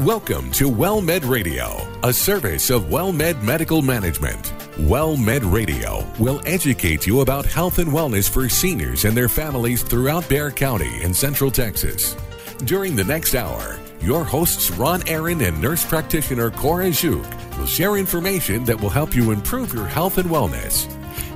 Welcome 0.00 0.50
to 0.52 0.68
WellMed 0.68 1.28
Radio, 1.28 1.86
a 2.02 2.12
service 2.12 2.68
of 2.68 2.86
WellMed 2.86 3.40
Medical 3.44 3.80
Management. 3.80 4.42
WellMed 4.76 5.52
Radio 5.52 6.04
will 6.18 6.42
educate 6.46 7.06
you 7.06 7.20
about 7.20 7.46
health 7.46 7.78
and 7.78 7.92
wellness 7.92 8.28
for 8.28 8.48
seniors 8.48 9.04
and 9.04 9.16
their 9.16 9.28
families 9.28 9.84
throughout 9.84 10.28
Bexar 10.28 10.50
County 10.50 11.00
in 11.04 11.14
Central 11.14 11.48
Texas. 11.48 12.16
During 12.64 12.96
the 12.96 13.04
next 13.04 13.36
hour, 13.36 13.78
your 14.00 14.24
hosts 14.24 14.72
Ron 14.72 15.06
Aaron 15.06 15.40
and 15.42 15.62
nurse 15.62 15.86
practitioner 15.86 16.50
Cora 16.50 16.86
Juk 16.86 17.56
will 17.56 17.66
share 17.66 17.96
information 17.96 18.64
that 18.64 18.80
will 18.80 18.90
help 18.90 19.14
you 19.14 19.30
improve 19.30 19.72
your 19.72 19.86
health 19.86 20.18
and 20.18 20.28
wellness. 20.28 20.90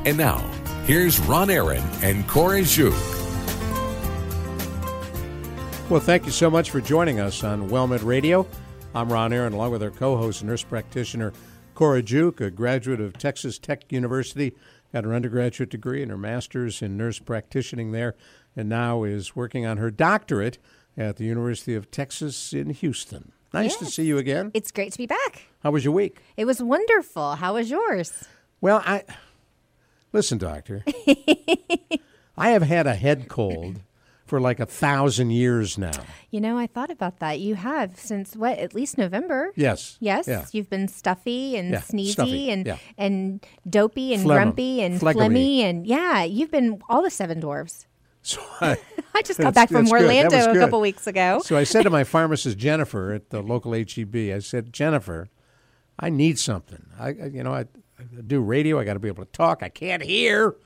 And 0.04 0.18
now, 0.18 0.38
here's 0.84 1.20
Ron 1.20 1.48
Aaron 1.48 1.84
and 2.02 2.26
Cora 2.26 2.62
Juk. 2.62 3.17
Well, 5.90 6.00
thank 6.00 6.26
you 6.26 6.32
so 6.32 6.50
much 6.50 6.70
for 6.70 6.82
joining 6.82 7.18
us 7.18 7.42
on 7.42 7.70
WellMed 7.70 8.04
Radio. 8.04 8.46
I'm 8.94 9.10
Ron 9.10 9.32
Aaron, 9.32 9.54
along 9.54 9.70
with 9.70 9.82
our 9.82 9.90
co-host, 9.90 10.44
nurse 10.44 10.62
practitioner 10.62 11.32
Cora 11.72 12.02
Juk, 12.02 12.42
a 12.42 12.50
graduate 12.50 13.00
of 13.00 13.16
Texas 13.16 13.58
Tech 13.58 13.90
University, 13.90 14.54
got 14.92 15.04
her 15.04 15.14
undergraduate 15.14 15.70
degree 15.70 16.02
and 16.02 16.10
her 16.10 16.18
master's 16.18 16.82
in 16.82 16.98
nurse 16.98 17.18
practicing 17.18 17.92
there, 17.92 18.14
and 18.54 18.68
now 18.68 19.02
is 19.02 19.34
working 19.34 19.64
on 19.64 19.78
her 19.78 19.90
doctorate 19.90 20.58
at 20.94 21.16
the 21.16 21.24
University 21.24 21.74
of 21.74 21.90
Texas 21.90 22.52
in 22.52 22.68
Houston. 22.68 23.32
Nice 23.54 23.76
to 23.76 23.86
see 23.86 24.04
you 24.04 24.18
again. 24.18 24.50
It's 24.52 24.70
great 24.70 24.92
to 24.92 24.98
be 24.98 25.06
back. 25.06 25.46
How 25.62 25.70
was 25.70 25.86
your 25.86 25.94
week? 25.94 26.18
It 26.36 26.44
was 26.44 26.62
wonderful. 26.62 27.36
How 27.36 27.54
was 27.54 27.70
yours? 27.70 28.24
Well, 28.60 28.82
I 28.84 29.04
listen, 30.12 30.36
doctor. 30.36 30.84
I 32.36 32.50
have 32.50 32.62
had 32.62 32.86
a 32.86 32.94
head 32.94 33.28
cold 33.28 33.80
for 34.28 34.40
like 34.40 34.60
a 34.60 34.66
thousand 34.66 35.30
years 35.30 35.78
now. 35.78 35.90
You 36.30 36.40
know, 36.40 36.58
I 36.58 36.66
thought 36.66 36.90
about 36.90 37.18
that. 37.20 37.40
You 37.40 37.54
have 37.54 37.98
since 37.98 38.36
what? 38.36 38.58
At 38.58 38.74
least 38.74 38.98
November. 38.98 39.52
Yes. 39.56 39.96
Yes, 40.00 40.28
Yeah. 40.28 40.44
you've 40.52 40.68
been 40.70 40.86
stuffy 40.88 41.56
and 41.56 41.70
Yeah, 41.72 41.80
sneezy 41.80 42.10
stuffy, 42.12 42.50
and 42.50 42.66
yeah. 42.66 42.76
and 42.96 43.44
dopey 43.68 44.12
and 44.14 44.22
Phlegm- 44.22 44.36
grumpy 44.36 44.82
and 44.82 45.00
phlegmy. 45.00 45.14
phlegmy 45.14 45.58
and 45.60 45.86
yeah, 45.86 46.22
you've 46.24 46.50
been 46.50 46.80
all 46.88 47.02
the 47.02 47.10
seven 47.10 47.40
dwarves. 47.40 47.86
So 48.22 48.40
I, 48.60 48.76
I 49.14 49.22
just 49.22 49.38
got 49.40 49.54
back 49.54 49.68
from 49.70 49.84
that's 49.86 49.92
good. 49.92 50.02
That 50.02 50.32
Orlando 50.32 50.50
a 50.52 50.58
couple 50.64 50.80
weeks 50.80 51.06
ago. 51.06 51.40
so 51.42 51.56
I 51.56 51.64
said 51.64 51.84
to 51.84 51.90
my 51.90 52.04
pharmacist 52.14 52.58
Jennifer 52.58 53.12
at 53.14 53.30
the 53.30 53.40
local 53.40 53.72
HEB, 53.72 54.14
I 54.34 54.40
said, 54.40 54.70
Jennifer, 54.72 55.28
I 55.98 56.10
need 56.10 56.38
something. 56.38 56.84
I, 56.98 57.08
I- 57.08 57.30
you 57.32 57.42
know, 57.42 57.54
I, 57.54 57.60
I 57.98 58.20
do 58.26 58.40
radio. 58.40 58.78
I 58.78 58.84
got 58.84 58.94
to 58.94 58.98
be 58.98 59.08
able 59.08 59.24
to 59.24 59.30
talk. 59.32 59.62
I 59.62 59.70
can't 59.70 60.02
hear. 60.02 60.56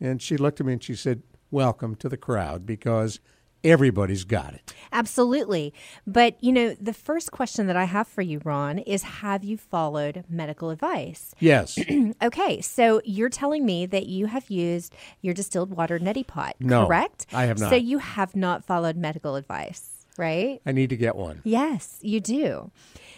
And 0.00 0.20
she 0.20 0.36
looked 0.36 0.60
at 0.60 0.66
me 0.66 0.74
and 0.74 0.82
she 0.82 0.94
said, 0.94 1.22
"Welcome 1.50 1.94
to 1.96 2.08
the 2.08 2.16
crowd 2.16 2.66
because 2.66 3.20
everybody's 3.62 4.24
got 4.24 4.54
it." 4.54 4.74
Absolutely. 4.92 5.72
But, 6.06 6.42
you 6.42 6.50
know, 6.52 6.74
the 6.80 6.92
first 6.92 7.30
question 7.30 7.66
that 7.68 7.76
I 7.76 7.84
have 7.84 8.08
for 8.08 8.22
you, 8.22 8.40
Ron, 8.44 8.78
is 8.78 9.02
have 9.02 9.44
you 9.44 9.56
followed 9.56 10.24
medical 10.28 10.70
advice? 10.70 11.34
Yes. 11.40 11.78
Okay, 12.22 12.60
so 12.60 13.00
you're 13.04 13.28
telling 13.28 13.64
me 13.64 13.86
that 13.86 14.06
you 14.06 14.26
have 14.26 14.50
used 14.50 14.94
your 15.20 15.34
distilled 15.34 15.70
water 15.70 15.98
neti 15.98 16.26
pot, 16.26 16.54
No, 16.60 16.86
correct? 16.86 17.26
I 17.32 17.44
have 17.44 17.58
not. 17.58 17.70
So 17.70 17.76
you 17.76 17.98
have 17.98 18.34
not 18.36 18.64
followed 18.64 18.96
medical 18.96 19.36
advice, 19.36 20.06
right? 20.16 20.60
I 20.66 20.72
need 20.72 20.90
to 20.90 20.96
get 20.96 21.16
one. 21.16 21.40
Yes, 21.44 21.98
you 22.02 22.20
do. 22.20 22.70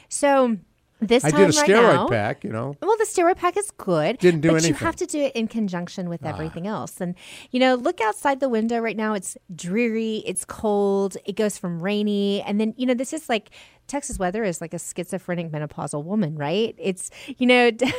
So 0.08 0.58
this 1.02 1.24
I 1.24 1.30
time 1.30 1.40
did 1.40 1.54
a 1.54 1.58
right 1.58 1.68
steroid 1.68 1.94
now, 1.94 2.08
pack. 2.08 2.44
You 2.44 2.50
know. 2.50 2.76
well, 2.80 2.96
the 2.96 3.04
steroid 3.04 3.36
pack 3.36 3.56
is 3.56 3.70
good. 3.76 4.18
Didn't 4.18 4.40
do 4.40 4.48
but 4.48 4.54
anything. 4.56 4.74
Ah. 4.74 4.78
you 4.80 4.86
have 4.86 4.96
to 4.96 5.06
do 5.06 5.20
it 5.20 5.32
in 5.34 5.48
conjunction 5.48 6.08
with 6.08 6.24
everything 6.24 6.66
else. 6.66 7.00
And 7.00 7.14
you 7.50 7.60
know, 7.60 7.74
look 7.74 8.00
outside 8.00 8.40
the 8.40 8.48
window 8.48 8.78
right 8.78 8.96
now. 8.96 9.14
It's 9.14 9.36
dreary. 9.54 10.22
It's 10.26 10.44
cold. 10.44 11.16
It 11.24 11.36
goes 11.36 11.58
from 11.58 11.80
rainy, 11.80 12.42
and 12.42 12.60
then 12.60 12.74
you 12.76 12.86
know, 12.86 12.94
this 12.94 13.12
is 13.12 13.28
like 13.28 13.50
Texas 13.92 14.18
weather 14.18 14.42
is 14.42 14.62
like 14.62 14.72
a 14.72 14.78
schizophrenic 14.78 15.50
menopausal 15.50 16.02
woman, 16.02 16.34
right? 16.34 16.74
It's 16.78 17.10
you 17.36 17.46
know, 17.46 17.70
the 17.70 17.92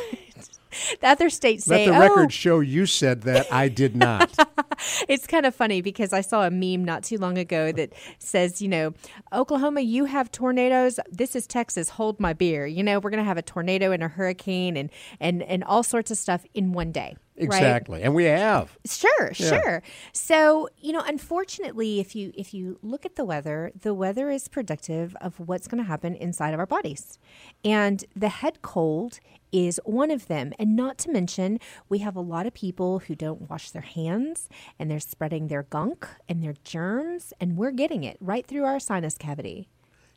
other 1.03 1.29
states 1.29 1.65
say. 1.65 1.85
Let 1.85 1.91
the 1.91 1.97
"Oh, 1.97 2.09
record 2.09 2.33
show 2.33 2.61
you 2.61 2.87
said 2.87 3.21
that. 3.21 3.45
I 3.53 3.67
did 3.67 3.95
not. 3.95 4.35
it's 5.07 5.27
kind 5.27 5.45
of 5.45 5.53
funny 5.53 5.81
because 5.81 6.11
I 6.11 6.21
saw 6.21 6.47
a 6.47 6.49
meme 6.49 6.83
not 6.83 7.03
too 7.03 7.19
long 7.19 7.37
ago 7.37 7.71
that 7.73 7.93
says, 8.17 8.59
you 8.59 8.69
know, 8.69 8.95
Oklahoma, 9.31 9.81
you 9.81 10.05
have 10.05 10.31
tornadoes. 10.31 10.99
This 11.11 11.35
is 11.35 11.45
Texas. 11.45 11.89
Hold 11.89 12.19
my 12.19 12.33
beer. 12.33 12.65
You 12.65 12.81
know, 12.81 12.99
we're 12.99 13.11
going 13.11 13.23
to 13.23 13.27
have 13.27 13.37
a 13.37 13.43
tornado 13.43 13.91
and 13.91 14.01
a 14.01 14.07
hurricane 14.07 14.75
and 14.75 14.89
and 15.19 15.43
and 15.43 15.63
all 15.63 15.83
sorts 15.83 16.09
of 16.09 16.17
stuff 16.17 16.43
in 16.55 16.73
one 16.73 16.91
day. 16.91 17.17
Right? 17.37 17.45
exactly. 17.45 18.03
And 18.03 18.13
we 18.13 18.25
have. 18.25 18.77
Sure, 18.85 19.33
sure. 19.33 19.81
So, 20.11 20.69
you 20.77 20.91
know, 20.91 21.03
unfortunately, 21.05 21.99
if 21.99 22.15
you 22.15 22.31
if 22.35 22.53
you 22.53 22.77
look 22.81 23.05
at 23.05 23.15
the 23.15 23.25
weather, 23.25 23.71
the 23.79 23.93
weather 23.93 24.29
is 24.29 24.47
predictive 24.47 25.15
of 25.21 25.39
what's 25.39 25.67
going 25.67 25.83
to 25.83 25.87
happen 25.87 26.15
inside 26.15 26.53
of 26.53 26.59
our 26.59 26.65
bodies. 26.65 27.17
And 27.63 28.03
the 28.15 28.29
head 28.29 28.61
cold 28.61 29.19
is 29.51 29.79
one 29.85 30.11
of 30.11 30.27
them. 30.27 30.51
And 30.57 30.75
not 30.75 30.97
to 30.99 31.11
mention, 31.11 31.59
we 31.87 31.99
have 31.99 32.15
a 32.15 32.21
lot 32.21 32.45
of 32.47 32.53
people 32.53 32.99
who 32.99 33.15
don't 33.15 33.49
wash 33.49 33.71
their 33.71 33.83
hands 33.83 34.49
and 34.79 34.89
they're 34.89 34.99
spreading 34.99 35.47
their 35.47 35.63
gunk 35.63 36.07
and 36.27 36.43
their 36.43 36.55
germs 36.63 37.33
and 37.39 37.55
we're 37.55 37.71
getting 37.71 38.03
it 38.03 38.17
right 38.19 38.45
through 38.45 38.63
our 38.63 38.79
sinus 38.79 39.17
cavity. 39.17 39.67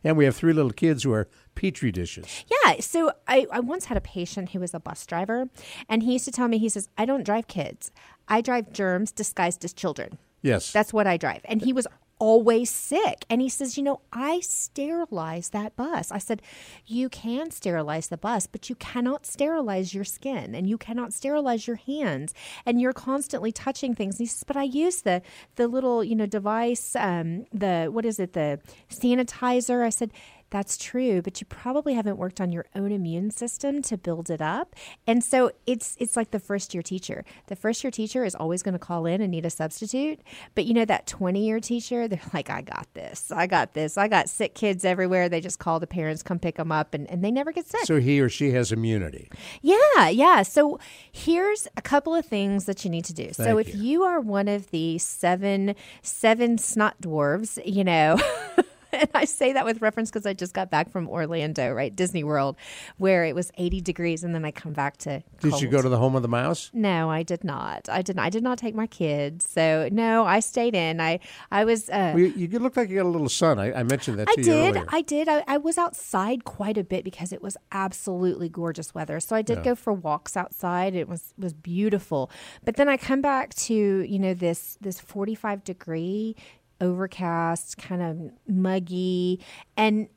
And 0.06 0.16
we 0.16 0.24
have 0.24 0.36
three 0.36 0.52
little 0.52 0.70
kids 0.70 1.02
who 1.02 1.12
are 1.12 1.28
petri 1.56 1.90
dishes. 1.90 2.44
Yeah. 2.48 2.80
So 2.80 3.12
I, 3.26 3.46
I 3.50 3.60
once 3.60 3.86
had 3.86 3.96
a 3.96 4.00
patient 4.00 4.50
who 4.50 4.60
was 4.60 4.72
a 4.72 4.78
bus 4.78 5.04
driver, 5.04 5.48
and 5.88 6.02
he 6.04 6.12
used 6.12 6.24
to 6.26 6.30
tell 6.30 6.46
me, 6.46 6.58
he 6.58 6.68
says, 6.68 6.88
I 6.96 7.04
don't 7.04 7.24
drive 7.24 7.48
kids. 7.48 7.90
I 8.28 8.40
drive 8.40 8.72
germs 8.72 9.10
disguised 9.10 9.64
as 9.64 9.72
children. 9.72 10.18
Yes. 10.42 10.72
That's 10.72 10.92
what 10.92 11.08
I 11.08 11.16
drive. 11.16 11.40
And 11.44 11.60
he 11.60 11.72
was 11.72 11.88
always 12.18 12.70
sick. 12.70 13.24
And 13.28 13.40
he 13.40 13.48
says, 13.48 13.76
You 13.76 13.82
know, 13.82 14.00
I 14.12 14.40
sterilize 14.40 15.50
that 15.50 15.76
bus. 15.76 16.10
I 16.10 16.18
said, 16.18 16.42
You 16.86 17.08
can 17.08 17.50
sterilize 17.50 18.08
the 18.08 18.16
bus, 18.16 18.46
but 18.46 18.68
you 18.68 18.74
cannot 18.76 19.26
sterilize 19.26 19.94
your 19.94 20.04
skin 20.04 20.54
and 20.54 20.68
you 20.68 20.78
cannot 20.78 21.12
sterilize 21.12 21.66
your 21.66 21.76
hands. 21.76 22.34
And 22.64 22.80
you're 22.80 22.92
constantly 22.92 23.52
touching 23.52 23.94
things. 23.94 24.16
And 24.16 24.24
he 24.24 24.26
says, 24.26 24.44
But 24.44 24.56
I 24.56 24.64
use 24.64 25.02
the 25.02 25.22
the 25.56 25.68
little, 25.68 26.02
you 26.02 26.14
know, 26.14 26.26
device, 26.26 26.96
um, 26.96 27.46
the 27.52 27.88
what 27.90 28.04
is 28.04 28.18
it, 28.18 28.32
the 28.32 28.60
sanitizer. 28.90 29.84
I 29.84 29.90
said, 29.90 30.10
that's 30.50 30.76
true, 30.76 31.22
but 31.22 31.40
you 31.40 31.46
probably 31.46 31.94
haven't 31.94 32.18
worked 32.18 32.40
on 32.40 32.52
your 32.52 32.66
own 32.74 32.92
immune 32.92 33.30
system 33.30 33.82
to 33.82 33.98
build 33.98 34.30
it 34.30 34.40
up. 34.40 34.76
And 35.06 35.22
so 35.22 35.50
it's 35.66 35.96
it's 35.98 36.16
like 36.16 36.30
the 36.30 36.38
first 36.38 36.72
year 36.72 36.82
teacher. 36.82 37.24
The 37.48 37.56
first 37.56 37.82
year 37.82 37.90
teacher 37.90 38.24
is 38.24 38.34
always 38.34 38.62
going 38.62 38.74
to 38.74 38.78
call 38.78 39.06
in 39.06 39.20
and 39.20 39.30
need 39.30 39.44
a 39.44 39.50
substitute. 39.50 40.20
But 40.54 40.66
you 40.66 40.74
know 40.74 40.84
that 40.84 41.06
20 41.06 41.44
year 41.44 41.58
teacher, 41.60 42.06
they're 42.06 42.20
like, 42.32 42.48
I 42.50 42.62
got 42.62 42.86
this. 42.94 43.32
I 43.32 43.46
got 43.46 43.74
this. 43.74 43.98
I 43.98 44.08
got 44.08 44.28
sick 44.28 44.54
kids 44.54 44.84
everywhere. 44.84 45.28
They 45.28 45.40
just 45.40 45.58
call 45.58 45.80
the 45.80 45.86
parents, 45.86 46.22
come 46.22 46.38
pick 46.38 46.56
them 46.56 46.70
up, 46.70 46.94
and, 46.94 47.10
and 47.10 47.24
they 47.24 47.30
never 47.30 47.52
get 47.52 47.66
sick. 47.66 47.84
so 47.84 47.98
he 47.98 48.20
or 48.20 48.28
she 48.28 48.52
has 48.52 48.70
immunity. 48.70 49.28
Yeah, 49.62 50.08
yeah. 50.08 50.42
So 50.42 50.78
here's 51.10 51.66
a 51.76 51.82
couple 51.82 52.14
of 52.14 52.24
things 52.24 52.66
that 52.66 52.84
you 52.84 52.90
need 52.90 53.04
to 53.06 53.14
do. 53.14 53.32
so 53.32 53.58
if 53.58 53.74
you. 53.74 53.82
you 53.82 54.02
are 54.04 54.20
one 54.20 54.48
of 54.48 54.70
the 54.70 54.98
seven 54.98 55.74
seven 56.02 56.58
snot 56.58 57.00
dwarves, 57.00 57.58
you 57.64 57.82
know. 57.82 58.18
And 58.96 59.10
I 59.14 59.24
say 59.26 59.52
that 59.52 59.64
with 59.64 59.82
reference 59.82 60.10
because 60.10 60.26
I 60.26 60.32
just 60.32 60.54
got 60.54 60.70
back 60.70 60.90
from 60.90 61.08
Orlando, 61.08 61.70
right? 61.72 61.94
Disney 61.94 62.24
World, 62.24 62.56
where 62.96 63.24
it 63.24 63.34
was 63.34 63.52
80 63.58 63.80
degrees, 63.82 64.24
and 64.24 64.34
then 64.34 64.44
I 64.44 64.50
come 64.50 64.72
back 64.72 64.96
to. 64.98 65.22
Did 65.40 65.60
you 65.60 65.68
go 65.68 65.82
to 65.82 65.88
the 65.88 65.98
home 65.98 66.16
of 66.16 66.22
the 66.22 66.28
mouse? 66.28 66.70
No, 66.72 67.10
I 67.10 67.22
did 67.22 67.44
not. 67.44 67.88
I 67.88 68.02
did. 68.02 68.16
Not, 68.16 68.24
I 68.24 68.30
did 68.30 68.42
not 68.42 68.58
take 68.58 68.74
my 68.74 68.86
kids. 68.86 69.48
So 69.48 69.88
no, 69.92 70.24
I 70.24 70.40
stayed 70.40 70.74
in. 70.74 71.00
I 71.00 71.20
I 71.50 71.64
was. 71.64 71.88
Uh, 71.90 72.12
Well, 72.14 72.24
you, 72.24 72.46
you 72.46 72.58
look 72.58 72.76
like 72.76 72.88
you 72.88 72.96
got 72.96 73.06
a 73.06 73.08
little 73.08 73.28
sun. 73.28 73.58
I, 73.58 73.80
I 73.80 73.82
mentioned 73.82 74.18
that 74.18 74.26
to 74.28 74.32
I 74.32 74.34
you 74.38 74.44
did. 74.44 74.76
earlier. 74.76 74.86
I 74.88 75.02
did. 75.02 75.28
I, 75.28 75.44
I 75.46 75.56
was 75.58 75.76
outside 75.78 76.44
quite 76.44 76.78
a 76.78 76.84
bit 76.84 77.04
because 77.04 77.32
it 77.32 77.42
was 77.42 77.56
absolutely 77.72 78.48
gorgeous 78.48 78.94
weather. 78.94 79.20
So 79.20 79.36
I 79.36 79.42
did 79.42 79.62
go 79.62 79.74
for 79.74 79.92
walks 79.92 80.36
outside. 80.36 80.94
It 80.94 81.08
was 81.08 81.34
was 81.38 81.52
beautiful. 81.52 82.30
But 82.64 82.76
then 82.76 82.88
I 82.88 82.96
come 82.96 83.20
back 83.20 83.54
to 83.66 83.74
you 83.74 84.18
know 84.18 84.34
this 84.34 84.78
this 84.80 84.98
forty 85.00 85.34
five 85.34 85.64
degree 85.64 86.34
overcast, 86.80 87.78
kind 87.78 88.02
of 88.02 88.32
muggy, 88.48 89.40
and 89.76 90.08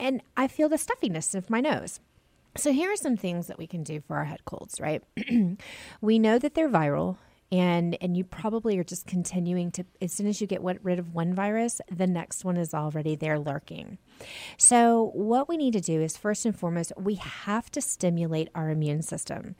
and 0.00 0.22
I 0.36 0.46
feel 0.48 0.68
the 0.68 0.78
stuffiness 0.78 1.34
of 1.34 1.50
my 1.50 1.60
nose. 1.60 2.00
So 2.56 2.72
here 2.72 2.92
are 2.92 2.96
some 2.96 3.16
things 3.16 3.46
that 3.46 3.58
we 3.58 3.66
can 3.66 3.82
do 3.82 4.00
for 4.00 4.16
our 4.16 4.24
head 4.24 4.44
colds, 4.44 4.80
right? 4.80 5.02
we 6.00 6.18
know 6.18 6.38
that 6.38 6.54
they're 6.54 6.68
viral 6.68 7.16
and 7.50 7.96
and 8.00 8.16
you 8.16 8.24
probably 8.24 8.78
are 8.78 8.84
just 8.84 9.06
continuing 9.06 9.70
to 9.72 9.84
as 10.02 10.12
soon 10.12 10.26
as 10.26 10.40
you 10.40 10.46
get 10.46 10.62
rid 10.62 10.98
of 10.98 11.14
one 11.14 11.34
virus, 11.34 11.80
the 11.90 12.06
next 12.06 12.44
one 12.44 12.56
is 12.56 12.74
already 12.74 13.16
there 13.16 13.38
lurking. 13.38 13.98
So 14.56 15.12
what 15.14 15.48
we 15.48 15.56
need 15.56 15.72
to 15.72 15.80
do 15.80 16.00
is 16.02 16.16
first 16.16 16.44
and 16.44 16.58
foremost, 16.58 16.92
we 16.96 17.14
have 17.14 17.70
to 17.70 17.80
stimulate 17.80 18.48
our 18.54 18.68
immune 18.70 19.02
system. 19.02 19.54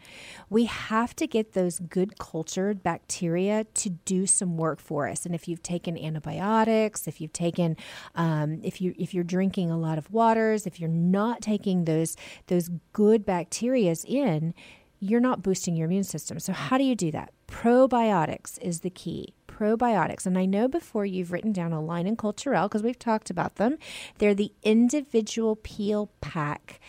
We 0.51 0.65
have 0.65 1.15
to 1.17 1.27
get 1.27 1.53
those 1.53 1.79
good 1.79 2.19
cultured 2.19 2.83
bacteria 2.83 3.65
to 3.65 3.91
do 3.91 4.27
some 4.27 4.57
work 4.57 4.81
for 4.81 5.09
us. 5.09 5.25
And 5.25 5.35
if 5.35 5.49
you've 5.49 5.63
taken 5.63 5.97
antibiotics, 5.97 7.07
if 7.07 7.21
you've 7.21 7.33
taken, 7.33 7.77
um, 8.15 8.61
if 8.63 8.81
you 8.81 8.95
if 8.99 9.15
you're 9.15 9.25
drinking 9.25 9.71
a 9.71 9.79
lot 9.79 9.97
of 9.97 10.11
waters, 10.13 10.67
if 10.67 10.79
you're 10.79 10.91
not 10.91 11.41
taking 11.41 11.85
those 11.85 12.17
those 12.49 12.69
good 12.93 13.27
bacterias 13.27 14.05
in, 14.05 14.53
you're 15.01 15.21
not 15.21 15.43
boosting 15.43 15.77
your 15.77 15.87
immune 15.87 16.05
system. 16.05 16.39
So 16.39 16.53
how 16.53 16.79
do 16.79 16.85
you 16.85 16.95
do 16.95 17.11
that? 17.13 17.33
Probiotics 17.47 18.59
is 18.61 18.81
the 18.81 18.91
key. 18.91 19.35
probiotics. 19.47 20.25
And 20.25 20.39
I 20.39 20.47
know 20.47 20.69
before 20.69 21.05
you've 21.05 21.33
written 21.33 21.53
down 21.53 21.73
Align 21.73 22.07
and 22.07 22.17
Culturelle 22.17 22.67
because 22.67 22.83
we've 22.83 22.99
talked 22.99 23.29
about 23.29 23.57
them. 23.57 23.77
They're 24.19 24.35
the 24.35 24.53
individual 24.63 25.57
peel 25.57 26.11
pack 26.21 26.81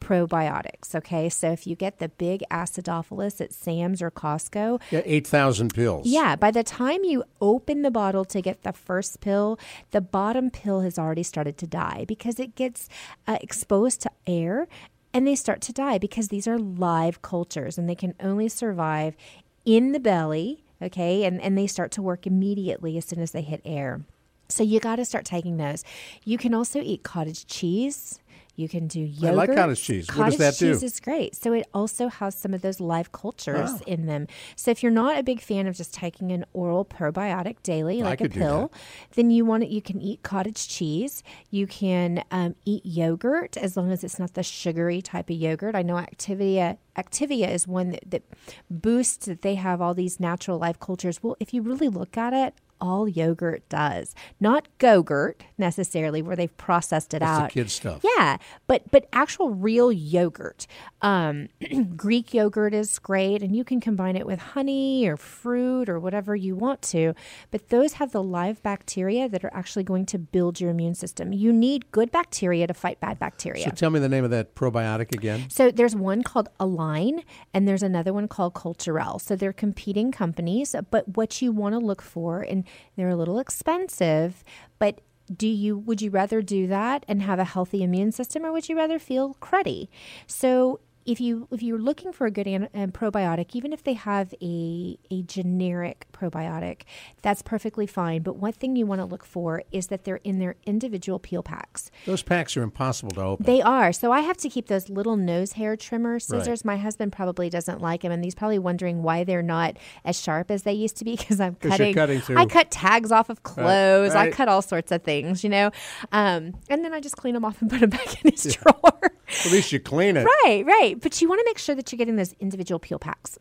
probiotics. 0.00 0.94
Okay, 0.94 1.28
so 1.28 1.50
if 1.50 1.66
you 1.66 1.74
get 1.74 1.98
the 1.98 2.08
big 2.08 2.42
acidophilus 2.50 3.40
at 3.40 3.52
Sam's 3.52 4.00
or 4.00 4.10
Costco, 4.10 4.80
yeah, 4.90 5.02
eight 5.04 5.26
thousand 5.26 5.74
pills. 5.74 6.06
Yeah, 6.06 6.36
by 6.36 6.50
the 6.52 6.62
time 6.62 7.02
you 7.04 7.24
open 7.40 7.82
the 7.82 7.90
bottle 7.90 8.24
to 8.26 8.40
get 8.40 8.62
the 8.62 8.72
first 8.72 9.20
pill, 9.20 9.58
the 9.90 10.00
bottom 10.00 10.50
pill 10.50 10.80
has 10.82 10.98
already 10.98 11.24
started 11.24 11.58
to 11.58 11.66
die 11.66 12.04
because 12.06 12.38
it 12.38 12.54
gets 12.54 12.88
uh, 13.26 13.38
exposed 13.40 14.00
to 14.02 14.10
air. 14.26 14.68
And 15.18 15.26
they 15.26 15.34
start 15.34 15.60
to 15.62 15.72
die 15.72 15.98
because 15.98 16.28
these 16.28 16.46
are 16.46 16.60
live 16.60 17.22
cultures 17.22 17.76
and 17.76 17.90
they 17.90 17.96
can 17.96 18.14
only 18.20 18.48
survive 18.48 19.16
in 19.64 19.90
the 19.90 19.98
belly, 19.98 20.62
okay? 20.80 21.24
And, 21.24 21.42
and 21.42 21.58
they 21.58 21.66
start 21.66 21.90
to 21.92 22.02
work 22.02 22.24
immediately 22.24 22.96
as 22.96 23.06
soon 23.06 23.18
as 23.18 23.32
they 23.32 23.42
hit 23.42 23.60
air. 23.64 24.02
So 24.48 24.62
you 24.62 24.78
got 24.78 24.94
to 24.94 25.04
start 25.04 25.24
taking 25.24 25.56
those. 25.56 25.82
You 26.22 26.38
can 26.38 26.54
also 26.54 26.80
eat 26.80 27.02
cottage 27.02 27.48
cheese. 27.48 28.20
You 28.58 28.68
can 28.68 28.88
do 28.88 28.98
yogurt. 28.98 29.30
I 29.30 29.32
like 29.34 29.54
cottage 29.54 29.80
cheese. 29.80 30.06
Cottage 30.08 30.18
what 30.18 30.30
does 30.30 30.38
that 30.38 30.66
cheese 30.66 30.80
do? 30.80 30.86
is 30.86 30.98
great. 30.98 31.36
So 31.36 31.52
it 31.52 31.68
also 31.72 32.08
has 32.08 32.34
some 32.34 32.52
of 32.52 32.60
those 32.60 32.80
live 32.80 33.12
cultures 33.12 33.80
in 33.86 34.06
them. 34.06 34.26
So 34.56 34.72
if 34.72 34.82
you're 34.82 34.90
not 34.90 35.16
a 35.16 35.22
big 35.22 35.40
fan 35.40 35.68
of 35.68 35.76
just 35.76 35.94
taking 35.94 36.32
an 36.32 36.44
oral 36.52 36.84
probiotic 36.84 37.62
daily, 37.62 38.02
like 38.02 38.20
a 38.20 38.28
pill, 38.28 38.72
then 39.14 39.30
you 39.30 39.44
want 39.44 39.62
it. 39.62 39.68
You 39.68 39.80
can 39.80 40.02
eat 40.02 40.24
cottage 40.24 40.66
cheese. 40.66 41.22
You 41.50 41.68
can 41.68 42.24
um, 42.32 42.56
eat 42.64 42.84
yogurt 42.84 43.56
as 43.56 43.76
long 43.76 43.92
as 43.92 44.02
it's 44.02 44.18
not 44.18 44.34
the 44.34 44.42
sugary 44.42 45.02
type 45.02 45.30
of 45.30 45.36
yogurt. 45.36 45.76
I 45.76 45.82
know 45.82 45.94
Activia. 45.94 46.78
Activia 46.96 47.48
is 47.48 47.68
one 47.68 47.90
that, 47.90 48.10
that 48.10 48.22
boosts 48.68 49.26
that 49.26 49.42
they 49.42 49.54
have 49.54 49.80
all 49.80 49.94
these 49.94 50.18
natural 50.18 50.58
life 50.58 50.80
cultures. 50.80 51.22
Well, 51.22 51.36
if 51.38 51.54
you 51.54 51.62
really 51.62 51.88
look 51.88 52.16
at 52.16 52.32
it, 52.32 52.54
all 52.80 53.08
yogurt 53.08 53.68
does, 53.68 54.14
not 54.40 54.68
Go-Gurt 54.78 55.42
necessarily, 55.56 56.22
where 56.22 56.36
they've 56.36 56.56
processed 56.56 57.14
it 57.14 57.20
That's 57.20 57.38
the 57.38 57.44
out. 57.44 57.50
kid 57.50 57.70
stuff. 57.70 58.00
Yeah, 58.02 58.38
but 58.66 58.90
but 58.90 59.08
actual 59.12 59.50
real 59.50 59.92
yogurt. 59.92 60.66
Um, 61.02 61.48
Greek 61.96 62.34
yogurt 62.34 62.74
is 62.74 62.98
great, 62.98 63.42
and 63.42 63.54
you 63.54 63.64
can 63.64 63.80
combine 63.80 64.16
it 64.16 64.26
with 64.26 64.38
honey 64.38 65.06
or 65.06 65.16
fruit 65.16 65.88
or 65.88 65.98
whatever 65.98 66.34
you 66.34 66.56
want 66.56 66.82
to. 66.82 67.14
But 67.50 67.68
those 67.68 67.94
have 67.94 68.12
the 68.12 68.22
live 68.22 68.62
bacteria 68.62 69.28
that 69.28 69.44
are 69.44 69.54
actually 69.54 69.84
going 69.84 70.06
to 70.06 70.18
build 70.18 70.60
your 70.60 70.70
immune 70.70 70.94
system. 70.94 71.32
You 71.32 71.52
need 71.52 71.90
good 71.90 72.10
bacteria 72.10 72.66
to 72.66 72.74
fight 72.74 73.00
bad 73.00 73.18
bacteria. 73.18 73.64
So 73.64 73.70
tell 73.70 73.90
me 73.90 74.00
the 74.00 74.08
name 74.08 74.24
of 74.24 74.30
that 74.30 74.54
probiotic 74.54 75.12
again. 75.12 75.50
So 75.50 75.70
there's 75.70 75.94
one 75.96 76.22
called 76.22 76.48
Align 76.60 77.22
and 77.54 77.66
there's 77.66 77.82
another 77.82 78.12
one 78.12 78.28
called 78.28 78.54
Culturelle. 78.54 79.20
So 79.20 79.36
they're 79.36 79.52
competing 79.52 80.12
companies, 80.12 80.74
but 80.90 81.16
what 81.16 81.40
you 81.42 81.52
want 81.52 81.74
to 81.74 81.78
look 81.78 82.02
for 82.02 82.42
and 82.42 82.64
they're 82.96 83.08
a 83.08 83.16
little 83.16 83.38
expensive, 83.38 84.44
but 84.78 85.00
do 85.34 85.46
you 85.46 85.76
would 85.76 86.00
you 86.00 86.10
rather 86.10 86.40
do 86.40 86.66
that 86.66 87.04
and 87.06 87.22
have 87.22 87.38
a 87.38 87.44
healthy 87.44 87.82
immune 87.82 88.12
system 88.12 88.46
or 88.46 88.52
would 88.52 88.68
you 88.68 88.76
rather 88.76 88.98
feel 88.98 89.34
cruddy? 89.42 89.88
So 90.26 90.80
if 91.08 91.20
you 91.20 91.48
if 91.50 91.62
you're 91.62 91.78
looking 91.78 92.12
for 92.12 92.26
a 92.26 92.30
good 92.30 92.46
an, 92.46 92.68
um, 92.74 92.92
probiotic, 92.92 93.54
even 93.56 93.72
if 93.72 93.82
they 93.82 93.94
have 93.94 94.34
a 94.42 94.98
a 95.10 95.22
generic 95.22 96.06
probiotic, 96.12 96.82
that's 97.22 97.40
perfectly 97.40 97.86
fine. 97.86 98.22
But 98.22 98.36
one 98.36 98.52
thing 98.52 98.76
you 98.76 98.84
want 98.86 99.00
to 99.00 99.06
look 99.06 99.24
for 99.24 99.62
is 99.72 99.86
that 99.86 100.04
they're 100.04 100.20
in 100.22 100.38
their 100.38 100.56
individual 100.66 101.18
peel 101.18 101.42
packs. 101.42 101.90
Those 102.04 102.22
packs 102.22 102.56
are 102.58 102.62
impossible 102.62 103.10
to 103.12 103.22
open. 103.22 103.46
They 103.46 103.62
are. 103.62 103.92
So 103.92 104.12
I 104.12 104.20
have 104.20 104.36
to 104.38 104.48
keep 104.50 104.66
those 104.68 104.90
little 104.90 105.16
nose 105.16 105.52
hair 105.52 105.76
trimmer 105.76 106.12
Right. 106.14 106.22
scissors. 106.22 106.64
My 106.64 106.76
husband 106.76 107.12
probably 107.12 107.48
doesn't 107.48 107.80
like 107.80 108.02
them, 108.02 108.12
and 108.12 108.22
he's 108.22 108.34
probably 108.34 108.58
wondering 108.58 109.02
why 109.02 109.24
they're 109.24 109.42
not 109.42 109.76
as 110.04 110.20
sharp 110.20 110.50
as 110.50 110.64
they 110.64 110.72
used 110.74 110.96
to 110.98 111.04
be 111.04 111.16
because 111.16 111.40
I'm 111.40 111.54
cutting. 111.54 111.94
cutting 111.94 112.20
through- 112.20 112.36
I 112.36 112.44
cut 112.46 112.70
tags 112.70 113.10
off 113.10 113.30
of 113.30 113.42
clothes. 113.42 114.14
I 114.14 114.24
right. 114.26 114.32
cut 114.32 114.48
all 114.48 114.62
sorts 114.62 114.92
of 114.92 115.02
things, 115.02 115.42
you 115.42 115.48
know, 115.50 115.70
um, 116.12 116.54
and 116.68 116.84
then 116.84 116.92
I 116.92 117.00
just 117.00 117.16
clean 117.16 117.32
them 117.34 117.44
off 117.46 117.62
and 117.62 117.70
put 117.70 117.80
them 117.80 117.90
back 117.98 118.22
in 118.24 118.30
his 118.32 118.56
drawer. 118.56 119.12
At 119.44 119.52
least 119.52 119.72
you 119.72 119.80
clean 119.80 120.16
it. 120.16 120.24
Right, 120.44 120.64
right. 120.66 120.97
But 121.00 121.20
you 121.20 121.28
want 121.28 121.40
to 121.40 121.44
make 121.44 121.58
sure 121.58 121.74
that 121.74 121.90
you're 121.92 121.98
getting 121.98 122.16
those 122.16 122.34
individual 122.34 122.78
peel 122.78 122.98
packs. 122.98 123.38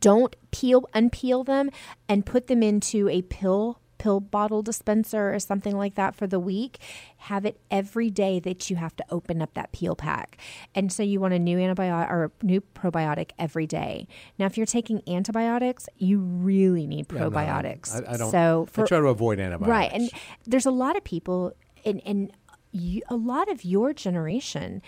Don't 0.00 0.36
peel, 0.50 0.82
unpeel 0.94 1.46
them, 1.46 1.70
and 2.08 2.26
put 2.26 2.46
them 2.48 2.62
into 2.62 3.08
a 3.08 3.22
pill 3.22 3.80
pill 4.00 4.18
bottle 4.18 4.62
dispenser 4.62 5.32
or 5.32 5.38
something 5.38 5.76
like 5.76 5.94
that 5.94 6.16
for 6.16 6.26
the 6.26 6.40
week. 6.40 6.78
Have 7.18 7.44
it 7.44 7.60
every 7.70 8.10
day 8.10 8.40
that 8.40 8.70
you 8.70 8.76
have 8.76 8.96
to 8.96 9.04
open 9.10 9.42
up 9.42 9.52
that 9.54 9.72
peel 9.72 9.94
pack. 9.94 10.38
And 10.74 10.90
so 10.90 11.02
you 11.02 11.20
want 11.20 11.34
a 11.34 11.38
new 11.38 11.58
antibiotic 11.58 12.10
or 12.10 12.24
a 12.24 12.44
new 12.44 12.62
probiotic 12.74 13.32
every 13.38 13.66
day. 13.66 14.08
Now, 14.38 14.46
if 14.46 14.56
you're 14.56 14.64
taking 14.64 15.02
antibiotics, 15.06 15.86
you 15.98 16.20
really 16.20 16.86
need 16.86 17.12
Yeah, 17.12 17.20
no, 17.20 17.30
probiotics. 17.30 17.94
I, 17.94 18.14
I 18.14 18.16
don't. 18.16 18.30
So 18.30 18.66
I 18.74 18.82
try 18.84 18.98
to 19.00 19.08
avoid 19.08 19.38
antibiotics. 19.38 19.70
Right. 19.70 19.92
And 19.92 20.10
there's 20.46 20.66
a 20.66 20.70
lot 20.70 20.96
of 20.96 21.04
people, 21.04 21.52
and, 21.84 22.00
and 22.06 22.32
you, 22.72 23.02
a 23.10 23.16
lot 23.16 23.50
of 23.50 23.64
your 23.64 23.92
generation 23.92 24.80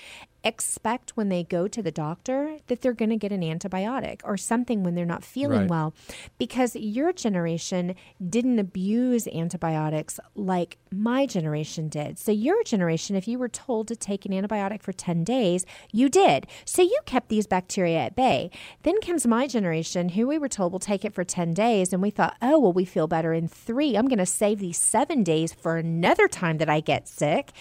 expect 0.45 1.17
when 1.17 1.29
they 1.29 1.45
go 1.45 1.69
to 1.69 1.83
the 1.83 1.91
doctor 1.91 2.59
that 2.67 2.81
they're 2.83 2.93
going 2.93 3.11
to 3.11 3.17
get 3.17 3.33
an 3.33 3.43
antibiotic 3.43 4.21
or 4.25 4.37
something 4.37 4.83
when 4.83 4.95
they're 4.95 5.05
not 5.07 5.25
feeling 5.25 5.61
Right. 5.63 5.71
well 5.71 5.95
because 6.39 6.75
your 6.77 7.13
generation 7.13 7.95
didn't 8.27 8.59
abuse 8.59 9.29
antibiotics 9.29 10.19
like 10.35 10.79
my 10.91 11.27
generation 11.27 11.89
did. 11.89 12.19
So, 12.19 12.33
your 12.33 12.63
generation, 12.65 13.17
if 13.17 13.27
you 13.29 13.39
were 13.39 13.49
told 13.49 13.89
to 13.89 13.97
take 13.97 14.27
an 14.27 14.33
antibiotic 14.33 14.83
for 14.83 14.93
10 14.93 15.25
days, 15.25 15.65
you 15.93 16.09
did. 16.09 16.47
So, 16.65 16.83
you 16.83 16.99
kept 17.07 17.29
these 17.29 17.47
bacteria 17.47 17.99
at 17.99 18.17
bay. 18.17 18.51
Then 18.83 19.01
comes 19.01 19.27
my 19.27 19.47
generation, 19.47 20.11
who 20.11 20.27
we 20.27 20.39
were 20.39 20.49
told 20.49 20.73
will 20.73 20.79
take 20.79 21.05
it 21.05 21.15
for 21.15 21.25
10 21.25 21.55
days, 21.55 21.93
and 21.93 22.03
we 22.03 22.11
thought, 22.11 22.37
oh, 22.43 22.59
well, 22.59 22.73
we 22.73 22.85
feel 22.85 23.07
better 23.07 23.33
in 23.33 23.49
three. 23.49 23.97
I'm 23.97 24.07
going 24.09 24.19
to 24.19 24.27
save 24.27 24.59
these 24.59 24.77
seven 24.79 25.23
days 25.23 25.53
for 25.55 25.77
another 25.77 26.29
time 26.29 26.59
that 26.59 26.69
I 26.69 26.81
get 26.81 27.09
sick. 27.09 27.53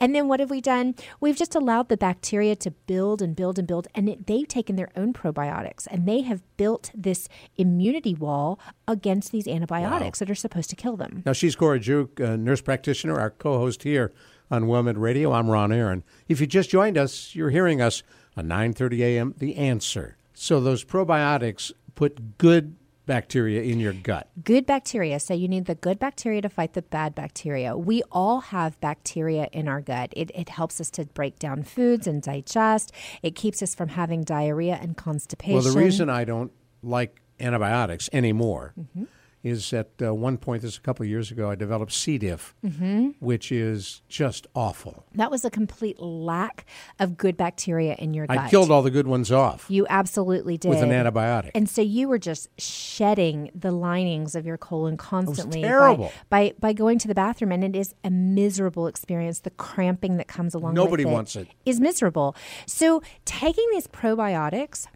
And 0.00 0.14
then 0.14 0.26
what 0.28 0.40
have 0.40 0.50
we 0.50 0.60
done? 0.60 0.94
We've 1.20 1.36
just 1.36 1.54
allowed 1.54 1.88
the 1.88 1.96
bacteria 1.96 2.29
to 2.30 2.70
build 2.86 3.20
and 3.20 3.34
build 3.34 3.58
and 3.58 3.66
build, 3.66 3.88
and 3.94 4.08
it, 4.08 4.26
they've 4.26 4.46
taken 4.46 4.76
their 4.76 4.90
own 4.96 5.12
probiotics 5.12 5.86
and 5.90 6.06
they 6.06 6.22
have 6.22 6.42
built 6.56 6.90
this 6.94 7.28
immunity 7.56 8.14
wall 8.14 8.58
against 8.86 9.32
these 9.32 9.48
antibiotics 9.48 10.20
that 10.20 10.30
are 10.30 10.34
supposed 10.34 10.70
to 10.70 10.76
kill 10.76 10.96
them. 10.96 11.22
Now, 11.26 11.32
she's 11.32 11.56
Cora 11.56 11.80
Juke, 11.80 12.20
a 12.20 12.36
nurse 12.36 12.60
practitioner, 12.60 13.18
our 13.18 13.30
co 13.30 13.58
host 13.58 13.82
here 13.82 14.12
on 14.50 14.64
WellMed 14.64 14.98
Radio. 14.98 15.32
I'm 15.32 15.50
Ron 15.50 15.72
Aaron. 15.72 16.04
If 16.28 16.40
you 16.40 16.46
just 16.46 16.70
joined 16.70 16.96
us, 16.96 17.34
you're 17.34 17.50
hearing 17.50 17.80
us 17.80 18.02
on 18.36 18.46
9.30 18.46 19.00
a.m., 19.00 19.34
The 19.38 19.56
Answer. 19.56 20.16
So 20.32 20.60
those 20.60 20.84
probiotics 20.84 21.72
put 21.94 22.38
good 22.38 22.76
bacteria 23.06 23.62
in 23.62 23.80
your 23.80 23.92
gut. 23.92 24.28
Good 24.44 24.66
bacteria. 24.66 25.18
So 25.20 25.34
you 25.34 25.48
need 25.48 25.66
the 25.66 25.74
good 25.74 25.98
bacteria 25.98 26.42
to 26.42 26.48
fight 26.48 26.74
the 26.74 26.82
bad 26.82 27.14
bacteria. 27.14 27.76
We 27.76 28.02
all 28.12 28.40
have 28.40 28.80
bacteria 28.80 29.48
in 29.52 29.68
our 29.68 29.80
gut. 29.80 30.12
It, 30.16 30.30
it 30.34 30.48
helps 30.48 30.80
us 30.80 30.90
to 30.92 31.04
break 31.06 31.38
down 31.38 31.62
foods 31.64 32.06
and 32.06 32.22
digest. 32.22 32.92
It 33.22 33.34
keeps 33.34 33.62
us 33.62 33.74
from 33.74 33.88
having 33.88 34.22
diarrhea 34.22 34.78
and 34.80 34.96
constipation. 34.96 35.54
Well, 35.54 35.62
the 35.72 35.78
reason 35.78 36.08
I 36.08 36.24
don't 36.24 36.52
like 36.82 37.20
antibiotics 37.38 38.08
anymore 38.12 38.74
Mm-hmm. 38.78 39.04
Is 39.42 39.72
at 39.72 39.88
uh, 40.02 40.12
one 40.14 40.36
point, 40.36 40.62
this 40.62 40.72
is 40.72 40.78
a 40.78 40.80
couple 40.82 41.02
of 41.02 41.08
years 41.08 41.30
ago, 41.30 41.50
I 41.50 41.54
developed 41.54 41.92
C. 41.92 42.18
diff, 42.18 42.54
Mm-hmm. 42.64 43.08
which 43.20 43.50
is 43.50 44.02
just 44.08 44.46
awful. 44.54 45.04
that 45.14 45.30
was 45.30 45.44
a 45.44 45.50
complete 45.50 45.98
lack 46.00 46.66
of 46.98 47.16
good 47.16 47.36
bacteria 47.36 47.94
in 47.98 48.12
your 48.14 48.26
gut. 48.26 48.36
I 48.38 48.50
killed 48.50 48.70
all 48.70 48.82
the 48.82 48.90
good 48.90 49.06
ones 49.06 49.32
off 49.32 49.66
You 49.68 49.86
absolutely 49.88 50.58
did. 50.58 50.68
with 50.68 50.82
an 50.82 50.90
antibiotic. 50.90 51.52
And 51.54 51.68
so 51.68 51.80
you 51.82 52.08
were 52.08 52.18
just 52.18 52.48
shedding 52.60 53.50
the 53.54 53.70
linings 53.72 54.34
of 54.34 54.44
your 54.46 54.58
colon 54.58 54.96
constantly 54.96 55.62
terrible. 55.62 56.12
By, 56.28 56.50
by 56.50 56.54
by 56.60 56.72
going 56.74 56.98
to 56.98 57.08
the 57.08 57.14
bathroom, 57.14 57.52
and 57.52 57.64
it 57.64 57.74
is 57.74 57.94
a 58.04 58.10
miserable 58.10 58.86
experience. 58.86 59.40
The 59.40 59.50
cramping 59.50 60.16
that 60.18 60.28
comes 60.28 60.54
along. 60.54 60.74
Nobody 60.74 61.04
with 61.04 61.14
wants 61.14 61.36
it. 61.36 61.48
Is 61.64 61.80
miserable. 61.80 62.36
So 62.66 63.02
taking 63.24 63.66
these 63.72 63.86
probiotics 63.86 64.86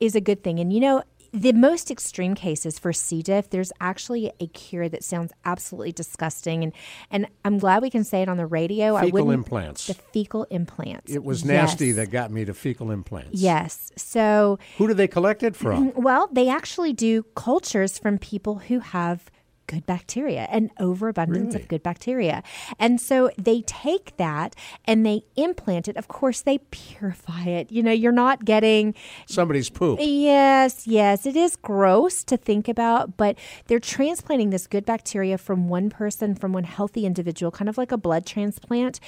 is 0.00 0.14
a 0.16 0.20
good 0.20 0.42
thing, 0.42 0.58
and 0.58 0.72
you 0.72 0.80
know. 0.80 1.02
The 1.32 1.52
most 1.54 1.90
extreme 1.90 2.34
cases 2.34 2.78
for 2.78 2.92
C. 2.92 3.22
diff, 3.22 3.48
there's 3.48 3.72
actually 3.80 4.30
a 4.38 4.46
cure 4.48 4.88
that 4.90 5.02
sounds 5.02 5.32
absolutely 5.46 5.92
disgusting, 5.92 6.62
and 6.62 6.72
and 7.10 7.26
I'm 7.44 7.58
glad 7.58 7.80
we 7.82 7.88
can 7.88 8.04
say 8.04 8.20
it 8.20 8.28
on 8.28 8.36
the 8.36 8.44
radio. 8.46 8.96
I 8.96 9.06
Fecal 9.06 9.30
implants. 9.30 9.86
The 9.86 9.94
fecal 9.94 10.44
implants. 10.50 11.10
It 11.10 11.24
was 11.24 11.42
nasty 11.44 11.86
Yes. 11.86 11.96
that 11.96 12.10
got 12.10 12.30
me 12.30 12.44
to 12.44 12.52
fecal 12.52 12.90
implants. 12.90 13.40
Yes. 13.40 13.90
So 13.96 14.58
Who 14.76 14.86
do 14.88 14.94
they 14.94 15.08
collect 15.08 15.42
it 15.42 15.56
from? 15.56 15.90
Mm-hmm. 15.92 16.02
well, 16.02 16.28
they 16.30 16.48
actually 16.50 16.92
do 16.92 17.22
cultures 17.34 17.98
from 17.98 18.18
people 18.18 18.56
who 18.68 18.80
have 18.80 19.30
good 19.72 19.86
bacteria, 19.86 20.42
an 20.50 20.70
overabundance 20.78 21.54
Really? 21.54 21.62
of 21.62 21.68
good 21.68 21.82
bacteria. 21.82 22.42
And 22.78 23.00
so 23.00 23.30
they 23.38 23.62
take 23.62 24.16
that 24.18 24.54
and 24.84 25.04
they 25.06 25.22
implant 25.36 25.88
it. 25.88 25.96
Of 25.96 26.08
course, 26.08 26.42
they 26.42 26.58
purify 26.70 27.44
it. 27.44 27.72
You 27.72 27.82
know, 27.82 27.90
you're 27.92 28.12
not 28.12 28.44
getting 28.44 28.94
Somebody's 29.26 29.70
poop. 29.70 29.98
Yes, 30.02 30.86
yes, 30.86 31.24
it 31.26 31.36
is 31.36 31.56
gross 31.56 32.22
to 32.24 32.36
think 32.36 32.68
about, 32.68 33.16
but 33.16 33.38
they're 33.66 33.80
transplanting 33.80 34.50
this 34.50 34.66
good 34.66 34.84
bacteria 34.84 35.38
from 35.38 35.68
one 35.68 35.88
person, 35.88 36.34
from 36.34 36.52
one 36.52 36.64
healthy 36.64 37.06
individual, 37.06 37.50
kind 37.50 37.68
of 37.68 37.78
like 37.78 37.92
a 37.92 37.96
blood 37.96 38.26
transplant 38.26 39.00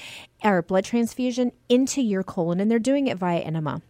or 0.42 0.62
blood 0.62 0.84
transfusion 0.84 1.52
into 1.68 2.00
your 2.00 2.22
colon, 2.22 2.58
and 2.60 2.70
they're 2.70 2.78
doing 2.78 3.06
it 3.06 3.18
via 3.18 3.40
enema. 3.40 3.82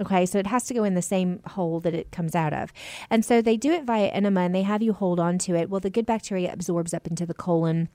Okay, 0.00 0.24
so 0.24 0.38
it 0.38 0.46
has 0.46 0.64
to 0.64 0.74
go 0.74 0.84
in 0.84 0.94
the 0.94 1.02
same 1.02 1.40
hole 1.46 1.80
that 1.80 1.94
it 1.94 2.10
comes 2.10 2.34
out 2.34 2.52
of. 2.52 2.72
And 3.10 3.24
so 3.24 3.42
they 3.42 3.56
do 3.56 3.72
it 3.72 3.84
via 3.84 4.06
enema 4.08 4.40
and 4.40 4.54
they 4.54 4.62
have 4.62 4.82
you 4.82 4.92
hold 4.92 5.20
on 5.20 5.38
to 5.38 5.54
it. 5.54 5.68
Well, 5.68 5.80
the 5.80 5.90
good 5.90 6.06
bacteria 6.06 6.52
absorbs 6.52 6.94
up 6.94 7.06
into 7.06 7.26
the 7.26 7.34
colon 7.34 7.88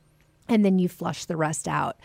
and 0.48 0.64
then 0.64 0.78
you 0.78 0.88
flush 0.88 1.26
the 1.26 1.38
rest 1.38 1.68
out. 1.68 1.98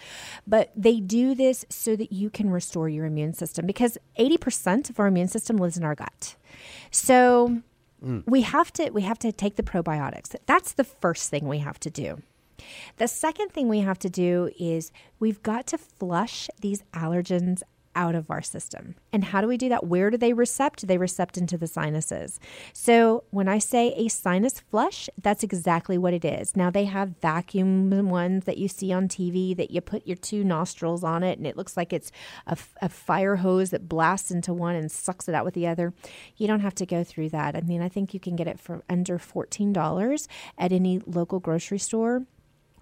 But 0.47 0.73
they 0.75 1.01
do 1.01 1.35
this 1.35 1.65
so 1.69 1.97
that 1.97 2.13
you 2.13 2.31
can 2.31 2.51
restore 2.51 2.89
your 2.89 3.05
immune 3.05 3.35
system 3.35 3.67
because 3.67 3.99
80% 4.19 4.91
of 4.91 4.99
our 4.99 5.07
immune 5.07 5.29
system 5.29 5.57
lives 5.57 5.77
in 5.77 5.85
our 5.85 5.95
gut. 5.95 6.37
So 6.91 7.61
mm. 8.03 8.23
we 8.27 8.43
have 8.43 8.73
to 8.75 8.91
we 8.91 9.03
have 9.03 9.19
to 9.21 9.33
take 9.33 9.57
the 9.57 9.63
probiotics. 9.63 10.35
That's 10.47 10.73
the 10.73 10.85
first 10.85 11.31
thing 11.31 11.47
we 11.47 11.59
have 11.59 11.79
to 11.81 11.91
do. 11.91 12.23
The 12.97 13.09
second 13.09 13.51
thing 13.51 13.69
we 13.69 13.81
have 13.81 13.99
to 14.01 14.11
do 14.11 14.51
is 14.59 14.93
we've 15.19 15.43
got 15.43 15.67
to 15.69 15.79
flush 15.79 16.49
these 16.61 16.83
allergens 16.93 17.63
out 17.97 18.15
of 18.15 18.31
our 18.31 18.43
system. 18.43 18.95
And 19.13 19.25
how 19.25 19.41
do 19.41 19.49
we 19.49 19.57
do 19.57 19.69
that? 19.69 19.87
Where 19.87 20.11
do 20.11 20.17
they 20.17 20.33
recept? 20.33 20.87
They 20.87 20.97
recept 20.97 21.37
into 21.37 21.59
the 21.59 21.67
sinuses. 21.67 22.39
So 22.73 23.25
when 23.31 23.49
I 23.49 23.59
say 23.59 23.93
a 23.97 24.09
sinus 24.09 24.61
flush, 24.61 25.09
that's 25.21 25.43
exactly 25.43 25.99
what 25.99 26.15
it 26.15 26.25
is. 26.25 26.57
Now 26.57 26.71
they 26.71 26.85
have 26.85 27.17
vacuum 27.21 28.09
ones 28.09 28.45
that 28.45 28.59
you 28.59 28.69
see 28.69 28.93
on 28.93 29.09
TV 29.09 29.57
that 29.57 29.71
you 29.71 29.81
put 29.81 30.07
your 30.07 30.17
two 30.17 30.45
nostrils 30.45 31.03
on 31.03 31.23
it 31.23 31.39
and 31.39 31.47
it 31.47 31.57
looks 31.57 31.77
like 31.77 31.93
it's 31.93 32.13
a, 32.47 32.57
a 32.81 32.89
fire 32.89 33.37
hose 33.37 33.71
that 33.71 33.89
blasts 33.89 34.31
into 34.31 34.55
one 34.55 34.77
and 34.77 34.91
sucks 34.91 35.29
it 35.29 35.35
out 35.35 35.45
with 35.45 35.55
the 35.55 35.67
other. 35.67 35.93
You 36.37 36.47
don't 36.47 36.61
have 36.61 36.75
to 36.77 36.87
go 36.87 37.03
through 37.03 37.31
that. 37.31 37.57
I 37.57 37.61
mean, 37.61 37.83
I 37.83 37.89
think 37.89 38.15
you 38.15 38.21
can 38.21 38.37
get 38.37 38.47
it 38.47 38.61
for 38.61 38.83
under 38.89 39.19
$14 39.19 40.29
at 40.59 40.73
any 40.73 41.01
local 41.07 41.41
grocery 41.41 41.79
store 41.79 42.25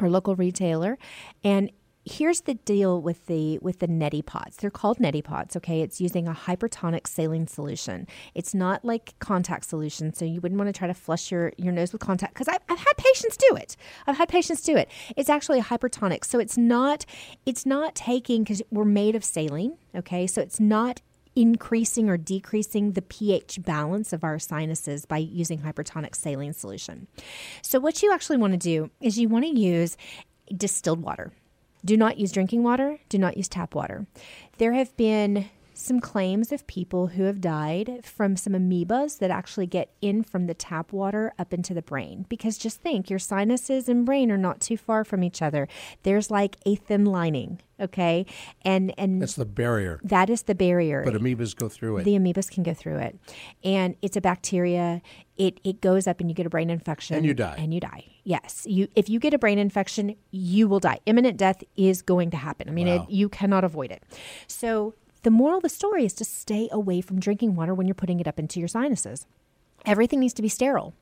or 0.00 0.10
local 0.10 0.36
retailer 0.36 0.98
and 1.42 1.70
here's 2.04 2.42
the 2.42 2.54
deal 2.54 3.00
with 3.00 3.26
the 3.26 3.58
with 3.58 3.80
the 3.80 3.88
neti 3.88 4.24
pots. 4.24 4.56
They're 4.56 4.70
called 4.70 4.98
neti 4.98 5.22
pots. 5.22 5.56
Okay, 5.56 5.82
it's 5.82 6.00
using 6.00 6.26
a 6.26 6.32
hypertonic 6.32 7.06
saline 7.06 7.46
solution. 7.46 8.06
It's 8.34 8.54
not 8.54 8.84
like 8.84 9.14
contact 9.18 9.66
solution, 9.66 10.12
so 10.14 10.24
you 10.24 10.40
wouldn't 10.40 10.58
want 10.58 10.68
to 10.68 10.78
try 10.78 10.88
to 10.88 10.94
flush 10.94 11.30
your 11.30 11.52
your 11.56 11.72
nose 11.72 11.92
with 11.92 12.00
contact 12.00 12.34
because 12.34 12.48
I've, 12.48 12.62
I've 12.68 12.78
had 12.78 12.96
patients 12.96 13.36
do 13.36 13.56
it. 13.56 13.76
I've 14.06 14.16
had 14.16 14.28
patients 14.28 14.62
do 14.62 14.76
it. 14.76 14.90
It's 15.16 15.28
actually 15.28 15.58
a 15.58 15.64
hypertonic, 15.64 16.24
so 16.24 16.38
it's 16.38 16.56
not 16.56 17.04
it's 17.46 17.66
not 17.66 17.94
taking 17.94 18.42
because 18.44 18.62
we're 18.70 18.84
made 18.84 19.14
of 19.14 19.24
saline. 19.24 19.76
Okay, 19.94 20.26
so 20.26 20.40
it's 20.40 20.60
not 20.60 21.00
increasing 21.36 22.08
or 22.10 22.16
decreasing 22.16 22.92
the 22.92 23.02
pH 23.02 23.62
balance 23.62 24.12
of 24.12 24.24
our 24.24 24.40
sinuses 24.40 25.04
by 25.04 25.18
using 25.18 25.60
hypertonic 25.60 26.16
saline 26.16 26.52
solution. 26.52 27.06
So, 27.62 27.78
what 27.78 28.02
you 28.02 28.12
actually 28.12 28.38
want 28.38 28.54
to 28.54 28.58
do 28.58 28.90
is 29.00 29.18
you 29.18 29.28
want 29.28 29.44
to 29.44 29.58
use 29.58 29.96
distilled 30.56 31.00
water. 31.00 31.32
Do 31.84 31.96
not 31.96 32.18
use 32.18 32.32
drinking 32.32 32.62
water, 32.62 32.98
do 33.08 33.18
not 33.18 33.36
use 33.36 33.48
tap 33.48 33.74
water. 33.74 34.06
There 34.58 34.72
have 34.72 34.96
been 34.96 35.48
some 35.78 36.00
claims 36.00 36.50
of 36.50 36.66
people 36.66 37.06
who 37.08 37.22
have 37.22 37.40
died 37.40 38.00
from 38.04 38.36
some 38.36 38.52
amoebas 38.52 39.20
that 39.20 39.30
actually 39.30 39.66
get 39.66 39.92
in 40.00 40.24
from 40.24 40.46
the 40.46 40.54
tap 40.54 40.92
water 40.92 41.32
up 41.38 41.54
into 41.54 41.72
the 41.72 41.82
brain. 41.82 42.26
Because 42.28 42.58
just 42.58 42.80
think, 42.80 43.08
your 43.08 43.20
sinuses 43.20 43.88
and 43.88 44.04
brain 44.04 44.32
are 44.32 44.36
not 44.36 44.60
too 44.60 44.76
far 44.76 45.04
from 45.04 45.22
each 45.22 45.40
other. 45.40 45.68
There's 46.02 46.32
like 46.32 46.56
a 46.66 46.74
thin 46.74 47.04
lining, 47.04 47.60
okay? 47.78 48.26
And 48.62 48.92
and 48.98 49.22
that's 49.22 49.36
the 49.36 49.44
barrier. 49.44 50.00
That 50.02 50.28
is 50.28 50.42
the 50.42 50.56
barrier. 50.56 51.04
But 51.04 51.14
amoebas 51.14 51.54
go 51.54 51.68
through 51.68 51.98
it. 51.98 52.04
The 52.04 52.16
amoebas 52.16 52.50
can 52.50 52.64
go 52.64 52.74
through 52.74 52.98
it, 52.98 53.16
and 53.62 53.94
it's 54.02 54.16
a 54.16 54.20
bacteria. 54.20 55.00
It 55.38 55.60
it 55.64 55.80
goes 55.80 56.06
up, 56.06 56.20
and 56.20 56.28
you 56.28 56.34
get 56.34 56.46
a 56.46 56.50
brain 56.50 56.68
infection, 56.68 57.16
and 57.16 57.24
you 57.24 57.32
die. 57.32 57.54
And 57.58 57.72
you 57.72 57.80
die. 57.80 58.04
Yes, 58.24 58.66
you 58.68 58.88
if 58.96 59.08
you 59.08 59.20
get 59.20 59.32
a 59.32 59.38
brain 59.38 59.58
infection, 59.58 60.16
you 60.30 60.68
will 60.68 60.80
die. 60.80 60.98
Imminent 61.06 61.36
death 61.36 61.62
is 61.76 62.02
going 62.02 62.30
to 62.32 62.36
happen. 62.36 62.68
I 62.68 62.72
mean, 62.72 62.88
wow. 62.88 63.04
it, 63.04 63.10
you 63.10 63.28
cannot 63.28 63.64
avoid 63.64 63.90
it. 63.90 64.02
So 64.46 64.94
the 65.22 65.30
moral 65.30 65.58
of 65.58 65.62
the 65.62 65.68
story 65.68 66.04
is 66.04 66.12
to 66.14 66.24
stay 66.24 66.68
away 66.72 67.00
from 67.00 67.20
drinking 67.20 67.54
water 67.54 67.74
when 67.74 67.86
you're 67.86 67.94
putting 67.94 68.20
it 68.20 68.26
up 68.26 68.38
into 68.38 68.58
your 68.58 68.68
sinuses. 68.68 69.26
Everything 69.86 70.20
needs 70.20 70.34
to 70.34 70.42
be 70.42 70.48
sterile. 70.48 70.92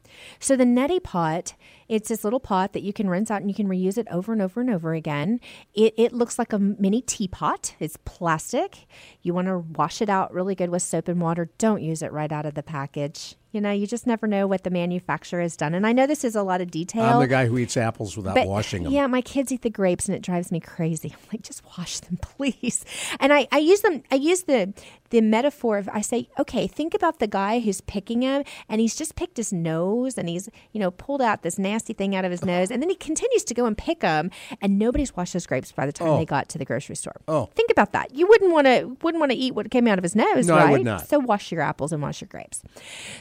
So 0.41 0.57
the 0.57 0.65
neti 0.65 1.03
pot, 1.03 1.55
it's 1.89 2.09
this 2.09 2.25
little 2.25 2.41
pot 2.41 2.73
that 2.73 2.83
you 2.83 2.93
can 2.93 3.09
rinse 3.09 3.31
out 3.31 3.41
and 3.41 3.51
you 3.51 3.55
can 3.55 3.69
reuse 3.69 3.97
it 3.97 4.09
over 4.11 4.33
and 4.33 4.43
over 4.43 4.61
and 4.61 4.71
over 4.71 4.95
again. 4.95 5.41
It, 5.75 5.95
it 5.97 6.13
looks 6.13 6.39
like 6.39 6.53
a 6.53 6.59
mini 6.59 7.01
teapot. 7.01 7.75
It's 7.79 7.97
plastic. 8.05 8.87
You 9.23 9.35
want 9.35 9.49
to 9.49 9.59
wash 9.59 10.03
it 10.03 10.09
out 10.09 10.33
really 10.33 10.55
good 10.55 10.71
with 10.71 10.83
soap 10.83 11.09
and 11.09 11.21
water. 11.21 11.51
Don't 11.59 11.83
use 11.83 12.03
it 12.03 12.13
right 12.13 12.33
out 12.33 12.47
of 12.47 12.55
the 12.55 12.63
package. 12.63 13.37
You 13.53 13.63
know, 13.63 13.71
you 13.71 13.87
just 13.87 14.07
never 14.07 14.27
know 14.27 14.47
what 14.47 14.65
the 14.65 14.71
manufacturer 14.71 15.41
has 15.41 15.57
done. 15.57 15.73
And 15.73 15.87
I 15.87 15.93
know 15.93 16.07
this 16.07 16.25
is 16.25 16.37
a 16.37 16.43
lot 16.43 16.61
of 16.61 16.71
detail. 16.71 17.05
I'm 17.05 17.21
the 17.21 17.27
guy 17.27 17.47
who 17.47 17.57
eats 17.57 17.79
apples 17.79 18.15
without 18.15 18.35
but, 18.35 18.47
washing 18.47 18.83
them. 18.83 18.93
Yeah, 18.93 19.07
my 19.07 19.23
kids 19.23 19.51
eat 19.51 19.63
the 19.63 19.71
grapes 19.71 20.09
and 20.09 20.15
it 20.15 20.21
drives 20.21 20.53
me 20.53 20.61
crazy. 20.61 21.15
I'm 21.15 21.29
like, 21.33 21.43
just 21.43 21.63
wash 21.79 22.01
them, 22.01 22.19
please. 22.21 22.85
And 23.19 23.33
I, 23.33 23.49
I 23.51 23.59
use 23.59 23.81
them, 23.81 24.03
I 24.11 24.17
use 24.17 24.43
the 24.43 24.75
the 25.11 25.21
metaphor 25.21 25.79
of 25.79 25.89
I 25.93 26.01
say, 26.01 26.29
okay, 26.39 26.67
think 26.67 26.93
about 26.93 27.19
the 27.19 27.27
guy 27.27 27.61
who's 27.61 27.81
picking 27.81 28.21
them 28.21 28.43
and 28.69 28.81
he's 28.81 28.97
just 28.97 29.15
picked 29.15 29.37
his 29.37 29.53
nose 29.53 29.87
and 30.19 30.29
he's, 30.29 30.49
you 30.73 30.81
know, 30.81 30.91
pulled 30.91 31.23
out 31.23 31.43
this 31.43 31.59
nasty 31.59 31.93
thing 31.93 32.15
out 32.15 32.25
of 32.25 32.31
his 32.31 32.45
nose 32.45 32.71
and 32.71 32.83
then 32.83 32.89
he 32.89 32.97
continues 32.97 33.45
to 33.45 33.55
go 33.55 33.67
and 33.67 33.77
pick 33.77 34.01
them 34.01 34.31
and 34.61 34.79
nobody's 34.79 35.17
washed 35.17 35.33
those 35.33 35.47
grapes 35.47 35.73
by 35.73 35.87
the 35.87 35.93
time 35.93 36.09
oh. 36.09 36.19
they 36.19 36.25
got 36.25 36.49
to 36.51 36.59
the 36.59 36.65
grocery 36.65 36.97
store. 36.97 37.17
Oh. 37.29 37.49
Think 37.55 37.71
about 37.71 37.93
that. 37.93 38.15
You 38.15 38.27
wouldn't 38.27 38.53
want 38.53 38.67
to 38.67 38.97
wouldn't 39.03 39.21
want 39.21 39.33
to 39.33 39.39
eat 39.39 39.55
what 39.55 39.71
came 39.71 39.87
out 39.87 39.99
of 39.99 40.03
his 40.03 40.15
nose, 40.15 40.47
no, 40.47 40.57
right? 40.57 40.69
I 40.69 40.73
would 40.73 40.85
not. 40.85 41.09
So 41.09 41.19
wash 41.19 41.51
your 41.51 41.63
apples 41.63 41.93
and 41.93 42.03
wash 42.03 42.21
your 42.21 42.29
grapes. 42.29 42.63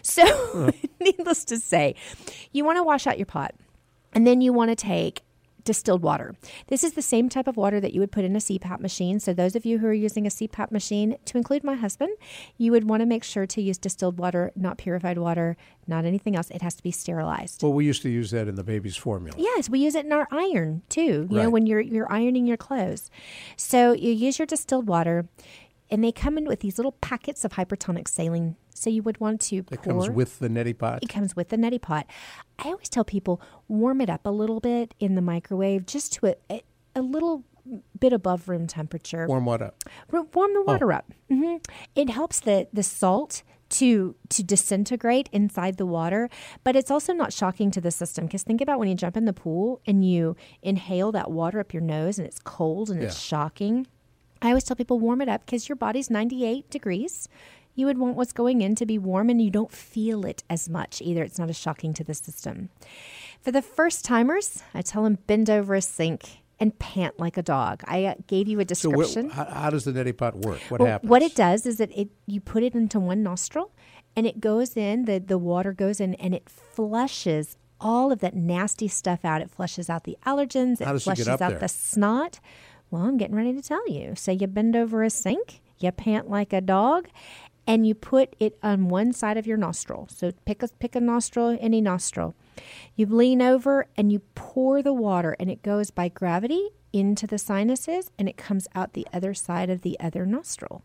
So 0.01 0.71
needless 0.99 1.45
to 1.45 1.57
say, 1.57 1.95
you 2.51 2.65
want 2.65 2.77
to 2.77 2.83
wash 2.83 3.07
out 3.07 3.17
your 3.17 3.25
pot. 3.25 3.55
And 4.13 4.25
then 4.25 4.39
you 4.39 4.53
want 4.53 4.69
to 4.69 4.75
take 4.75 5.24
distilled 5.65 6.01
water. 6.01 6.35
This 6.67 6.83
is 6.83 6.93
the 6.93 7.01
same 7.01 7.27
type 7.27 7.47
of 7.47 7.57
water 7.57 7.81
that 7.81 7.93
you 7.93 7.99
would 7.99 8.11
put 8.11 8.23
in 8.23 8.35
a 8.35 8.39
CPAP 8.39 8.79
machine. 8.79 9.19
So, 9.19 9.33
those 9.33 9.55
of 9.55 9.65
you 9.65 9.79
who 9.79 9.87
are 9.87 9.93
using 9.93 10.25
a 10.25 10.29
CPAP 10.29 10.71
machine, 10.71 11.17
to 11.25 11.37
include 11.37 11.63
my 11.63 11.75
husband, 11.75 12.11
you 12.57 12.71
would 12.71 12.87
want 12.87 13.01
to 13.01 13.05
make 13.05 13.23
sure 13.23 13.45
to 13.45 13.61
use 13.61 13.77
distilled 13.77 14.17
water, 14.17 14.51
not 14.55 14.77
purified 14.77 15.17
water, 15.17 15.57
not 15.87 16.05
anything 16.05 16.35
else. 16.35 16.49
It 16.51 16.61
has 16.61 16.75
to 16.75 16.83
be 16.83 16.91
sterilized. 16.91 17.61
Well, 17.61 17.73
we 17.73 17.85
used 17.85 18.01
to 18.03 18.09
use 18.09 18.31
that 18.31 18.47
in 18.47 18.55
the 18.55 18.63
baby's 18.63 18.95
formula. 18.95 19.37
Yes, 19.37 19.69
we 19.69 19.79
use 19.79 19.95
it 19.95 20.05
in 20.05 20.13
our 20.13 20.27
iron 20.31 20.83
too. 20.89 21.27
You 21.29 21.37
right. 21.37 21.43
know, 21.43 21.49
when 21.49 21.65
you're 21.65 21.81
you're 21.81 22.11
ironing 22.11 22.47
your 22.47 22.57
clothes. 22.57 23.09
So, 23.57 23.93
you 23.93 24.11
use 24.11 24.39
your 24.39 24.45
distilled 24.45 24.87
water 24.87 25.27
and 25.89 26.03
they 26.03 26.11
come 26.11 26.37
in 26.37 26.45
with 26.45 26.61
these 26.61 26.77
little 26.77 26.93
packets 26.93 27.45
of 27.45 27.53
hypertonic 27.53 28.07
saline. 28.07 28.55
So 28.75 28.89
you 28.89 29.01
would 29.03 29.19
want 29.19 29.41
to 29.41 29.63
pour. 29.63 29.75
It 29.75 29.83
comes 29.83 30.09
with 30.09 30.39
the 30.39 30.49
neti 30.49 30.77
pot. 30.77 30.99
It 31.01 31.09
comes 31.09 31.35
with 31.35 31.49
the 31.49 31.57
neti 31.57 31.81
pot. 31.81 32.05
I 32.59 32.67
always 32.67 32.89
tell 32.89 33.05
people 33.05 33.41
warm 33.67 34.01
it 34.01 34.09
up 34.09 34.25
a 34.25 34.29
little 34.29 34.59
bit 34.59 34.93
in 34.99 35.15
the 35.15 35.21
microwave, 35.21 35.85
just 35.85 36.13
to 36.13 36.27
a, 36.27 36.35
a, 36.49 36.63
a 36.95 37.01
little 37.01 37.43
bit 37.97 38.13
above 38.13 38.49
room 38.49 38.67
temperature. 38.67 39.27
Warm 39.27 39.45
what 39.45 39.61
up? 39.61 39.83
Warm 40.11 40.53
the 40.53 40.63
water 40.63 40.91
oh. 40.91 40.97
up. 40.97 41.13
Mm-hmm. 41.31 41.57
It 41.95 42.09
helps 42.09 42.41
the 42.41 42.67
the 42.73 42.83
salt 42.83 43.43
to 43.67 44.15
to 44.29 44.43
disintegrate 44.43 45.27
inside 45.31 45.77
the 45.77 45.87
water 45.87 46.29
but 46.63 46.75
it's 46.75 46.91
also 46.91 47.13
not 47.13 47.33
shocking 47.33 47.71
to 47.71 47.81
the 47.81 47.89
system 47.89 48.25
because 48.25 48.43
think 48.43 48.61
about 48.61 48.77
when 48.77 48.87
you 48.87 48.93
jump 48.93 49.17
in 49.17 49.25
the 49.25 49.33
pool 49.33 49.81
and 49.87 50.07
you 50.07 50.35
inhale 50.61 51.11
that 51.11 51.31
water 51.31 51.59
up 51.59 51.73
your 51.73 51.81
nose 51.81 52.19
and 52.19 52.27
it's 52.27 52.37
cold 52.43 52.91
and 52.91 53.01
yeah. 53.01 53.07
it's 53.07 53.19
shocking 53.19 53.87
I 54.41 54.49
always 54.49 54.63
tell 54.63 54.75
people 54.75 54.99
warm 54.99 55.21
it 55.21 55.29
up 55.29 55.45
because 55.45 55.67
your 55.67 55.75
body's 55.75 56.09
98 56.09 56.69
degrees. 56.69 57.27
You 57.75 57.85
would 57.85 57.97
want 57.97 58.15
what's 58.15 58.33
going 58.33 58.61
in 58.61 58.75
to 58.75 58.85
be 58.85 58.97
warm 58.97 59.29
and 59.29 59.41
you 59.41 59.51
don't 59.51 59.71
feel 59.71 60.25
it 60.25 60.43
as 60.49 60.69
much 60.69 61.01
either. 61.01 61.23
It's 61.23 61.37
not 61.37 61.49
as 61.49 61.57
shocking 61.57 61.93
to 61.95 62.03
the 62.03 62.13
system. 62.13 62.69
For 63.41 63.51
the 63.51 63.61
first 63.61 64.05
timers, 64.05 64.63
I 64.73 64.81
tell 64.81 65.03
them 65.03 65.19
bend 65.27 65.49
over 65.49 65.75
a 65.75 65.81
sink 65.81 66.39
and 66.59 66.77
pant 66.79 67.19
like 67.19 67.37
a 67.37 67.43
dog. 67.43 67.83
I 67.85 68.05
uh, 68.05 68.15
gave 68.27 68.47
you 68.47 68.59
a 68.59 68.65
description. 68.65 69.29
So, 69.29 69.43
how, 69.43 69.69
does 69.69 69.83
the 69.83 69.91
neti 69.91 70.15
pot 70.15 70.35
work? 70.37 70.59
What 70.69 70.79
well, 70.79 70.89
happens? 70.89 71.09
What 71.09 71.21
it 71.21 71.35
does 71.35 71.65
is 71.65 71.77
that 71.77 71.91
it 71.95 72.09
you 72.25 72.39
put 72.39 72.63
it 72.63 72.73
into 72.73 72.99
one 72.99 73.23
nostril, 73.23 73.71
and 74.15 74.25
it 74.25 74.39
goes 74.39 74.77
in. 74.77 75.05
the 75.05 75.19
The 75.19 75.37
water 75.37 75.73
goes 75.73 75.99
in, 75.99 76.15
and 76.15 76.33
it 76.33 76.49
flushes 76.49 77.57
all 77.79 78.11
of 78.11 78.19
that 78.19 78.35
nasty 78.35 78.87
stuff 78.87 79.25
out. 79.25 79.41
It 79.41 79.51
flushes 79.51 79.89
out 79.89 80.05
the 80.05 80.17
allergens. 80.25 80.83
How 80.83 80.95
it 80.95 81.01
flushes 81.01 81.27
out 81.27 81.39
there? 81.39 81.59
the 81.59 81.67
snot. 81.67 82.39
Well, 82.89 83.03
I'm 83.03 83.17
getting 83.17 83.35
ready 83.35 83.53
to 83.53 83.61
tell 83.61 83.87
you. 83.89 84.13
So 84.15 84.31
you 84.31 84.47
bend 84.47 84.75
over 84.75 85.03
a 85.03 85.09
sink, 85.09 85.61
you 85.79 85.91
pant 85.91 86.29
like 86.29 86.53
a 86.53 86.61
dog, 86.61 87.09
and 87.67 87.85
you 87.87 87.95
put 87.95 88.35
it 88.39 88.57
on 88.61 88.89
one 88.89 89.13
side 89.13 89.37
of 89.37 89.47
your 89.47 89.57
nostril. 89.57 90.07
So 90.11 90.31
pick 90.45 90.61
a 90.63 90.67
pick 90.67 90.95
a 90.95 90.99
nostril, 90.99 91.57
any 91.59 91.81
nostril. 91.81 92.35
You 92.95 93.05
lean 93.07 93.41
over 93.41 93.87
and 93.97 94.11
you 94.11 94.19
pour 94.35 94.81
the 94.81 94.93
water, 94.93 95.35
and 95.39 95.49
it 95.49 95.63
goes 95.63 95.89
by 95.91 96.09
gravity 96.09 96.69
into 96.93 97.27
the 97.27 97.37
sinuses, 97.37 98.11
and 98.17 98.29
it 98.29 98.37
comes 98.37 98.67
out 98.73 98.93
the 98.93 99.07
other 99.11 99.33
side 99.33 99.69
of 99.69 99.81
the 99.81 99.99
other 99.99 100.25
nostril. 100.25 100.83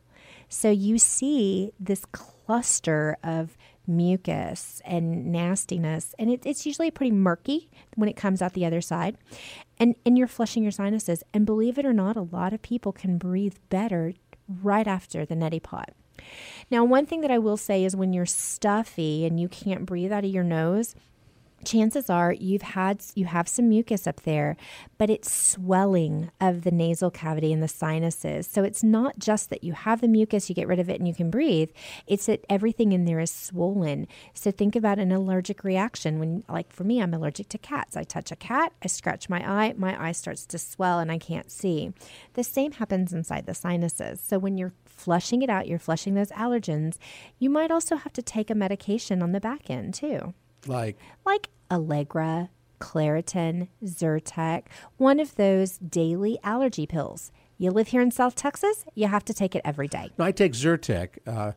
So 0.49 0.71
you 0.71 0.99
see 0.99 1.73
this 1.79 2.05
cluster 2.07 3.17
of 3.23 3.57
mucus 3.87 4.83
and 4.85 5.31
nastiness, 5.31 6.15
and 6.19 6.31
it, 6.31 6.45
it's 6.45 6.67
usually 6.67 6.91
pretty 6.91 7.13
murky 7.13 7.71
when 7.95 8.09
it 8.09 8.17
comes 8.17 8.43
out 8.43 8.55
the 8.55 8.67
other 8.67 8.81
side. 8.81 9.17
And, 9.79 9.95
and 10.05 10.19
you're 10.19 10.27
flushing 10.27 10.63
your 10.63 10.73
sinuses. 10.73 11.23
And 11.33 11.47
believe 11.47 11.79
it 11.79 11.87
or 11.87 11.93
not, 11.93 12.17
a 12.17 12.23
lot 12.23 12.53
of 12.53 12.63
people 12.63 12.93
can 12.93 13.17
breathe 13.17 13.57
better 13.69 14.15
right 14.63 14.87
after 14.87 15.25
the 15.25 15.35
neti 15.37 15.63
pot. 15.63 15.91
Now, 16.71 16.85
one 16.85 17.07
thing 17.07 17.21
that 17.23 17.31
I 17.31 17.39
will 17.39 17.57
say 17.57 17.85
is 17.85 17.97
when 17.97 18.13
you're 18.13 18.27
stuffy 18.27 19.27
and 19.27 19.41
you 19.41 19.49
can't 19.49 19.87
breathe 19.87 20.13
out 20.13 20.25
of 20.25 20.31
your 20.31 20.45
nose, 20.45 20.95
chances 21.65 22.09
are 22.09 22.33
you've 22.33 22.63
had 22.63 23.03
you 23.15 23.27
have 23.27 23.49
some 23.49 23.69
mucus 23.69 24.07
up 24.07 24.23
there 24.23 24.57
but 24.99 25.11
it's 25.11 25.33
swelling 25.33 26.31
of 26.41 26.63
the 26.63 26.71
nasal 26.71 27.11
cavity 27.11 27.53
and 27.53 27.63
the 27.63 27.69
sinuses. 27.69 28.47
So 28.47 28.63
it's 28.63 28.83
not 28.83 29.19
just 29.19 29.51
that 29.51 29.65
you 29.65 29.73
have 29.73 30.01
the 30.01 30.09
mucus 30.09 30.49
you 30.49 30.55
get 30.55 30.69
rid 30.69 30.79
of 30.79 30.91
it 30.91 30.99
and 30.99 31.09
you 31.09 31.15
can 31.15 31.31
breathe. 31.31 31.71
It's 32.07 32.27
that 32.27 32.45
everything 32.51 32.93
in 32.93 33.07
there 33.07 33.21
is 33.21 33.31
swollen. 33.31 34.07
So 34.35 34.51
think 34.51 34.77
about 34.77 34.99
an 34.99 35.13
allergic 35.13 35.65
reaction. 35.65 36.19
When 36.19 36.45
like 36.49 36.73
for 36.73 36.85
me 36.85 37.01
i'm 37.01 37.15
allergic 37.15 37.49
to 37.51 37.59
cats. 37.59 37.97
I 37.97 38.05
touch 38.05 38.31
a 38.31 38.37
cat 38.37 38.73
i 38.83 38.87
scratch 38.87 39.29
my 39.29 39.41
eye 39.41 39.75
my 39.77 40.03
eye 40.03 40.13
starts 40.13 40.47
to 40.47 40.59
swell 40.59 40.99
and 40.99 41.11
i 41.11 41.19
can't 41.19 41.51
see. 41.51 41.93
The 42.35 42.45
same 42.45 42.73
happens 42.73 43.13
inside 43.13 43.47
the 43.47 43.55
sinuses. 43.55 44.21
So 44.21 44.39
when 44.39 44.59
you're 44.59 44.75
flushing 45.05 45.41
it 45.43 45.51
out 45.51 45.67
you're 45.69 45.79
flushing 45.89 46.15
those 46.15 46.31
allergens 46.45 46.95
you 47.39 47.49
might 47.59 47.71
also 47.77 47.95
have 47.97 48.13
to 48.13 48.23
take 48.23 48.49
a 48.51 48.55
medication 48.55 49.23
on 49.25 49.33
the 49.33 49.41
back 49.49 49.71
end 49.71 49.95
too 49.95 50.35
Like, 50.67 50.97
like 51.25 51.49
Allegra, 51.71 52.51
Claritin, 52.81 53.69
Zyrtec, 53.85 54.63
one 54.97 55.19
of 55.21 55.35
those 55.37 55.79
daily 55.79 56.39
allergy 56.43 56.87
pills. 56.87 57.31
You 57.59 57.71
live 57.71 57.89
here 57.89 58.01
in 58.03 58.11
South 58.11 58.35
Texas, 58.35 58.85
you 58.95 59.07
have 59.07 59.25
to 59.27 59.35
take 59.35 59.55
it 59.55 59.63
every 59.65 59.87
day. 59.89 60.11
no, 60.19 60.25
I 60.25 60.33
take 60.33 60.53
Zyrtec. 60.53 61.09
Uh, 61.27 61.53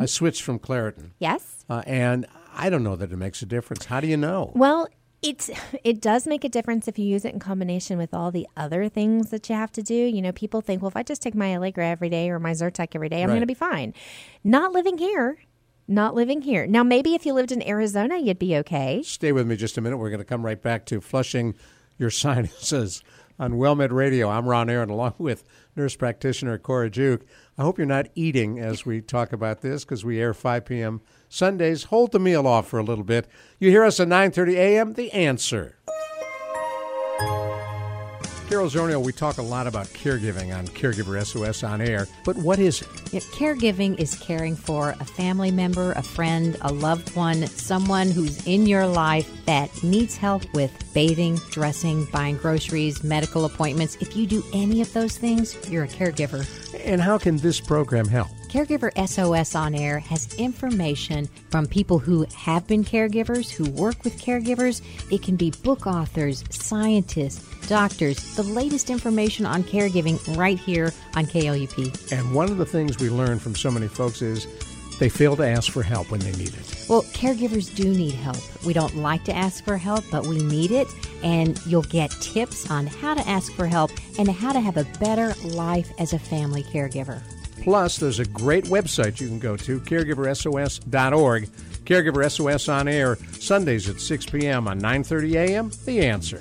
I 0.00 0.06
switched 0.06 0.42
from 0.42 0.58
Claritin. 0.58 1.10
Yes? 1.18 1.64
Uh, 1.68 1.82
and 1.86 2.26
I 2.54 2.70
don't 2.70 2.82
know 2.82 2.96
that 2.96 3.12
it 3.12 3.16
makes 3.16 3.42
a 3.42 3.46
difference. 3.46 3.84
How 3.86 4.00
do 4.00 4.06
you 4.06 4.16
know? 4.16 4.50
Well, 4.54 4.88
it's 5.22 5.50
it 5.84 6.00
does 6.00 6.26
make 6.26 6.44
a 6.44 6.48
difference 6.48 6.88
if 6.88 6.98
you 6.98 7.04
use 7.06 7.24
it 7.24 7.32
in 7.32 7.38
combination 7.38 7.96
with 7.98 8.12
all 8.12 8.30
the 8.30 8.46
other 8.56 8.88
things 8.88 9.30
that 9.30 9.48
you 9.48 9.54
have 9.54 9.70
to 9.72 9.82
do. 9.82 9.94
You 9.94 10.20
know, 10.20 10.32
people 10.32 10.60
think, 10.60 10.82
well, 10.82 10.88
if 10.88 10.96
I 10.96 11.02
just 11.02 11.22
take 11.22 11.34
my 11.34 11.54
Allegra 11.56 11.86
every 11.86 12.08
day 12.08 12.28
or 12.30 12.38
my 12.38 12.52
Zyrtec 12.52 12.88
every 12.94 13.08
day, 13.08 13.22
I'm 13.22 13.28
Right. 13.28 13.34
going 13.34 13.40
to 13.42 13.46
be 13.46 13.54
fine. 13.54 13.94
Not 14.42 14.72
living 14.72 14.98
here. 14.98 15.38
Not 15.88 16.14
living 16.14 16.42
here. 16.42 16.66
Now, 16.66 16.82
maybe 16.82 17.14
if 17.14 17.26
you 17.26 17.34
lived 17.34 17.52
in 17.52 17.66
Arizona, 17.66 18.16
you'd 18.18 18.38
be 18.38 18.56
okay. 18.58 19.02
Stay 19.04 19.32
with 19.32 19.46
me 19.46 19.56
just 19.56 19.76
a 19.78 19.80
minute. 19.80 19.96
We're 19.98 20.10
going 20.10 20.18
to 20.20 20.24
come 20.24 20.44
right 20.44 20.60
back 20.60 20.86
to 20.86 21.00
flushing 21.00 21.54
your 21.98 22.10
sinuses 22.22 23.02
on 23.38 23.54
WellMed 23.54 23.90
Radio. 23.92 24.28
I'm 24.28 24.46
Ron 24.46 24.70
Aaron, 24.70 24.90
along 24.90 25.14
with 25.18 25.44
nurse 25.76 25.96
practitioner 25.96 26.56
Cora 26.58 26.88
Juke. 26.90 27.22
I 27.58 27.62
hope 27.62 27.78
you're 27.78 27.86
not 27.86 28.08
eating 28.14 28.58
as 28.58 28.86
we 28.86 29.00
talk 29.00 29.32
about 29.32 29.60
this 29.60 29.84
because 29.84 30.04
we 30.04 30.20
air 30.20 30.32
5 30.34 30.64
p.m. 30.64 31.00
Sundays. 31.32 31.84
Hold 31.84 32.12
the 32.12 32.20
meal 32.20 32.46
off 32.46 32.68
for 32.68 32.78
a 32.78 32.84
little 32.84 33.04
bit. 33.04 33.26
You 33.58 33.70
hear 33.70 33.84
us 33.84 33.98
at 34.00 34.08
9:30 34.08 34.54
a.m. 34.54 34.92
The 34.92 35.10
answer. 35.12 35.76
Carol 38.52 38.68
Zernial, 38.68 39.02
we 39.02 39.14
talk 39.14 39.38
a 39.38 39.42
lot 39.42 39.66
about 39.66 39.86
caregiving 39.86 40.54
on 40.54 40.66
Caregiver 40.68 41.24
SOS 41.24 41.64
on 41.64 41.80
air, 41.80 42.06
but 42.22 42.36
what 42.36 42.58
is 42.58 42.82
it? 42.82 42.88
Yeah, 43.10 43.20
caregiving 43.20 43.98
is 43.98 44.14
caring 44.14 44.56
for 44.56 44.90
a 45.00 45.06
family 45.06 45.50
member, 45.50 45.92
a 45.92 46.02
friend, 46.02 46.58
a 46.60 46.70
loved 46.70 47.16
one, 47.16 47.46
someone 47.46 48.10
who's 48.10 48.46
in 48.46 48.66
your 48.66 48.86
life 48.86 49.26
that 49.46 49.70
needs 49.82 50.18
help 50.18 50.42
with 50.52 50.70
bathing, 50.92 51.36
dressing, 51.50 52.04
buying 52.12 52.36
groceries, 52.36 53.02
medical 53.02 53.46
appointments. 53.46 53.96
If 54.00 54.14
you 54.14 54.26
do 54.26 54.44
any 54.52 54.82
of 54.82 54.92
those 54.92 55.16
things, 55.16 55.56
you're 55.70 55.84
a 55.84 55.88
caregiver. 55.88 56.46
And 56.84 57.00
how 57.00 57.16
can 57.16 57.38
this 57.38 57.58
program 57.58 58.06
help? 58.06 58.28
Caregiver 58.52 58.92
SOS 59.08 59.54
on 59.54 59.74
Air 59.74 59.98
has 59.98 60.34
information 60.34 61.26
from 61.48 61.66
people 61.66 61.98
who 61.98 62.26
have 62.36 62.66
been 62.66 62.84
caregivers, 62.84 63.48
who 63.48 63.64
work 63.70 64.04
with 64.04 64.20
caregivers. 64.20 64.82
It 65.10 65.22
can 65.22 65.36
be 65.36 65.52
book 65.62 65.86
authors, 65.86 66.44
scientists, 66.50 67.66
doctors, 67.66 68.36
the 68.36 68.42
latest 68.42 68.90
information 68.90 69.46
on 69.46 69.62
caregiving 69.62 70.36
right 70.36 70.58
here 70.58 70.92
on 71.16 71.24
KLUP. 71.24 72.12
And 72.12 72.34
one 72.34 72.50
of 72.50 72.58
the 72.58 72.66
things 72.66 72.98
we 72.98 73.08
learn 73.08 73.38
from 73.38 73.54
so 73.54 73.70
many 73.70 73.88
folks 73.88 74.20
is 74.20 74.46
they 74.98 75.08
fail 75.08 75.34
to 75.36 75.48
ask 75.48 75.72
for 75.72 75.82
help 75.82 76.10
when 76.10 76.20
they 76.20 76.32
need 76.32 76.52
it. 76.52 76.86
Well, 76.90 77.04
caregivers 77.04 77.74
do 77.74 77.84
need 77.84 78.12
help. 78.12 78.36
We 78.66 78.74
don't 78.74 78.96
like 78.96 79.24
to 79.24 79.34
ask 79.34 79.64
for 79.64 79.78
help, 79.78 80.04
but 80.10 80.26
we 80.26 80.36
need 80.44 80.72
it. 80.72 80.88
And 81.22 81.58
you'll 81.64 81.84
get 81.84 82.10
tips 82.20 82.70
on 82.70 82.86
how 82.86 83.14
to 83.14 83.26
ask 83.26 83.50
for 83.54 83.66
help 83.66 83.92
and 84.18 84.28
how 84.28 84.52
to 84.52 84.60
have 84.60 84.76
a 84.76 84.84
better 85.00 85.32
life 85.42 85.90
as 85.98 86.12
a 86.12 86.18
family 86.18 86.64
caregiver. 86.64 87.22
Plus, 87.60 87.96
there's 87.96 88.18
a 88.18 88.24
great 88.24 88.64
website 88.64 89.20
you 89.20 89.28
can 89.28 89.38
go 89.38 89.56
to, 89.56 89.80
caregiversos.org. 89.80 91.48
Caregiver 91.84 92.30
SOS 92.30 92.68
on 92.68 92.88
air, 92.88 93.16
Sundays 93.38 93.88
at 93.88 94.00
6 94.00 94.26
p.m. 94.26 94.68
on 94.68 94.80
9.30 94.80 95.34
a.m. 95.34 95.70
The 95.84 96.06
Answer. 96.06 96.40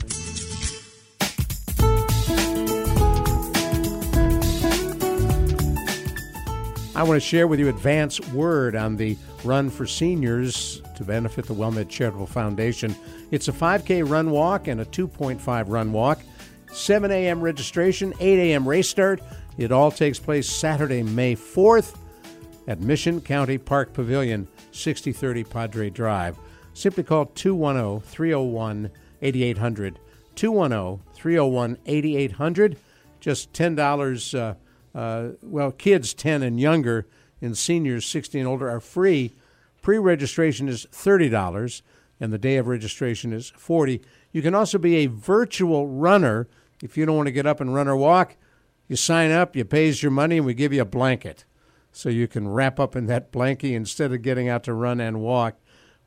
I 6.94 7.04
want 7.04 7.20
to 7.20 7.28
share 7.28 7.48
with 7.48 7.60
you 7.60 7.70
advance 7.70 8.20
word 8.30 8.76
on 8.76 8.96
the 8.96 9.18
Run 9.44 9.72
for 9.72 9.88
Seniors 9.88 10.84
to 10.96 11.04
benefit 11.04 11.48
the 11.48 11.56
WellMed 11.56 11.90
Charitable 11.90 12.28
Foundation. 12.28 12.96
It's 13.32 13.48
a 13.48 13.52
5K 13.52 14.08
run 14.08 14.30
walk 14.30 14.68
and 14.68 14.82
a 14.82 14.86
2.5 14.86 15.66
run 15.68 15.92
walk. 15.92 16.20
7 16.72 17.10
a.m. 17.10 17.42
registration, 17.42 18.14
8 18.20 18.52
a.m. 18.52 18.68
race 18.68 18.88
start. 18.88 19.22
It 19.62 19.72
all 19.72 19.92
takes 19.92 20.18
place 20.18 20.50
Saturday, 20.50 21.04
May 21.04 21.36
4th 21.36 21.96
at 22.68 22.82
Mission 22.82 23.22
County 23.22 23.60
Park 23.60 23.94
Pavilion, 23.94 24.48
6030 24.72 25.44
Padre 25.44 25.92
Drive. 25.92 26.36
Simply 26.74 27.04
call 27.04 27.28
210 27.28 28.02
301 28.10 28.90
8800. 29.22 30.00
210 30.34 31.06
301 31.14 31.78
8800. 31.86 32.78
Just 33.20 33.54
$10. 33.54 34.34
Uh, 34.34 34.98
uh, 34.98 35.30
well, 35.44 35.72
kids 35.72 36.16
10 36.16 36.42
and 36.42 36.60
younger 36.60 37.06
and 37.40 37.56
seniors 37.56 38.08
60 38.08 38.40
and 38.40 38.48
older 38.48 38.68
are 38.68 38.80
free. 38.80 39.32
Pre 39.84 40.00
registration 40.00 40.70
is 40.70 40.88
$30 40.92 41.84
and 42.20 42.34
the 42.34 42.40
day 42.40 42.58
of 42.58 42.66
registration 42.66 43.32
is 43.32 43.52
40 43.52 44.02
You 44.32 44.42
can 44.42 44.56
also 44.56 44.80
be 44.80 44.96
a 44.98 45.06
virtual 45.06 45.88
runner 45.88 46.48
if 46.82 46.98
you 46.98 47.06
don't 47.06 47.16
want 47.16 47.28
to 47.28 47.32
get 47.32 47.46
up 47.46 47.62
and 47.62 47.76
run 47.76 47.88
or 47.88 47.96
walk. 47.96 48.38
You 48.92 48.98
sign 48.98 49.32
up, 49.32 49.56
you 49.56 49.64
pays 49.64 50.04
your 50.04 50.12
money, 50.12 50.36
and 50.36 50.46
we 50.46 50.54
give 50.54 50.74
you 50.74 50.82
a 50.82 50.86
blanket 50.86 51.46
so 51.94 52.10
you 52.10 52.28
can 52.28 52.50
wrap 52.50 52.78
up 52.78 52.94
in 52.94 53.06
that 53.06 53.32
blankie 53.32 53.72
instead 53.72 54.12
of 54.12 54.22
getting 54.22 54.50
out 54.50 54.66
to 54.66 54.74
run 54.74 55.00
and 55.00 55.22
walk. 55.22 55.56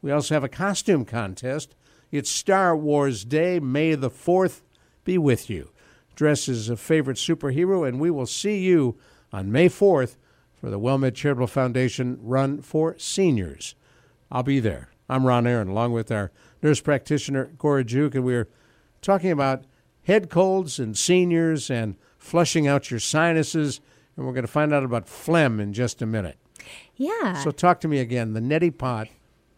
We 0.02 0.12
also 0.12 0.34
have 0.34 0.44
a 0.44 0.50
costume 0.50 1.06
contest. 1.06 1.74
It's 2.12 2.28
Star 2.28 2.76
Wars 2.76 3.24
Day, 3.24 3.58
May 3.58 3.94
the 3.94 4.10
4th. 4.10 4.60
Be 5.02 5.16
with 5.16 5.48
you. 5.48 5.70
Dress 6.14 6.46
as 6.46 6.68
a 6.68 6.76
favorite 6.76 7.16
superhero, 7.16 7.88
and 7.88 7.98
we 7.98 8.10
will 8.10 8.26
see 8.26 8.58
you 8.58 8.98
on 9.32 9.50
May 9.50 9.70
4th 9.70 10.18
for 10.54 10.68
the 10.68 10.78
WellMed 10.78 11.14
Charitable 11.14 11.46
Foundation 11.46 12.18
Run 12.20 12.60
for 12.60 12.98
Seniors. 12.98 13.76
I'll 14.30 14.42
be 14.42 14.60
there. 14.60 14.90
I'm 15.08 15.24
Ron 15.24 15.46
Aaron, 15.46 15.68
along 15.68 15.92
with 15.92 16.12
our 16.12 16.32
nurse 16.62 16.82
practitioner, 16.82 17.50
Cora 17.56 17.82
Juke, 17.82 18.14
and 18.14 18.24
we're 18.26 18.50
talking 19.00 19.30
about 19.30 19.64
head 20.02 20.28
colds 20.28 20.78
and 20.78 20.98
seniors 20.98 21.70
and 21.70 21.96
flushing 22.24 22.66
out 22.66 22.90
your 22.90 23.00
sinuses. 23.00 23.80
And 24.16 24.26
we're 24.26 24.32
going 24.32 24.46
to 24.46 24.52
find 24.52 24.72
out 24.72 24.84
about 24.84 25.08
phlegm 25.08 25.60
in 25.60 25.72
just 25.72 26.00
a 26.00 26.06
minute. 26.06 26.38
Yeah. 26.96 27.34
So, 27.42 27.50
talk 27.50 27.80
to 27.80 27.88
me 27.88 27.98
again. 27.98 28.32
The 28.32 28.40
neti 28.40 28.76
pot. 28.76 29.08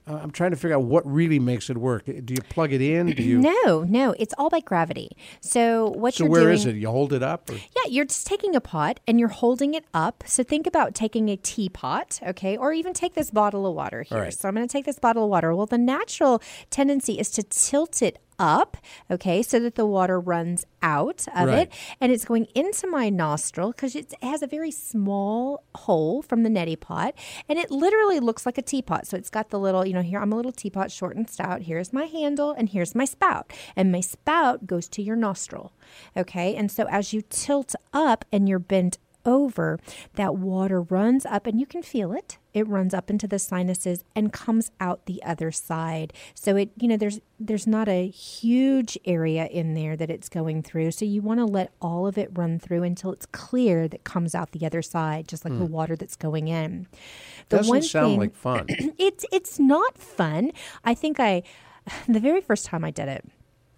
Uh, 0.09 0.21
I'm 0.23 0.31
trying 0.31 0.53
to 0.53 0.57
figure 0.57 0.77
out 0.77 0.85
what 0.85 1.05
really 1.05 1.41
makes 1.41 1.69
it 1.69 1.77
work. 1.77 2.05
Do 2.07 2.33
you 2.33 2.41
plug 2.49 2.73
it 2.73 2.81
in? 2.81 3.07
Do 3.09 3.23
you? 3.23 3.39
no, 3.65 3.83
no, 3.83 4.15
it's 4.21 4.33
all 4.39 4.49
by 4.49 4.61
gravity. 4.61 5.11
So 5.41 5.89
what 5.91 6.15
So 6.15 6.25
you're 6.25 6.31
where 6.31 6.43
doing? 6.43 6.55
is 6.55 6.65
it? 6.65 6.77
You 6.77 6.89
hold 6.89 7.13
it 7.13 7.25
up? 7.25 7.51
Or? 7.51 7.55
Yeah, 7.55 7.89
you're 7.89 8.05
just 8.05 8.25
taking 8.27 8.55
a 8.55 8.61
pot 8.61 9.01
and 9.09 9.19
you're 9.19 9.29
holding 9.29 9.75
it 9.75 9.85
up. 9.93 10.23
So 10.27 10.45
think 10.45 10.67
about 10.69 10.95
taking 10.95 11.29
a 11.29 11.37
teapot, 11.37 12.21
okay, 12.25 12.57
or 12.57 12.73
even 12.73 12.93
take 12.95 13.15
this 13.15 13.33
bottle 13.33 13.67
of 13.67 13.75
water 13.75 14.03
here. 14.05 14.19
Right. 14.21 14.33
So 14.33 14.49
I'm 14.49 14.55
going 14.55 14.67
to 14.67 14.73
take 14.73 14.85
this 14.87 14.99
bottle 15.01 15.25
of 15.25 15.31
water. 15.31 15.53
Well, 15.57 15.67
the 15.67 15.77
natural 15.77 16.41
tendency 16.71 17.19
is 17.19 17.29
to 17.33 17.43
tilt 17.43 18.01
it 18.01 18.21
up, 18.38 18.77
okay, 19.11 19.42
so 19.42 19.59
that 19.61 19.75
the 19.75 19.87
water 19.87 20.18
runs 20.20 20.64
out 20.83 21.27
of 21.35 21.49
Right. 21.49 21.59
it 21.68 21.72
and 22.01 22.12
it's 22.12 22.25
going 22.25 22.46
into 22.55 22.87
my 22.87 23.09
nostril 23.09 23.72
because 23.72 23.96
it 23.96 24.14
has 24.22 24.42
a 24.42 24.46
very 24.46 24.70
small 24.70 25.64
hole 25.75 26.22
from 26.22 26.42
the 26.42 26.49
neti 26.49 26.79
pot 26.79 27.14
and 27.49 27.59
it 27.59 27.70
literally 27.70 28.20
looks 28.20 28.46
like 28.46 28.59
a 28.59 28.62
teapot. 28.62 29.07
So 29.07 29.16
it's 29.16 29.31
got 29.31 29.51
the 29.51 29.59
little, 29.59 29.87
you 29.87 29.92
know, 29.94 30.03
here 30.03 30.20
I'm 30.20 30.33
a 30.33 30.37
little 30.37 30.53
teapot, 30.53 30.90
short 30.90 31.16
and 31.16 31.29
stout. 31.29 31.62
Here's 31.62 31.92
my 31.92 32.05
handle 32.05 32.53
and 32.53 32.68
here's 32.68 32.94
my 32.94 33.05
spout. 33.05 33.53
And 33.75 33.90
my 33.90 34.01
spout 34.01 34.66
goes 34.66 34.88
to 34.90 35.03
your 35.03 35.16
nostril, 35.16 35.72
okay? 36.16 36.55
And 36.55 36.70
so 36.70 36.87
as 36.88 37.12
you 37.12 37.22
tilt 37.29 37.75
up 37.92 38.25
and 38.31 38.49
you're 38.49 38.59
bent 38.59 38.99
over, 39.27 39.79
that 40.15 40.37
water 40.37 40.81
runs 40.81 41.27
up 41.27 41.47
and 41.47 41.61
you 41.61 41.67
can 41.67 41.83
feel 41.83 42.12
it. 42.12 42.39
It 42.55 42.67
runs 42.67 42.95
up 42.95 43.11
into 43.11 43.27
the 43.29 43.39
sinuses 43.39 44.03
and 44.15 44.33
comes 44.33 44.71
out 44.81 45.05
the 45.05 45.23
other 45.23 45.51
side. 45.53 46.15
So 46.35 46.57
it, 46.57 46.71
you 46.81 46.89
know, 46.89 46.97
there's 46.97 47.21
there's 47.39 47.67
not 47.67 47.87
a 47.89 48.09
huge 48.09 48.97
area 49.05 49.45
in 49.47 49.75
there 49.75 49.95
that 49.97 50.09
it's 50.09 50.31
going 50.31 50.62
through. 50.62 50.93
So 50.93 51.05
you 51.05 51.21
want 51.21 51.41
to 51.41 51.45
let 51.45 51.73
all 51.83 52.07
of 52.07 52.17
it 52.17 52.31
run 52.33 52.59
through 52.59 52.83
until 52.85 53.12
it's 53.12 53.27
clear 53.27 53.89
that 53.89 54.05
comes 54.05 54.35
out 54.35 54.53
the 54.53 54.65
other 54.65 54.81
side, 54.81 55.29
just 55.29 55.45
like 55.45 55.59
the 55.59 55.67
water 55.67 55.97
that's 55.97 56.17
going 56.17 56.49
in. 56.49 56.87
The 57.51 57.59
Hmm. 57.59 57.62
Doesn't 57.69 57.83
sound 57.83 58.07
thing- 58.12 58.21
like 58.21 58.35
fun. 58.35 58.67
it's 58.99 59.27
it's 59.33 59.59
not 59.59 59.99
fun. 59.99 60.53
I 60.85 60.95
think 60.95 61.21
I 61.21 61.43
the 62.09 62.21
very 62.21 62.41
first 62.41 62.65
time 62.65 62.85
I 62.85 62.91
did 62.91 63.09
it, 63.09 63.25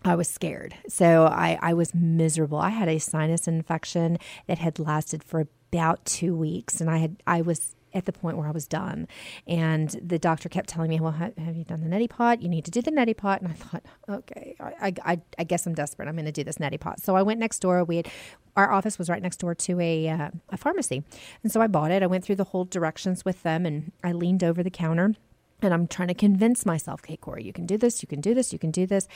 I 0.05 0.15
was 0.15 0.29
scared. 0.29 0.75
So 0.89 1.27
I, 1.27 1.59
I 1.61 1.75
was 1.75 1.95
miserable. 1.95 2.59
I 2.59 2.71
had 2.71 2.89
a 2.89 2.99
sinus 2.99 3.49
infection 3.49 4.19
that 4.47 4.59
had 4.59 4.79
lasted 4.79 5.25
for 5.25 5.49
about 5.73 6.05
two 6.05 6.37
weeks 6.37 6.81
and 6.81 6.89
I 6.89 6.99
had 6.99 7.23
I 7.27 7.43
was 7.43 7.75
at 7.95 8.05
the 8.05 8.13
point 8.13 8.37
where 8.37 8.47
I 8.47 8.51
was 8.51 8.67
done. 8.67 9.09
And 9.47 9.91
the 10.03 10.19
doctor 10.19 10.49
kept 10.49 10.69
telling 10.69 10.91
me, 10.91 11.01
Well, 11.01 11.13
have, 11.13 11.37
have 11.37 11.57
you 11.57 11.65
done 11.65 11.81
the 11.81 11.89
neti 11.89 12.09
pot? 12.09 12.43
You 12.43 12.49
need 12.49 12.65
to 12.65 12.71
do 12.71 12.83
the 12.83 12.91
neti 12.91 13.17
pot. 13.17 13.41
And 13.41 13.51
I 13.51 13.55
thought, 13.55 13.85
Okay, 14.09 14.57
I, 14.61 14.95
I, 15.05 15.21
I 15.39 15.45
guess 15.45 15.67
I'm 15.67 15.75
desperate. 15.75 16.09
I'm 16.09 16.15
going 16.15 16.27
to 16.27 16.33
do 16.33 16.45
this 16.45 16.59
neti 16.59 16.79
pot. 16.79 17.01
So 17.01 17.17
I 17.17 17.23
went 17.23 17.41
next 17.41 17.61
door. 17.61 17.85
We 17.85 17.97
had, 17.97 18.09
our 18.57 18.73
office 18.73 18.99
was 18.99 19.09
right 19.09 19.23
next 19.23 19.39
door 19.39 19.55
to 19.55 19.81
a, 19.81 20.09
uh, 20.09 20.31
a 20.51 20.57
pharmacy. 20.57 21.03
And 21.43 21.53
so 21.53 21.61
I 21.61 21.67
bought 21.67 21.91
it. 21.91 22.03
I 22.03 22.07
went 22.07 22.25
through 22.25 22.37
the 22.37 22.45
whole 22.45 22.65
directions 22.65 23.25
with 23.25 23.43
them 23.43 23.67
and 23.67 23.93
I 24.03 24.13
leaned 24.13 24.45
over 24.45 24.63
the 24.63 24.71
counter 24.71 25.15
and 25.63 25.75
I'm 25.75 25.87
trying 25.87 26.09
to 26.09 26.15
convince 26.15 26.65
myself, 26.65 27.01
okay, 27.01 27.17
Corey, 27.17 27.45
you 27.45 27.53
can 27.53 27.67
do 27.67 27.77
this, 27.77 28.03
you 28.03 28.09
can 28.09 28.21
do 28.21 28.35
this, 28.35 28.53
you 28.53 28.59
can 28.59 28.71
do 28.71 28.87
this. 28.87 29.09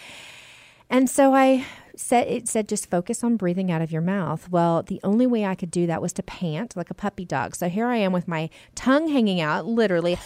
And 0.92 1.08
so 1.08 1.34
I 1.34 1.64
said, 1.96 2.28
it 2.28 2.48
said, 2.48 2.68
just 2.68 2.90
focus 2.90 3.24
on 3.24 3.36
breathing 3.36 3.70
out 3.70 3.80
of 3.80 3.90
your 3.90 4.02
mouth. 4.02 4.50
Well, 4.50 4.82
the 4.82 5.00
only 5.02 5.26
way 5.26 5.46
I 5.46 5.54
could 5.54 5.70
do 5.70 5.86
that 5.86 6.02
was 6.02 6.12
to 6.12 6.22
pant 6.22 6.76
like 6.76 6.90
a 6.90 6.94
puppy 6.94 7.24
dog. 7.24 7.56
So 7.56 7.70
here 7.70 7.86
I 7.86 7.96
am 7.96 8.12
with 8.12 8.28
my 8.28 8.50
tongue 8.74 9.08
hanging 9.08 9.40
out, 9.40 9.64
literally 9.64 10.18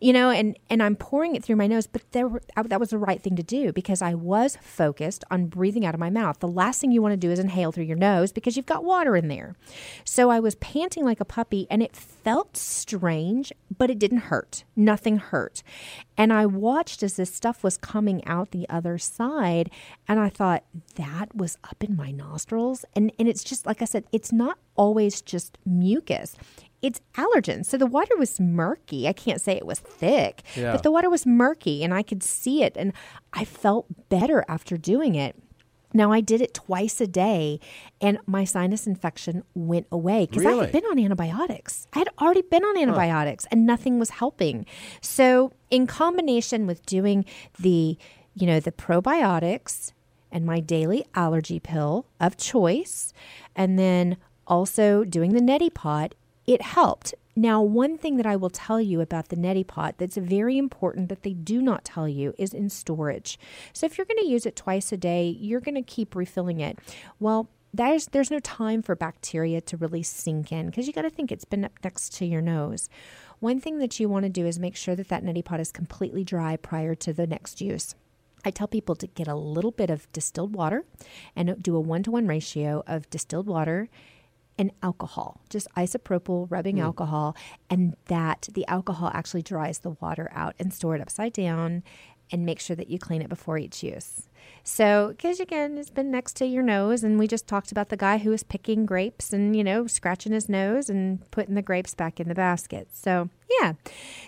you 0.00 0.12
know, 0.12 0.30
and 0.30 0.58
and 0.68 0.82
I'm 0.82 0.96
pouring 0.96 1.34
it 1.36 1.44
through 1.44 1.56
my 1.56 1.66
nose, 1.66 1.86
but 1.86 2.02
there 2.12 2.28
that 2.56 2.80
was 2.80 2.90
the 2.90 2.98
right 2.98 3.20
thing 3.20 3.36
to 3.36 3.42
do 3.42 3.72
because 3.72 4.02
I 4.02 4.14
was 4.14 4.56
focused 4.60 5.24
on 5.30 5.46
breathing 5.46 5.86
out 5.86 5.94
of 5.94 6.00
my 6.00 6.10
mouth. 6.10 6.40
The 6.40 6.48
last 6.48 6.80
thing 6.80 6.92
you 6.92 7.02
want 7.02 7.12
to 7.12 7.16
do 7.16 7.30
is 7.30 7.38
inhale 7.38 7.72
through 7.72 7.84
your 7.84 7.96
nose 7.96 8.32
because 8.32 8.56
you've 8.56 8.66
got 8.66 8.84
water 8.84 9.16
in 9.16 9.28
there. 9.28 9.56
So 10.04 10.30
I 10.30 10.40
was 10.40 10.54
panting 10.56 11.04
like 11.04 11.20
a 11.20 11.24
puppy, 11.24 11.66
and 11.70 11.82
it 11.82 11.96
felt 11.96 12.56
strange, 12.56 13.52
but 13.76 13.90
it 13.90 13.98
didn't 13.98 14.18
hurt. 14.18 14.64
Nothing 14.74 15.18
hurt, 15.18 15.62
and 16.16 16.32
I 16.32 16.46
watched 16.46 17.02
as 17.02 17.16
this 17.16 17.34
stuff 17.34 17.64
was 17.64 17.76
coming 17.76 18.24
out 18.26 18.50
the 18.50 18.68
other 18.68 18.98
side, 18.98 19.70
and 20.08 20.20
I 20.20 20.28
thought 20.28 20.64
that 20.96 21.34
was 21.34 21.58
up 21.64 21.82
in 21.82 21.96
my 21.96 22.10
nostrils, 22.10 22.84
and 22.94 23.12
and 23.18 23.28
it's 23.28 23.44
just 23.44 23.66
like 23.66 23.82
I 23.82 23.86
said, 23.86 24.04
it's 24.12 24.32
not 24.32 24.58
always 24.76 25.22
just 25.22 25.56
mucus 25.64 26.36
it's 26.86 27.00
allergens. 27.14 27.66
So 27.66 27.76
the 27.76 27.86
water 27.86 28.16
was 28.16 28.38
murky. 28.38 29.08
I 29.08 29.12
can't 29.12 29.40
say 29.40 29.56
it 29.56 29.66
was 29.66 29.80
thick, 29.80 30.42
yeah. 30.54 30.70
but 30.72 30.84
the 30.84 30.92
water 30.92 31.10
was 31.10 31.26
murky 31.26 31.82
and 31.82 31.92
I 31.92 32.02
could 32.02 32.22
see 32.22 32.62
it 32.62 32.76
and 32.76 32.92
I 33.32 33.44
felt 33.44 33.86
better 34.08 34.44
after 34.48 34.76
doing 34.76 35.16
it. 35.16 35.34
Now 35.92 36.12
I 36.12 36.20
did 36.20 36.40
it 36.40 36.54
twice 36.54 37.00
a 37.00 37.06
day 37.08 37.58
and 38.00 38.18
my 38.26 38.44
sinus 38.44 38.86
infection 38.86 39.42
went 39.54 39.86
away 39.90 40.26
because 40.26 40.44
really? 40.44 40.60
I 40.60 40.62
had 40.64 40.72
been 40.72 40.84
on 40.84 40.98
antibiotics. 40.98 41.88
I 41.92 41.98
had 41.98 42.08
already 42.20 42.42
been 42.42 42.64
on 42.64 42.76
antibiotics 42.76 43.44
huh. 43.44 43.48
and 43.52 43.66
nothing 43.66 43.98
was 43.98 44.10
helping. 44.10 44.64
So 45.00 45.52
in 45.70 45.88
combination 45.88 46.66
with 46.66 46.86
doing 46.86 47.24
the, 47.58 47.98
you 48.34 48.46
know, 48.46 48.60
the 48.60 48.72
probiotics 48.72 49.92
and 50.30 50.46
my 50.46 50.60
daily 50.60 51.04
allergy 51.14 51.58
pill 51.58 52.06
of 52.20 52.36
choice 52.36 53.12
and 53.56 53.76
then 53.76 54.18
also 54.46 55.02
doing 55.02 55.32
the 55.32 55.40
neti 55.40 55.72
pot 55.72 56.14
it 56.46 56.62
helped. 56.62 57.14
Now, 57.38 57.60
one 57.60 57.98
thing 57.98 58.16
that 58.16 58.26
I 58.26 58.36
will 58.36 58.50
tell 58.50 58.80
you 58.80 59.00
about 59.00 59.28
the 59.28 59.36
neti 59.36 59.66
pot 59.66 59.96
that's 59.98 60.16
very 60.16 60.56
important 60.56 61.10
that 61.10 61.22
they 61.22 61.34
do 61.34 61.60
not 61.60 61.84
tell 61.84 62.08
you 62.08 62.32
is 62.38 62.54
in 62.54 62.70
storage. 62.70 63.38
So 63.74 63.84
if 63.84 63.98
you're 63.98 64.06
going 64.06 64.22
to 64.22 64.28
use 64.28 64.46
it 64.46 64.56
twice 64.56 64.90
a 64.90 64.96
day, 64.96 65.36
you're 65.38 65.60
going 65.60 65.74
to 65.74 65.82
keep 65.82 66.16
refilling 66.16 66.60
it. 66.60 66.78
Well, 67.20 67.50
there's 67.74 68.06
there's 68.06 68.30
no 68.30 68.40
time 68.40 68.80
for 68.80 68.94
bacteria 68.94 69.60
to 69.60 69.76
really 69.76 70.02
sink 70.02 70.50
in 70.50 70.66
because 70.66 70.86
you 70.86 70.94
got 70.94 71.02
to 71.02 71.10
think 71.10 71.30
it's 71.30 71.44
been 71.44 71.64
up 71.64 71.72
next 71.84 72.14
to 72.14 72.24
your 72.24 72.40
nose. 72.40 72.88
One 73.40 73.60
thing 73.60 73.78
that 73.78 74.00
you 74.00 74.08
want 74.08 74.24
to 74.24 74.30
do 74.30 74.46
is 74.46 74.58
make 74.58 74.76
sure 74.76 74.96
that 74.96 75.08
that 75.08 75.22
neti 75.22 75.44
pot 75.44 75.60
is 75.60 75.72
completely 75.72 76.24
dry 76.24 76.56
prior 76.56 76.94
to 76.94 77.12
the 77.12 77.26
next 77.26 77.60
use. 77.60 77.94
I 78.46 78.50
tell 78.50 78.68
people 78.68 78.94
to 78.96 79.06
get 79.08 79.28
a 79.28 79.34
little 79.34 79.72
bit 79.72 79.90
of 79.90 80.10
distilled 80.12 80.54
water 80.54 80.84
and 81.34 81.62
do 81.62 81.76
a 81.76 81.80
one 81.80 82.02
to 82.04 82.10
one 82.10 82.26
ratio 82.26 82.82
of 82.86 83.10
distilled 83.10 83.46
water 83.46 83.90
and 84.58 84.70
alcohol, 84.82 85.40
just 85.50 85.68
isopropyl 85.76 86.46
rubbing 86.50 86.76
mm. 86.76 86.82
alcohol, 86.82 87.36
and 87.68 87.96
that 88.06 88.48
the 88.52 88.66
alcohol 88.66 89.10
actually 89.12 89.42
dries 89.42 89.80
the 89.80 89.90
water 89.90 90.30
out 90.34 90.54
and 90.58 90.72
store 90.72 90.94
it 90.94 91.00
upside 91.00 91.32
down 91.32 91.82
and 92.30 92.44
make 92.44 92.60
sure 92.60 92.76
that 92.76 92.88
you 92.88 92.98
clean 92.98 93.22
it 93.22 93.28
before 93.28 93.58
each 93.58 93.82
use. 93.82 94.28
So, 94.62 95.08
because 95.08 95.38
again, 95.38 95.78
it's 95.78 95.90
been 95.90 96.10
next 96.10 96.34
to 96.36 96.46
your 96.46 96.62
nose, 96.62 97.04
and 97.04 97.18
we 97.18 97.28
just 97.28 97.46
talked 97.46 97.70
about 97.70 97.88
the 97.88 97.96
guy 97.96 98.18
who 98.18 98.30
was 98.30 98.42
picking 98.42 98.84
grapes 98.84 99.32
and, 99.32 99.54
you 99.54 99.62
know, 99.62 99.86
scratching 99.86 100.32
his 100.32 100.48
nose 100.48 100.90
and 100.90 101.28
putting 101.30 101.54
the 101.54 101.62
grapes 101.62 101.94
back 101.94 102.18
in 102.18 102.28
the 102.28 102.34
basket. 102.34 102.88
So, 102.92 103.28
yeah. 103.60 103.74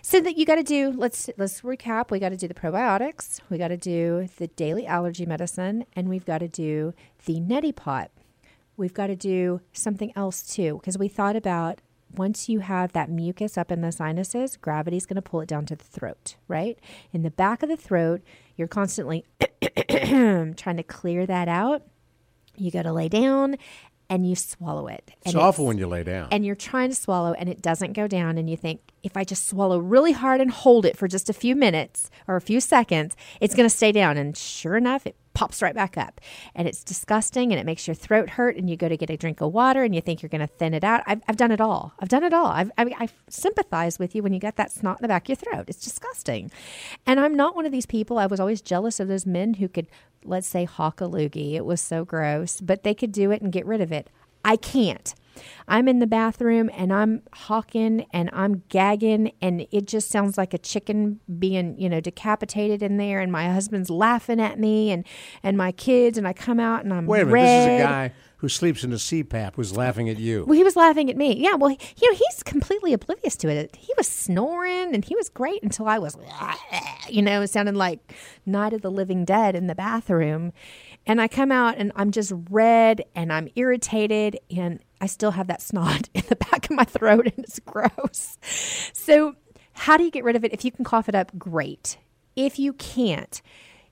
So 0.03 0.21
that 0.21 0.37
you 0.37 0.47
got 0.47 0.57
to 0.57 0.63
do, 0.63 0.91
let's 0.91 1.29
let's 1.39 1.63
recap. 1.63 2.11
We 2.11 2.21
got 2.21 2.29
to 2.31 2.37
do 2.37 2.49
the 2.49 2.55
probiotics, 2.55 3.41
we 3.51 3.59
got 3.59 3.69
to 3.69 3.77
do 3.77 4.29
the 4.39 4.47
daily 4.49 4.87
allergy 4.87 5.27
medicine, 5.27 5.85
and 5.95 6.09
we've 6.09 6.25
got 6.25 6.39
to 6.39 6.49
do 6.49 6.95
the 7.25 7.41
neti 7.41 7.75
pot 7.75 8.11
we've 8.79 8.95
got 8.95 9.09
to 9.09 9.17
do 9.17 9.61
something 9.73 10.13
else 10.17 10.43
too, 10.43 10.79
because 10.81 10.97
we 10.97 11.09
thought 11.09 11.37
about 11.37 11.81
once 12.17 12.49
you 12.49 12.61
have 12.61 12.93
that 12.93 13.11
mucus 13.11 13.59
up 13.59 13.71
in 13.71 13.83
the 13.83 13.93
sinuses, 13.93 14.57
gravity's 14.57 15.05
going 15.05 15.17
to 15.17 15.23
pull 15.23 15.41
it 15.41 15.49
down 15.49 15.67
to 15.67 15.77
the 15.77 15.85
throat, 15.85 16.37
right? 16.47 16.79
In 17.13 17.23
the 17.23 17.31
back 17.31 17.63
of 17.63 17.69
the 17.69 17.77
throat, 17.77 18.23
you're 18.57 18.69
constantly 18.69 19.25
trying 19.91 20.77
to 20.77 20.83
clear 20.83 21.27
that 21.27 21.49
out. 21.49 21.83
You 22.57 22.71
got 22.71 22.83
to 22.83 22.93
lay 22.93 23.09
down 23.09 23.57
and 24.09 24.29
you 24.29 24.35
swallow 24.35 24.87
it. 24.87 25.11
And 25.25 25.35
it's 25.35 25.35
awful 25.35 25.67
when 25.67 25.79
you 25.79 25.87
lay 25.87 26.03
down. 26.03 26.29
And 26.31 26.47
you're 26.47 26.55
trying 26.55 26.89
to 26.89 26.95
swallow 26.95 27.35
and 27.35 27.49
it 27.49 27.61
doesn't 27.61 27.93
go 27.93 28.09
down. 28.09 28.39
And 28.39 28.49
you 28.49 28.57
think, 28.57 28.81
if 29.03 29.17
I 29.17 29.25
just 29.25 29.49
swallow 29.49 29.79
really 29.79 30.13
hard 30.13 30.41
and 30.41 30.51
hold 30.51 30.85
it 30.85 30.97
for 30.97 31.09
just 31.09 31.31
a 31.31 31.33
few 31.33 31.55
minutes 31.55 32.11
or 32.27 32.37
a 32.37 32.41
few 32.41 32.61
seconds, 32.61 33.17
it's 33.41 33.55
going 33.55 33.69
to 33.69 33.75
stay 33.75 33.93
down. 33.93 34.17
And 34.17 34.37
sure 34.37 34.77
enough, 34.77 35.07
it 35.07 35.17
pops 35.35 35.63
right 35.63 35.75
back 35.75 35.97
up. 35.97 36.21
And 36.55 36.67
it's 36.67 36.83
disgusting 36.83 37.53
and 37.53 37.61
it 37.61 37.65
makes 37.65 37.87
your 37.87 37.95
throat 37.95 38.31
hurt. 38.31 38.57
And 38.57 38.69
you 38.69 38.77
go 38.77 38.89
to 38.89 38.97
get 38.97 39.09
a 39.11 39.17
drink 39.17 39.41
of 39.41 39.53
water 39.53 39.85
and 39.85 39.95
you 39.95 40.01
think 40.01 40.21
you're 40.21 40.29
going 40.29 40.41
to 40.41 40.49
thin 40.49 40.75
it 40.75 40.83
out. 40.83 41.03
I've, 41.07 41.23
I've 41.29 41.37
done 41.37 41.53
it 41.53 41.61
all. 41.61 41.93
I've 42.01 42.09
done 42.09 42.25
it 42.25 42.33
all. 42.33 42.47
I've, 42.47 42.73
I, 42.77 42.93
I 42.99 43.09
sympathize 43.29 43.99
with 43.99 44.15
you 44.15 44.23
when 44.23 44.33
you 44.33 44.41
got 44.41 44.57
that 44.57 44.73
snot 44.73 44.99
in 44.99 45.03
the 45.03 45.09
back 45.09 45.25
of 45.25 45.29
your 45.29 45.37
throat. 45.37 45.67
It's 45.69 45.85
disgusting. 45.85 46.51
And 47.07 47.21
I'm 47.21 47.37
not 47.37 47.55
one 47.55 47.67
of 47.67 47.73
these 47.73 47.87
people. 47.87 48.19
I 48.19 48.27
was 48.27 48.41
always 48.41 48.61
jealous 48.61 48.99
of 48.99 49.07
those 49.07 49.27
men 49.27 49.55
who 49.55 49.69
could, 49.69 49.87
let's 50.25 50.49
say, 50.49 50.65
hawk 50.65 51.01
a 51.01 51.05
loogie. 51.05 51.55
It 51.55 51.65
was 51.65 51.81
so 51.81 52.05
gross, 52.05 52.61
but 52.61 52.83
they 52.83 52.95
could 52.95 53.13
do 53.13 53.31
it 53.31 53.41
and 53.41 53.53
get 53.53 53.65
rid 53.65 53.81
of 53.81 53.93
it. 53.93 54.11
I 54.45 54.57
can't. 54.57 55.15
I'm 55.67 55.89
in 55.89 55.99
the 55.99 56.07
bathroom 56.07 56.71
and 56.75 56.93
I'm 56.93 57.23
hawking 57.33 58.07
and 58.13 58.31
I'm 58.33 58.63
gagging 58.69 59.33
and 59.41 59.67
it 59.71 59.87
just 59.87 60.11
sounds 60.11 60.39
like 60.39 60.55
a 60.55 60.59
chicken 60.59 61.21
being, 61.39 61.79
you 61.79 61.89
know, 61.89 62.01
decapitated 62.01 62.83
in 62.83 62.97
there 62.97 63.21
and 63.21 63.31
my 63.31 63.49
husband's 63.51 63.91
laughing 63.91 64.41
at 64.41 64.59
me 64.59 64.91
and 64.91 65.05
and 65.43 65.57
my 65.57 65.73
kids 65.73 66.19
and 66.19 66.27
I 66.27 66.33
come 66.33 66.61
out 66.61 66.85
and 66.85 66.93
I'm 66.93 67.07
Wait 67.07 67.23
a 67.23 67.25
minute, 67.25 67.33
red. 67.35 67.69
this 67.69 67.75
is 67.75 67.81
a 67.81 67.85
guy 67.85 68.13
who 68.39 68.49
sleeps 68.49 68.85
in 68.85 68.93
a 68.93 68.97
CPAP 68.97 69.57
was 69.57 69.77
laughing 69.77 70.09
at 70.09 70.17
you. 70.17 70.45
Well, 70.47 70.57
he 70.57 70.63
was 70.63 70.77
laughing 70.77 71.11
at 71.11 71.17
me. 71.17 71.35
Yeah, 71.37 71.55
well, 71.55 71.71
he, 71.71 71.79
you 72.01 72.09
know, 72.09 72.17
he's 72.17 72.45
completely 72.45 72.93
oblivious 72.93 73.35
to 73.39 73.49
it. 73.49 73.75
He 73.75 73.93
was 73.97 74.07
snoring 74.07 74.95
and 74.95 75.05
he 75.05 75.17
was 75.17 75.29
great 75.29 75.61
until 75.65 75.89
I 75.89 75.99
was, 75.99 76.17
you 77.09 77.21
know, 77.21 77.43
it 77.43 77.51
sounded 77.51 77.75
like 77.75 78.15
Night 78.47 78.73
of 78.73 78.83
the 78.83 78.93
Living 78.93 79.25
Dead 79.25 79.57
in 79.57 79.67
the 79.67 79.75
bathroom. 79.75 80.53
And 81.05 81.21
I 81.21 81.27
come 81.27 81.51
out 81.51 81.79
and 81.79 81.91
I'm 81.97 82.13
just 82.13 82.33
red 82.49 83.03
and 83.17 83.33
I'm 83.33 83.49
irritated 83.57 84.39
and 84.57 84.79
I 85.01 85.07
still 85.07 85.33
have 85.33 85.47
that 85.47 85.63
snot 85.63 86.09
in 86.15 86.23
the 86.29 86.37
back 86.37 86.71
of 86.71 86.77
my 86.77 86.85
throat 86.85 87.27
and 87.27 87.45
it's 87.45 87.61
gross. 87.61 88.39
So, 88.93 89.37
how 89.73 89.97
do 89.97 90.05
you 90.05 90.11
get 90.11 90.25
rid 90.25 90.37
of 90.37 90.45
it? 90.45 90.53
If 90.53 90.65
you 90.65 90.73
can 90.73 90.85
cough 90.85 91.09
it 91.09 91.15
up, 91.15 91.39
great. 91.39 91.99
If 92.35 92.59
you 92.59 92.73
can't, 92.73 93.41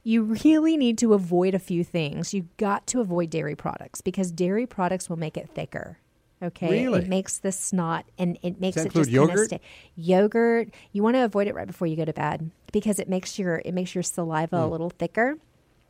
you 0.03 0.23
really 0.23 0.77
need 0.77 0.99
to 0.99 1.14
avoid 1.14 1.55
a 1.55 1.59
few 1.59 1.85
things. 1.85 2.35
You've 2.35 2.57
got 2.57 2.87
to 2.88 3.01
avoid 3.01 3.31
dairy 3.31 3.55
products 3.55 4.01
because 4.01 4.31
dairy 4.33 4.66
products 4.66 5.09
will 5.09 5.16
make 5.16 5.37
it 5.37 5.49
thicker. 5.51 5.99
Okay, 6.42 6.85
really? 6.85 7.01
it 7.01 7.09
makes 7.09 7.38
the 7.38 7.51
snot 7.51 8.05
and 8.19 8.38
it 8.42 8.61
makes 8.61 8.77
it 8.77 8.92
just 8.92 9.11
yogurt. 9.11 9.47
Stay. 9.47 9.61
Yogurt, 9.97 10.69
you 10.92 11.03
want 11.03 11.16
to 11.16 11.25
avoid 11.25 11.47
it 11.47 11.55
right 11.55 11.66
before 11.66 11.88
you 11.88 11.97
go 11.97 12.05
to 12.05 12.12
bed 12.12 12.51
because 12.73 12.99
it 12.99 13.09
makes 13.09 13.38
your 13.38 13.62
it 13.64 13.73
makes 13.73 13.95
your 13.95 14.03
saliva 14.03 14.57
mm. 14.57 14.62
a 14.62 14.66
little 14.66 14.90
thicker. 14.90 15.38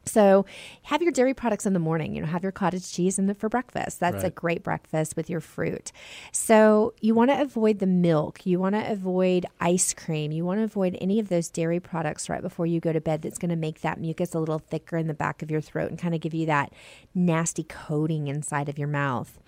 So 0.07 0.47
have 0.85 1.03
your 1.03 1.13
dairy 1.13 1.35
products 1.35 1.67
in 1.67 1.73
the 1.73 1.79
morning. 1.79 2.15
You 2.15 2.23
know, 2.23 2.29
have 2.29 2.43
your 2.43 2.53
cottage 2.53 2.91
cheese 2.91 3.19
in 3.19 3.27
the, 3.27 3.35
for 3.35 3.49
breakfast. 3.49 4.01
That's 4.01 4.17
right. 4.17 4.27
a 4.27 4.31
great 4.31 4.63
breakfast 4.63 5.17
with 5.17 5.29
your 5.29 5.41
fruit. 5.41 5.93
So 6.33 6.95
you 7.01 7.15
want 7.15 7.31
to 7.31 7.41
avoid 7.41 7.81
the 7.81 7.87
milk. 7.87 8.47
You 8.47 8.61
want 8.61 8.77
to 8.77 8.91
avoid 8.91 9.47
ice 9.61 9.93
cream. 9.93 10.31
You 10.33 10.45
want 10.45 10.61
to 10.61 10.65
avoid 10.65 10.97
any 11.01 11.19
of 11.19 11.29
those 11.29 11.49
dairy 11.49 11.81
products 11.81 12.29
right 12.29 12.41
before 12.41 12.67
you 12.67 12.81
go 12.81 12.93
to 12.93 13.01
bed. 13.01 13.23
That's 13.23 13.39
going 13.39 13.51
to 13.51 13.57
make 13.57 13.81
that 13.81 14.01
mucus 14.01 14.35
a 14.35 14.39
little 14.39 14.59
thicker 14.59 14.97
in 14.97 15.09
the 15.09 15.15
back 15.15 15.43
of 15.43 15.51
your 15.51 15.61
throat 15.61 15.91
and 15.91 15.99
kind 15.99 16.15
of 16.15 16.21
give 16.21 16.35
you 16.35 16.47
that 16.47 16.73
nasty 17.15 17.65
coating 17.65 18.29
inside 18.29 18.69
of 18.69 18.79
your 18.79 18.89
mouth. 18.89 19.39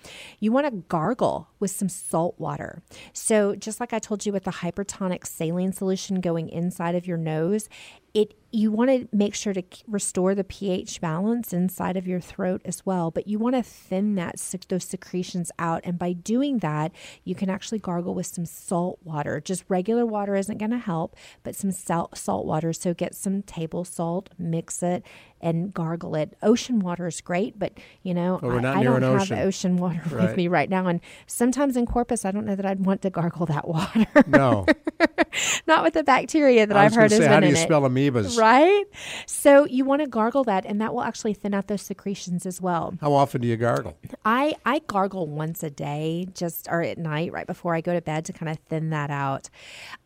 You 0.41 0.53
want 0.53 0.67
to 0.67 0.73
gargle 0.89 1.49
with 1.61 1.71
some 1.71 1.89
salt 1.89 2.35
water. 2.39 2.83
So 3.13 3.55
just 3.55 3.81
like 3.81 3.93
I 3.93 3.99
told 3.99 4.27
you 4.27 4.33
with 4.33 4.45
the 4.45 4.51
hypertonic 4.51 5.27
saline 5.27 5.73
solution 5.73 6.21
going 6.21 6.49
inside 6.49 6.95
of 6.95 7.07
your 7.07 7.17
nose, 7.17 7.69
it 8.15 8.35
you 8.51 8.73
want 8.73 8.89
to 8.89 9.07
make 9.15 9.35
sure 9.35 9.53
to 9.53 9.63
restore 9.87 10.35
the 10.35 10.43
pH 10.43 11.03
balance 11.03 11.53
inside 11.53 11.99
of 11.99 12.07
your 12.07 12.21
throat 12.21 12.63
as 12.65 12.87
well, 12.87 13.11
but 13.11 13.27
you 13.27 13.39
want 13.39 13.55
to 13.55 13.63
thin 13.63 14.15
that 14.15 14.39
those 14.69 14.85
secretions 14.85 15.53
out 15.59 15.83
and 15.85 15.99
by 15.99 16.15
doing 16.15 16.59
that, 16.59 16.91
you 17.25 17.35
can 17.35 17.51
actually 17.51 17.79
gargle 17.79 18.15
with 18.15 18.27
some 18.27 18.47
salt 18.47 18.99
water. 19.05 19.41
Just 19.41 19.65
regular 19.69 20.07
water 20.07 20.35
isn't 20.35 20.57
going 20.57 20.71
to 20.71 20.79
help, 20.79 21.15
but 21.43 21.55
some 21.55 21.71
salt 21.71 22.17
salt 22.17 22.47
water. 22.47 22.73
So 22.73 22.95
get 22.95 23.15
some 23.15 23.43
table 23.43 23.85
salt, 23.85 24.31
mix 24.39 24.83
it, 24.83 25.03
and 25.41 25.73
gargle 25.73 26.15
it. 26.15 26.37
Ocean 26.43 26.81
water 26.81 27.07
is 27.07 27.21
great, 27.21 27.59
but 27.59 27.73
you 28.03 28.15
know, 28.15 28.39
Well, 28.43 28.65
I, 28.65 28.81
I 28.81 28.83
don't 28.83 29.03
have 29.03 29.21
ocean. 29.23 29.39
ocean 29.39 29.77
water 29.77 30.03
Right. 30.11 30.29
with 30.29 30.37
me 30.37 30.49
right 30.49 30.69
now. 30.71 30.87
And 30.87 31.01
sometimes 31.27 31.77
in 31.77 31.87
Corpus, 31.87 32.25
I 32.25 32.31
don't 32.31 32.45
know 32.47 32.57
that 32.57 32.67
I'd 32.67 32.85
want 32.85 33.03
to 33.03 33.11
gargle 33.11 33.47
that 33.47 33.67
water. 33.75 34.07
No. 34.27 34.67
not 35.67 35.85
with 35.85 35.95
the 35.95 36.03
bacteria 36.05 36.67
that 36.67 36.77
I've 36.77 36.95
heard 36.95 37.11
say, 37.11 37.19
been 37.21 37.29
how 37.29 37.41
do 37.41 37.47
in 37.47 37.55
you 37.55 37.59
it. 37.61 37.63
spell 37.63 37.83
amoebas? 37.83 38.39
Right? 38.39 38.85
So 39.27 39.65
you 39.67 39.85
want 39.85 40.03
to 40.03 40.09
gargle 40.09 40.45
that, 40.45 40.65
and 40.67 40.81
that 40.81 40.93
will 40.95 41.03
actually 41.03 41.35
thin 41.35 41.55
out 41.55 41.69
those 41.69 41.83
secretions 41.83 42.47
as 42.47 42.61
well. 42.61 42.95
How 43.01 43.13
often 43.13 43.41
do 43.41 43.49
you 43.49 43.57
gargle? 43.57 43.97
I, 44.25 44.55
I 44.65 44.81
gargle 44.81 45.27
once 45.27 45.63
a 45.63 45.71
day, 45.71 46.27
just 46.35 46.69
or 46.71 46.83
at 46.83 46.99
night, 46.99 47.33
right 47.33 47.47
before 47.47 47.75
I 47.75 47.81
go 47.81 47.93
to 47.95 48.01
bed 48.01 48.25
to 48.27 48.33
kind 48.33 48.51
of 48.51 48.59
thin 48.69 48.91
that 48.91 49.11
out. 49.11 49.51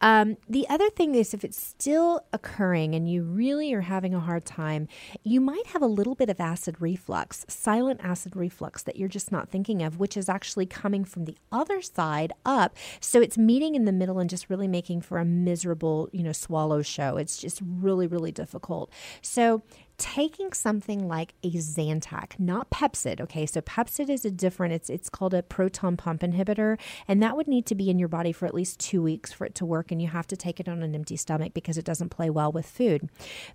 Um, 0.01 0.37
the 0.49 0.69
other 0.69 0.91
thing 0.91 1.15
is, 1.15 1.33
if 1.35 1.45
it's 1.45 1.61
still 1.63 2.21
occurring 2.33 2.95
and 2.95 3.09
you 3.11 3.23
really 3.23 3.73
are 3.73 3.81
having 3.83 4.15
a 4.15 4.21
hard 4.21 4.45
time, 4.45 4.89
you 5.25 5.41
might 5.41 5.67
have 5.69 5.83
a 5.83 5.87
little 5.87 6.15
bit 6.15 6.29
of 6.29 6.41
acid 6.41 6.77
reflux, 6.81 7.45
silent 7.49 8.01
acid 8.03 8.35
reflux 8.35 8.83
that 8.83 8.97
you're 8.97 9.09
just 9.09 9.31
not 9.31 9.49
thinking 9.49 9.83
of, 9.83 9.99
which 9.99 10.17
is 10.17 10.29
actually 10.29 10.67
coming 10.67 11.05
from 11.05 11.25
the 11.25 11.37
other 11.51 11.81
side 11.81 12.33
up. 12.45 12.77
So 13.01 13.21
it's 13.21 13.39
meeting 13.39 13.75
in 13.75 13.85
the 13.85 13.93
middle 13.93 14.19
and 14.19 14.29
just 14.29 14.51
really 14.51 14.69
making 14.69 15.03
for 15.03 15.19
a 15.19 15.25
miserable, 15.25 16.09
you 16.13 16.23
know, 16.23 16.33
swallow 16.33 16.83
show. 16.83 17.17
It's 17.17 17.37
just 17.37 17.61
really, 17.65 18.07
really 18.07 18.33
difficult. 18.33 18.91
So 19.21 19.63
taking 20.03 20.53
something 20.53 21.07
like 21.07 21.33
a 21.45 21.53
Zantac, 21.53 22.33
not 22.37 22.71
Pepcid. 22.71 23.21
Okay, 23.21 23.47
so 23.47 23.61
Pepcid 23.61 24.11
is 24.11 24.25
a 24.25 24.33
different. 24.33 24.75
It's 24.75 24.91
it's 24.91 25.09
called 25.09 25.33
a 25.33 25.45
proton 25.45 25.97
pump 25.97 26.23
inhibitor, 26.23 26.77
and 27.07 27.23
that 27.23 27.37
would 27.37 27.47
need 27.47 27.67
to 27.67 27.77
be 27.77 27.89
in 27.89 28.01
your 28.01 28.09
body 28.09 28.33
for 28.33 28.47
at 28.47 28.53
least 28.53 28.81
two 28.81 29.01
weeks 29.01 29.33
for 29.33 29.45
it 29.45 29.55
to 29.55 29.65
work, 29.65 29.93
and 29.93 30.03
you 30.03 30.09
have 30.09 30.27
to 30.27 30.37
take 30.37 30.59
it 30.59 30.69
on 30.69 30.83
an 30.83 30.97
empty 30.97 31.17
stomach 31.17 31.55
because 31.55 31.79
it 31.79 31.85
doesn't 31.85 32.09
play 32.09 32.29
well 32.29 32.51
with 32.51 32.67
food. 32.67 33.09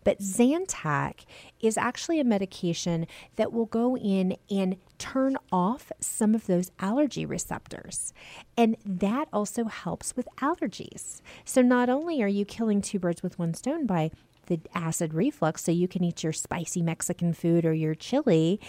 But 0.06 0.20
Zantac 0.20 1.26
is 1.60 1.78
actually 1.78 2.22
a 2.22 2.24
medication 2.24 3.08
that 3.36 3.52
will 3.52 3.66
go 3.66 3.98
in 3.98 4.38
and 4.50 4.78
turn 4.98 5.36
off 5.52 5.92
some 6.00 6.34
of 6.34 6.48
those 6.48 6.72
allergy 6.80 7.26
receptors. 7.26 8.14
And 8.56 8.78
that 8.86 9.28
also 9.34 9.66
helps 9.66 10.16
with 10.16 10.30
allergies. 10.38 11.22
So 11.44 11.62
not 11.62 11.90
only 11.90 12.24
are 12.24 12.28
you 12.28 12.46
killing 12.46 12.82
two 12.82 13.00
birds 13.00 13.22
with 13.22 13.38
one 13.38 13.54
stone 13.54 13.86
by 13.86 14.12
the 14.48 14.60
acid 14.74 15.14
reflux, 15.14 15.64
so 15.64 15.72
you 15.72 15.88
can 15.88 16.04
eat 16.04 16.24
your 16.24 16.34
spicy 16.34 16.82
Mexican 16.82 17.34
food 17.34 17.66
or 17.66 17.74
your 17.74 17.96
chili. 17.96 18.60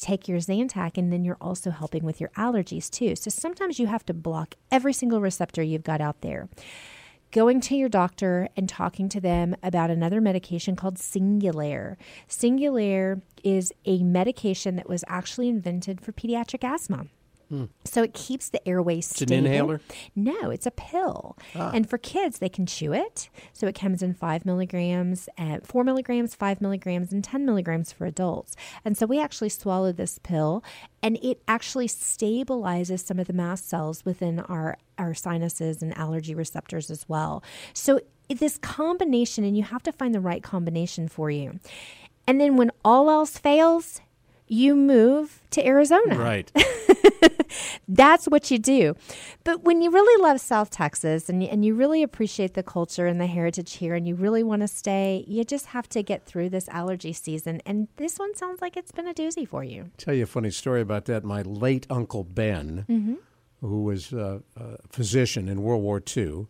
Take 0.00 0.28
your 0.28 0.38
Zantac, 0.38 0.96
and 0.98 1.12
then 1.12 1.24
you're 1.24 1.38
also 1.40 1.70
helping 1.70 2.04
with 2.04 2.20
your 2.20 2.30
allergies 2.30 2.90
too. 2.90 3.16
So 3.16 3.30
sometimes 3.30 3.78
you 3.78 3.86
have 3.86 4.04
to 4.06 4.14
block 4.14 4.54
every 4.70 4.92
single 4.92 5.20
receptor 5.20 5.62
you've 5.62 5.82
got 5.82 6.00
out 6.00 6.20
there 6.20 6.48
going 7.30 7.60
to 7.60 7.76
your 7.76 7.88
doctor 7.88 8.48
and 8.56 8.68
talking 8.68 9.08
to 9.08 9.20
them 9.20 9.54
about 9.62 9.90
another 9.90 10.20
medication 10.20 10.76
called 10.76 10.96
Singulair. 10.96 11.96
Singulair 12.28 13.20
is 13.44 13.72
a 13.84 14.02
medication 14.02 14.76
that 14.76 14.88
was 14.88 15.04
actually 15.08 15.48
invented 15.48 16.00
for 16.00 16.12
pediatric 16.12 16.64
asthma. 16.64 17.06
So 17.84 18.02
it 18.02 18.12
keeps 18.14 18.50
the 18.50 18.66
airways 18.68 19.06
Hmm. 19.16 19.22
an 19.24 19.28
stable. 19.28 19.46
inhaler? 19.46 19.80
No, 20.14 20.50
it's 20.50 20.66
a 20.66 20.70
pill. 20.70 21.36
Ah. 21.54 21.70
And 21.72 21.88
for 21.88 21.96
kids, 21.96 22.38
they 22.38 22.48
can 22.48 22.66
chew 22.66 22.92
it. 22.92 23.28
So 23.52 23.66
it 23.66 23.74
comes 23.74 24.02
in 24.02 24.12
five 24.14 24.44
milligrams, 24.44 25.28
uh, 25.38 25.58
four 25.62 25.82
milligrams, 25.84 26.34
five 26.34 26.60
milligrams, 26.60 27.12
and 27.12 27.24
10 27.24 27.46
milligrams 27.46 27.90
for 27.92 28.04
adults. 28.06 28.54
And 28.84 28.96
so 28.98 29.06
we 29.06 29.18
actually 29.20 29.48
swallow 29.48 29.92
this 29.92 30.18
pill, 30.18 30.62
and 31.02 31.16
it 31.22 31.40
actually 31.48 31.88
stabilizes 31.88 33.00
some 33.04 33.18
of 33.18 33.26
the 33.26 33.32
mast 33.32 33.68
cells 33.68 34.04
within 34.04 34.40
our, 34.40 34.76
our 34.98 35.14
sinuses 35.14 35.82
and 35.82 35.96
allergy 35.96 36.34
receptors 36.34 36.90
as 36.90 37.08
well. 37.08 37.42
So 37.72 38.00
this 38.28 38.58
combination, 38.58 39.44
and 39.44 39.56
you 39.56 39.62
have 39.62 39.82
to 39.84 39.92
find 39.92 40.14
the 40.14 40.20
right 40.20 40.42
combination 40.42 41.08
for 41.08 41.30
you. 41.30 41.60
And 42.26 42.38
then 42.38 42.56
when 42.58 42.70
all 42.84 43.08
else 43.08 43.38
fails, 43.38 44.02
you 44.46 44.74
move 44.76 45.40
to 45.50 45.66
Arizona. 45.66 46.18
Right. 46.18 46.52
That's 47.86 48.26
what 48.26 48.50
you 48.50 48.58
do. 48.58 48.94
But 49.44 49.62
when 49.64 49.80
you 49.82 49.90
really 49.90 50.22
love 50.22 50.40
South 50.40 50.70
Texas 50.70 51.28
and 51.28 51.42
you, 51.42 51.48
and 51.48 51.64
you 51.64 51.74
really 51.74 52.02
appreciate 52.02 52.54
the 52.54 52.62
culture 52.62 53.06
and 53.06 53.20
the 53.20 53.26
heritage 53.26 53.74
here 53.74 53.94
and 53.94 54.06
you 54.06 54.14
really 54.14 54.42
want 54.42 54.62
to 54.62 54.68
stay, 54.68 55.24
you 55.26 55.44
just 55.44 55.66
have 55.66 55.88
to 55.90 56.02
get 56.02 56.24
through 56.24 56.50
this 56.50 56.68
allergy 56.68 57.12
season. 57.12 57.60
And 57.66 57.88
this 57.96 58.18
one 58.18 58.34
sounds 58.34 58.60
like 58.60 58.76
it's 58.76 58.92
been 58.92 59.06
a 59.08 59.14
doozy 59.14 59.46
for 59.46 59.64
you. 59.64 59.90
Tell 59.96 60.14
you 60.14 60.24
a 60.24 60.26
funny 60.26 60.50
story 60.50 60.80
about 60.80 61.04
that. 61.06 61.24
My 61.24 61.42
late 61.42 61.86
uncle 61.90 62.24
Ben, 62.24 62.84
Mm-hmm. 62.88 63.14
who 63.60 63.82
was 63.82 64.12
uh, 64.12 64.40
a 64.56 64.78
physician 64.88 65.48
in 65.48 65.62
World 65.62 65.82
War 65.82 66.02
II, 66.16 66.46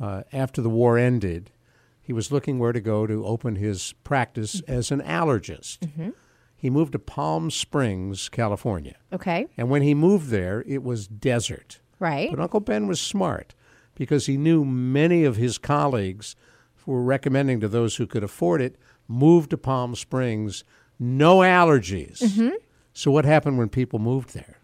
uh, 0.00 0.22
after 0.32 0.60
the 0.62 0.70
war 0.70 0.98
ended, 0.98 1.50
he 2.00 2.12
was 2.12 2.32
looking 2.32 2.58
where 2.58 2.72
to 2.72 2.80
go 2.80 3.06
to 3.06 3.24
open 3.24 3.56
his 3.56 3.94
practice 4.04 4.60
Mm-hmm. 4.60 4.72
as 4.72 4.90
an 4.90 5.00
allergist. 5.02 5.78
He 6.62 6.70
moved 6.70 6.92
to 6.92 7.00
Palm 7.00 7.50
Springs, 7.50 8.28
California. 8.28 8.94
Okay. 9.12 9.48
And 9.56 9.68
when 9.68 9.82
he 9.82 9.94
moved 9.94 10.28
there, 10.28 10.62
it 10.64 10.84
was 10.84 11.08
desert. 11.08 11.80
Right. 11.98 12.30
But 12.30 12.38
Uncle 12.38 12.60
Ben 12.60 12.86
was 12.86 13.00
smart 13.00 13.52
because 13.96 14.26
he 14.26 14.36
knew 14.36 14.64
many 14.64 15.24
of 15.24 15.34
his 15.34 15.58
colleagues 15.58 16.36
were 16.86 17.02
recommending 17.02 17.58
to 17.60 17.68
those 17.68 17.96
who 17.96 18.06
could 18.06 18.22
afford 18.22 18.62
it 18.62 18.76
move 19.08 19.48
to 19.48 19.58
Palm 19.58 19.96
Springs, 19.96 20.62
no 21.00 21.38
allergies. 21.38 22.18
Mm-hmm. 22.22 22.50
So, 22.92 23.10
what 23.10 23.24
happened 23.24 23.58
when 23.58 23.68
people 23.68 23.98
moved 23.98 24.32
there? 24.32 24.58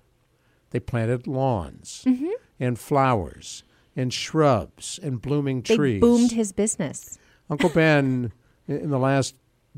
They 0.71 0.79
planted 0.81 1.27
lawns 1.27 2.05
Mm-hmm. 2.07 2.31
and 2.61 2.79
flowers 2.79 3.65
and 3.97 4.13
shrubs 4.13 5.01
and 5.03 5.21
blooming 5.21 5.63
They 5.63 5.75
trees. 5.75 6.01
boomed 6.01 6.31
his 6.31 6.53
business. 6.53 7.19
Uncle 7.51 7.71
Ben, 7.71 8.31
in 8.69 8.91
the 8.91 8.99
last 9.01 9.35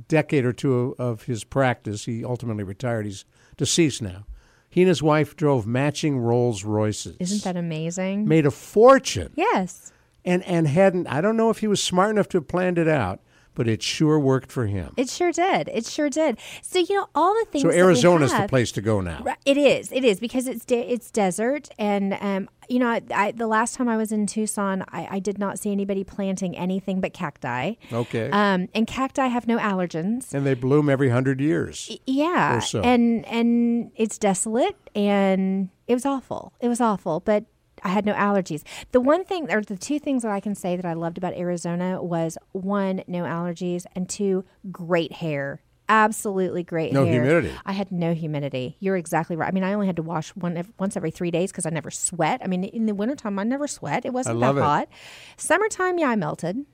decade 0.08 0.44
or 0.44 0.52
two 0.52 0.94
of 0.98 1.24
his 1.24 1.44
practice, 1.44 2.04
he 2.04 2.24
ultimately 2.24 2.64
retired. 2.64 3.06
He's 3.06 3.24
deceased 3.56 4.02
now. 4.02 4.26
He 4.68 4.82
and 4.82 4.88
his 4.88 5.02
wife 5.02 5.36
drove 5.36 5.66
matching 5.66 6.18
Rolls 6.18 6.64
Royces. 6.64 7.16
Isn't 7.18 7.42
that 7.42 7.56
amazing? 7.56 8.26
Made 8.28 8.46
a 8.46 8.50
fortune. 8.50 9.32
yes. 9.36 9.92
And 10.24 10.42
and 10.44 10.68
hadn't 10.68 11.06
I 11.06 11.20
don't 11.22 11.36
know 11.36 11.48
if 11.50 11.58
he 11.58 11.66
was 11.66 11.82
smart 11.82 12.10
enough 12.10 12.28
to 12.28 12.38
have 12.38 12.46
planned 12.48 12.78
it 12.78 12.86
out, 12.88 13.20
but 13.60 13.68
it 13.68 13.82
sure 13.82 14.18
worked 14.18 14.50
for 14.50 14.64
him. 14.64 14.94
It 14.96 15.10
sure 15.10 15.32
did. 15.32 15.68
It 15.68 15.84
sure 15.84 16.08
did. 16.08 16.38
So, 16.62 16.78
you 16.78 16.94
know, 16.94 17.08
all 17.14 17.34
the 17.34 17.44
things 17.50 17.60
So 17.60 17.70
Arizona's 17.70 18.32
the 18.32 18.48
place 18.48 18.72
to 18.72 18.80
go 18.80 19.02
now. 19.02 19.22
It 19.44 19.58
is. 19.58 19.92
It 19.92 20.02
is 20.02 20.18
because 20.18 20.46
it's 20.46 20.64
de- 20.64 20.90
it's 20.90 21.10
desert, 21.10 21.68
and 21.78 22.16
um, 22.22 22.48
you 22.70 22.78
know, 22.78 22.88
I, 22.88 23.02
I, 23.14 23.32
the 23.32 23.46
last 23.46 23.74
time 23.74 23.86
I 23.86 23.98
was 23.98 24.12
in 24.12 24.26
Tucson, 24.26 24.82
I, 24.88 25.08
I 25.10 25.18
did 25.18 25.38
not 25.38 25.58
see 25.58 25.72
anybody 25.72 26.04
planting 26.04 26.56
anything 26.56 27.02
but 27.02 27.12
cacti. 27.12 27.74
Okay. 27.92 28.30
Um, 28.30 28.68
and 28.74 28.86
cacti 28.86 29.26
have 29.26 29.46
no 29.46 29.58
allergens. 29.58 30.32
and 30.32 30.46
they 30.46 30.54
bloom 30.54 30.88
every 30.88 31.10
hundred 31.10 31.38
years. 31.38 31.94
Yeah, 32.06 32.56
or 32.56 32.60
so. 32.62 32.80
and 32.80 33.26
and 33.26 33.90
it's 33.94 34.16
desolate, 34.16 34.78
and 34.94 35.68
it 35.86 35.92
was 35.92 36.06
awful. 36.06 36.54
It 36.60 36.68
was 36.68 36.80
awful, 36.80 37.20
but 37.20 37.44
I 37.82 37.88
had 37.88 38.04
no 38.06 38.12
allergies. 38.14 38.62
The 38.92 39.00
one 39.00 39.24
thing, 39.24 39.50
or 39.50 39.62
the 39.62 39.76
two 39.76 39.98
things 39.98 40.22
that 40.22 40.32
I 40.32 40.40
can 40.40 40.54
say 40.54 40.76
that 40.76 40.84
I 40.84 40.92
loved 40.94 41.18
about 41.18 41.34
Arizona 41.34 42.02
was 42.02 42.36
one, 42.52 43.02
no 43.06 43.22
allergies, 43.24 43.86
and 43.94 44.08
two, 44.08 44.44
great 44.70 45.12
hair. 45.14 45.62
Absolutely 45.88 46.62
great 46.62 46.92
No 46.92 47.04
hair. 47.04 47.14
humidity. 47.24 47.52
I 47.66 47.72
had 47.72 47.90
no 47.90 48.14
humidity. 48.14 48.76
You're 48.78 48.96
exactly 48.96 49.34
right. 49.34 49.48
I 49.48 49.50
mean, 49.50 49.64
I 49.64 49.72
only 49.72 49.88
had 49.88 49.96
to 49.96 50.02
wash 50.02 50.30
one 50.30 50.72
once 50.78 50.96
every 50.96 51.10
three 51.10 51.32
days 51.32 51.50
because 51.50 51.66
I 51.66 51.70
never 51.70 51.90
sweat. 51.90 52.40
I 52.44 52.46
mean, 52.46 52.62
in 52.62 52.86
the 52.86 52.94
wintertime, 52.94 53.38
I 53.40 53.42
never 53.42 53.66
sweat. 53.66 54.04
It 54.04 54.12
wasn't 54.12 54.38
that 54.40 54.56
it. 54.56 54.60
hot. 54.62 54.88
Summertime, 55.36 55.98
yeah, 55.98 56.10
I 56.10 56.16
melted. 56.16 56.64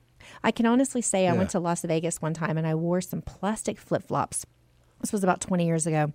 I 0.45 0.51
can 0.51 0.66
honestly 0.66 1.01
say 1.01 1.21
I 1.29 1.33
Yeah. 1.33 1.38
went 1.38 1.51
to 1.51 1.61
Las 1.61 1.83
Vegas 1.83 2.21
one 2.21 2.35
time 2.35 2.59
and 2.59 2.66
I 2.66 2.75
wore 2.75 3.01
some 3.01 3.23
plastic 3.23 3.79
flip 3.79 4.03
flops. 4.03 4.45
This 5.00 5.12
was 5.12 5.22
about 5.22 5.40
20 5.40 5.66
years 5.66 5.87
ago. 5.87 6.12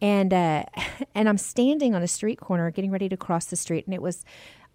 And 0.00 0.32
uh, 0.32 0.64
and 1.14 1.28
I'm 1.28 1.38
standing 1.38 1.94
on 1.94 2.02
a 2.02 2.08
street 2.08 2.40
corner 2.40 2.70
getting 2.70 2.90
ready 2.90 3.08
to 3.08 3.16
cross 3.16 3.46
the 3.46 3.56
street 3.56 3.86
and 3.86 3.94
it 3.94 4.02
was 4.02 4.24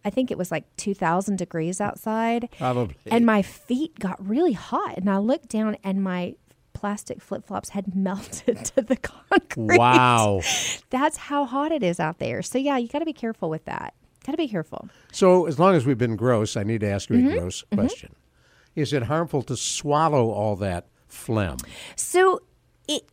I 0.05 0.09
think 0.09 0.31
it 0.31 0.37
was 0.37 0.49
like 0.49 0.63
2000 0.77 1.35
degrees 1.37 1.81
outside. 1.81 2.47
Probably. 2.57 2.95
And 3.07 3.25
my 3.25 3.41
feet 3.41 3.99
got 3.99 4.25
really 4.25 4.53
hot 4.53 4.97
and 4.97 5.09
I 5.09 5.17
looked 5.17 5.49
down 5.49 5.75
and 5.83 6.01
my 6.01 6.35
plastic 6.73 7.21
flip-flops 7.21 7.69
had 7.69 7.93
melted 7.95 8.63
to 8.63 8.81
the 8.81 8.95
concrete. 8.95 9.77
Wow. 9.77 10.39
That's 10.89 11.17
how 11.17 11.43
hot 11.45 11.73
it 11.73 11.83
is 11.83 11.99
out 11.99 12.19
there. 12.19 12.41
So 12.41 12.57
yeah, 12.57 12.77
you 12.77 12.87
got 12.87 12.99
to 12.99 13.05
be 13.05 13.11
careful 13.13 13.49
with 13.49 13.65
that. 13.65 13.93
Got 14.25 14.33
to 14.33 14.37
be 14.37 14.47
careful. 14.47 14.87
So 15.11 15.45
as 15.47 15.59
long 15.59 15.75
as 15.75 15.85
we've 15.85 15.97
been 15.97 16.15
gross, 16.15 16.55
I 16.55 16.63
need 16.63 16.79
to 16.81 16.87
ask 16.89 17.09
you 17.09 17.17
Mm-hmm. 17.17 17.27
a 17.31 17.39
gross 17.39 17.63
question. 17.73 18.15
Is 18.75 18.93
it 18.93 19.03
harmful 19.03 19.41
to 19.43 19.57
swallow 19.57 20.29
all 20.31 20.55
that 20.57 20.87
phlegm? 21.09 21.57
So 21.97 22.41
it 22.89 23.03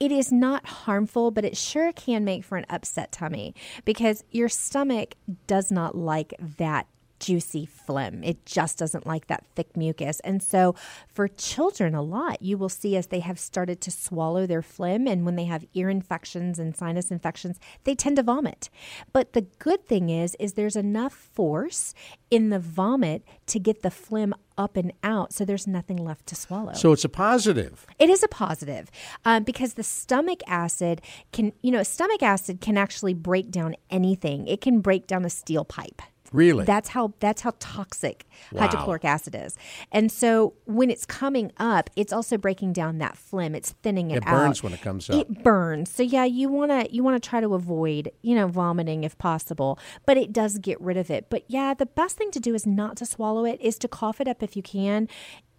it 0.00 0.12
is 0.12 0.30
not 0.32 0.64
harmful, 0.66 1.30
but 1.30 1.44
it 1.44 1.56
sure 1.56 1.92
can 1.92 2.24
make 2.24 2.44
for 2.44 2.56
an 2.56 2.64
upset 2.70 3.12
tummy 3.12 3.54
because 3.84 4.24
your 4.30 4.48
stomach 4.48 5.14
does 5.46 5.70
not 5.70 5.96
like 5.96 6.32
that 6.58 6.86
juicy 7.24 7.64
phlegm. 7.64 8.22
It 8.22 8.44
just 8.44 8.76
doesn't 8.76 9.06
like 9.06 9.28
that 9.28 9.46
thick 9.54 9.78
mucus. 9.78 10.20
And 10.20 10.42
so 10.42 10.74
for 11.08 11.26
children 11.26 11.94
a 11.94 12.02
lot, 12.02 12.42
you 12.42 12.58
will 12.58 12.68
see 12.68 12.96
as 12.96 13.06
they 13.06 13.20
have 13.20 13.38
started 13.38 13.80
to 13.80 13.90
swallow 13.90 14.46
their 14.46 14.60
phlegm 14.60 15.08
and 15.08 15.24
when 15.24 15.36
they 15.36 15.46
have 15.46 15.64
ear 15.72 15.88
infections 15.88 16.58
and 16.58 16.76
sinus 16.76 17.10
infections, 17.10 17.58
they 17.84 17.94
tend 17.94 18.16
to 18.16 18.22
vomit. 18.22 18.68
But 19.14 19.32
the 19.32 19.46
good 19.58 19.86
thing 19.86 20.10
is 20.10 20.36
is 20.38 20.52
there's 20.52 20.76
enough 20.76 21.14
force 21.14 21.94
in 22.30 22.50
the 22.50 22.58
vomit 22.58 23.24
to 23.46 23.58
get 23.58 23.80
the 23.80 23.90
phlegm 23.90 24.34
up 24.58 24.76
and 24.76 24.92
out 25.02 25.32
so 25.32 25.44
there's 25.44 25.66
nothing 25.66 25.96
left 25.96 26.26
to 26.26 26.34
swallow. 26.34 26.74
So 26.74 26.92
it's 26.92 27.06
a 27.06 27.08
positive. 27.08 27.86
It 27.98 28.10
is 28.10 28.22
a 28.22 28.28
positive 28.28 28.90
um, 29.24 29.44
because 29.44 29.74
the 29.74 29.82
stomach 29.82 30.40
acid 30.46 31.00
can, 31.32 31.52
you 31.62 31.70
know, 31.70 31.82
stomach 31.82 32.22
acid 32.22 32.60
can 32.60 32.76
actually 32.76 33.14
break 33.14 33.50
down 33.50 33.76
anything. 33.88 34.46
It 34.46 34.60
can 34.60 34.80
break 34.80 35.06
down 35.06 35.24
a 35.24 35.30
steel 35.30 35.64
pipe. 35.64 36.02
Really? 36.34 36.64
That's 36.64 36.88
how 36.88 37.14
that's 37.20 37.42
how 37.42 37.52
toxic 37.60 38.26
Wow. 38.52 38.62
hydrochloric 38.62 39.04
acid 39.04 39.36
is. 39.38 39.56
And 39.92 40.10
so 40.10 40.54
when 40.64 40.90
it's 40.90 41.06
coming 41.06 41.52
up, 41.58 41.90
it's 41.96 42.12
also 42.12 42.36
breaking 42.36 42.72
down 42.72 42.98
that 42.98 43.16
phlegm. 43.16 43.54
It's 43.54 43.70
thinning 43.82 44.10
it, 44.10 44.16
out. 44.26 44.28
It 44.28 44.30
burns 44.30 44.62
when 44.62 44.72
it 44.72 44.82
comes 44.82 45.08
up. 45.08 45.16
It 45.16 45.44
burns. 45.44 45.90
So 45.90 46.02
yeah, 46.02 46.24
you 46.24 46.48
want 46.48 46.72
to 46.72 46.92
you 46.92 47.04
want 47.04 47.22
to 47.22 47.28
try 47.28 47.40
to 47.40 47.54
avoid, 47.54 48.10
you 48.22 48.34
know, 48.34 48.48
vomiting 48.48 49.04
if 49.04 49.16
possible, 49.16 49.78
but 50.06 50.16
it 50.16 50.32
does 50.32 50.58
get 50.58 50.80
rid 50.80 50.96
of 50.96 51.08
it. 51.08 51.26
But 51.30 51.44
yeah, 51.46 51.72
the 51.72 51.86
best 51.86 52.16
thing 52.16 52.32
to 52.32 52.40
do 52.40 52.54
is 52.54 52.66
not 52.66 52.96
to 52.96 53.06
swallow 53.06 53.44
it, 53.44 53.60
is 53.60 53.78
to 53.78 53.88
cough 53.88 54.20
it 54.20 54.26
up 54.26 54.42
if 54.42 54.56
you 54.56 54.62
can. 54.62 55.08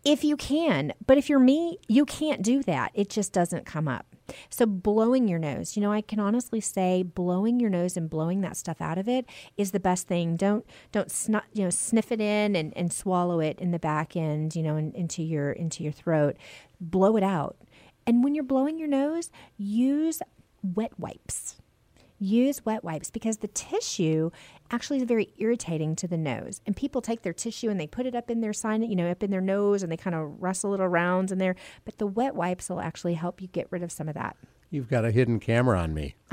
If 0.06 0.24
you 0.24 0.38
can. 0.38 0.94
But 1.06 1.18
if 1.18 1.30
you're 1.30 1.40
me, 1.40 1.80
you 1.88 2.06
can't 2.06 2.44
do 2.44 2.62
that. 2.64 2.92
It 2.94 3.10
just 3.10 3.34
doesn't 3.34 3.66
come 3.66 3.88
up. 3.88 4.16
So 4.52 4.68
blowing 4.68 5.28
your 5.28 5.40
nose, 5.40 5.76
you 5.76 5.82
know, 5.82 5.92
I 5.92 6.02
can 6.02 6.20
honestly 6.20 6.62
say 6.62 7.04
blowing 7.04 7.60
your 7.60 7.72
nose 7.72 7.98
and 7.98 8.10
blowing 8.10 8.42
that 8.42 8.56
stuff 8.56 8.82
out 8.82 9.00
of 9.00 9.08
it 9.08 9.26
is 9.58 9.72
the 9.72 9.80
best 9.80 10.08
thing. 10.08 10.36
Don't 10.36 10.66
don't 10.92 11.12
snot, 11.12 11.46
you 11.54 11.64
know, 11.64 11.70
sniff 11.70 12.12
it 12.12 12.22
in 12.22 12.56
and, 12.56 12.76
and 12.78 12.94
swallow 12.94 13.40
it 13.40 13.60
in 13.60 13.72
the 13.72 13.80
back 13.80 14.16
end, 14.16 14.56
you 14.56 14.64
know, 14.64 14.78
in, 14.78 14.92
into 14.94 15.24
your 15.24 15.52
into 15.52 15.84
your 15.84 15.92
throat. 15.92 16.38
Blow 16.80 17.18
it 17.18 17.24
out. 17.24 17.58
And 18.08 18.24
when 18.24 18.36
you're 18.36 18.44
blowing 18.44 18.78
your 18.78 18.88
nose, 18.88 19.32
use 19.58 20.22
wet 20.62 20.92
wipes. 21.00 21.58
Use 22.18 22.64
wet 22.66 22.84
wipes 22.84 23.12
because 23.12 23.38
the 23.38 23.48
tissue 23.50 24.32
actually 24.72 24.98
is 24.98 25.04
very 25.04 25.30
irritating 25.38 25.96
to 25.98 26.08
the 26.08 26.18
nose. 26.18 26.62
And 26.66 26.76
people 26.76 27.02
take 27.02 27.22
their 27.22 27.34
tissue 27.34 27.70
and 27.70 27.80
they 27.80 27.88
put 27.88 28.06
it 28.06 28.16
up 28.16 28.30
in 28.30 28.42
their 28.42 28.54
sign, 28.54 28.82
you 28.84 28.96
know, 28.96 29.10
up 29.10 29.22
in 29.24 29.32
their 29.32 29.42
nose 29.42 29.84
and 29.84 29.92
they 29.92 29.98
kind 29.98 30.16
of 30.16 30.42
wrestle 30.42 30.74
it 30.74 30.82
around 30.82 31.32
in 31.32 31.38
there. 31.38 31.56
But 31.86 31.98
the 31.98 32.08
wet 32.08 32.36
wipes 32.36 32.70
will 32.70 32.80
actually 32.82 33.14
help 33.14 33.42
you 33.42 33.48
get 33.48 33.68
rid 33.70 33.84
of 33.84 33.92
some 33.92 34.08
of 34.10 34.16
that. 34.16 34.36
You've 34.72 34.90
got 34.90 35.06
a 35.06 35.12
hidden 35.12 35.40
camera 35.40 35.80
on 35.80 35.94
me. 35.94 36.16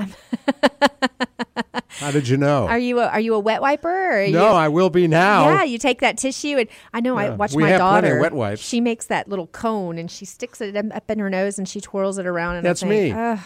How 1.97 2.11
did 2.11 2.27
you 2.27 2.37
know? 2.37 2.67
Are 2.67 2.79
you 2.79 2.99
a, 2.99 3.07
are 3.07 3.21
you 3.21 3.35
a 3.35 3.39
wet 3.39 3.61
wiper? 3.61 4.23
Or 4.23 4.27
no, 4.29 4.49
you, 4.49 4.55
I 4.55 4.69
will 4.69 4.91
be 4.91 5.07
now. 5.07 5.45
Yeah, 5.49 5.63
you 5.63 5.79
take 5.79 6.01
that 6.01 6.17
tissue 6.19 6.57
and 6.57 6.69
I 6.93 7.01
know 7.01 7.17
I 7.17 7.27
Yeah. 7.27 7.35
watch 7.37 7.55
We 7.55 7.63
my 7.63 7.69
have 7.69 7.81
plenty 7.81 8.09
of 8.09 8.13
daughter. 8.13 8.21
wet 8.21 8.33
wipes. 8.33 8.61
She 8.63 8.81
makes 8.81 9.07
that 9.07 9.29
little 9.29 9.47
cone 9.49 9.99
and 9.99 10.11
she 10.11 10.25
sticks 10.25 10.61
it 10.61 10.75
up 10.75 11.11
in 11.11 11.19
her 11.21 11.31
nose 11.31 11.59
and 11.59 11.69
she 11.69 11.81
twirls 11.81 12.19
it 12.19 12.27
around. 12.27 12.57
And 12.57 12.67
I 12.67 12.71
That's 12.71 12.81
think, 12.81 12.91
me. 12.91 13.13
"Ugh, 13.13 13.39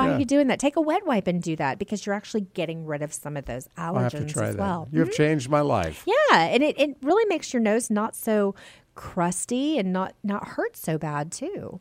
why 0.00 0.08
Yeah. 0.08 0.16
are 0.16 0.18
you 0.18 0.24
doing 0.24 0.46
that? 0.48 0.58
Take 0.58 0.76
a 0.76 0.80
wet 0.80 1.06
wipe 1.06 1.26
and 1.26 1.42
do 1.42 1.56
that 1.56 1.78
because 1.78 2.04
you're 2.06 2.14
actually 2.14 2.42
getting 2.54 2.86
rid 2.86 3.02
of 3.02 3.12
some 3.12 3.36
of 3.36 3.44
those 3.46 3.68
allergens 3.76 3.94
I'll 3.94 3.94
have 4.02 4.12
to 4.12 4.24
try 4.26 4.46
as 4.48 4.56
that. 4.56 4.62
well. 4.62 4.88
You 4.92 5.00
have 5.00 5.12
changed 5.12 5.48
my 5.48 5.60
life. 5.60 6.04
Yeah, 6.06 6.38
and 6.44 6.62
it, 6.62 6.78
it 6.78 6.96
really 7.02 7.24
makes 7.28 7.52
your 7.52 7.60
nose 7.62 7.90
not 7.90 8.14
so 8.16 8.54
crusty 8.94 9.78
and 9.78 9.92
not 9.92 10.14
not 10.22 10.48
hurt 10.48 10.76
so 10.76 10.98
bad 10.98 11.32
too. 11.32 11.80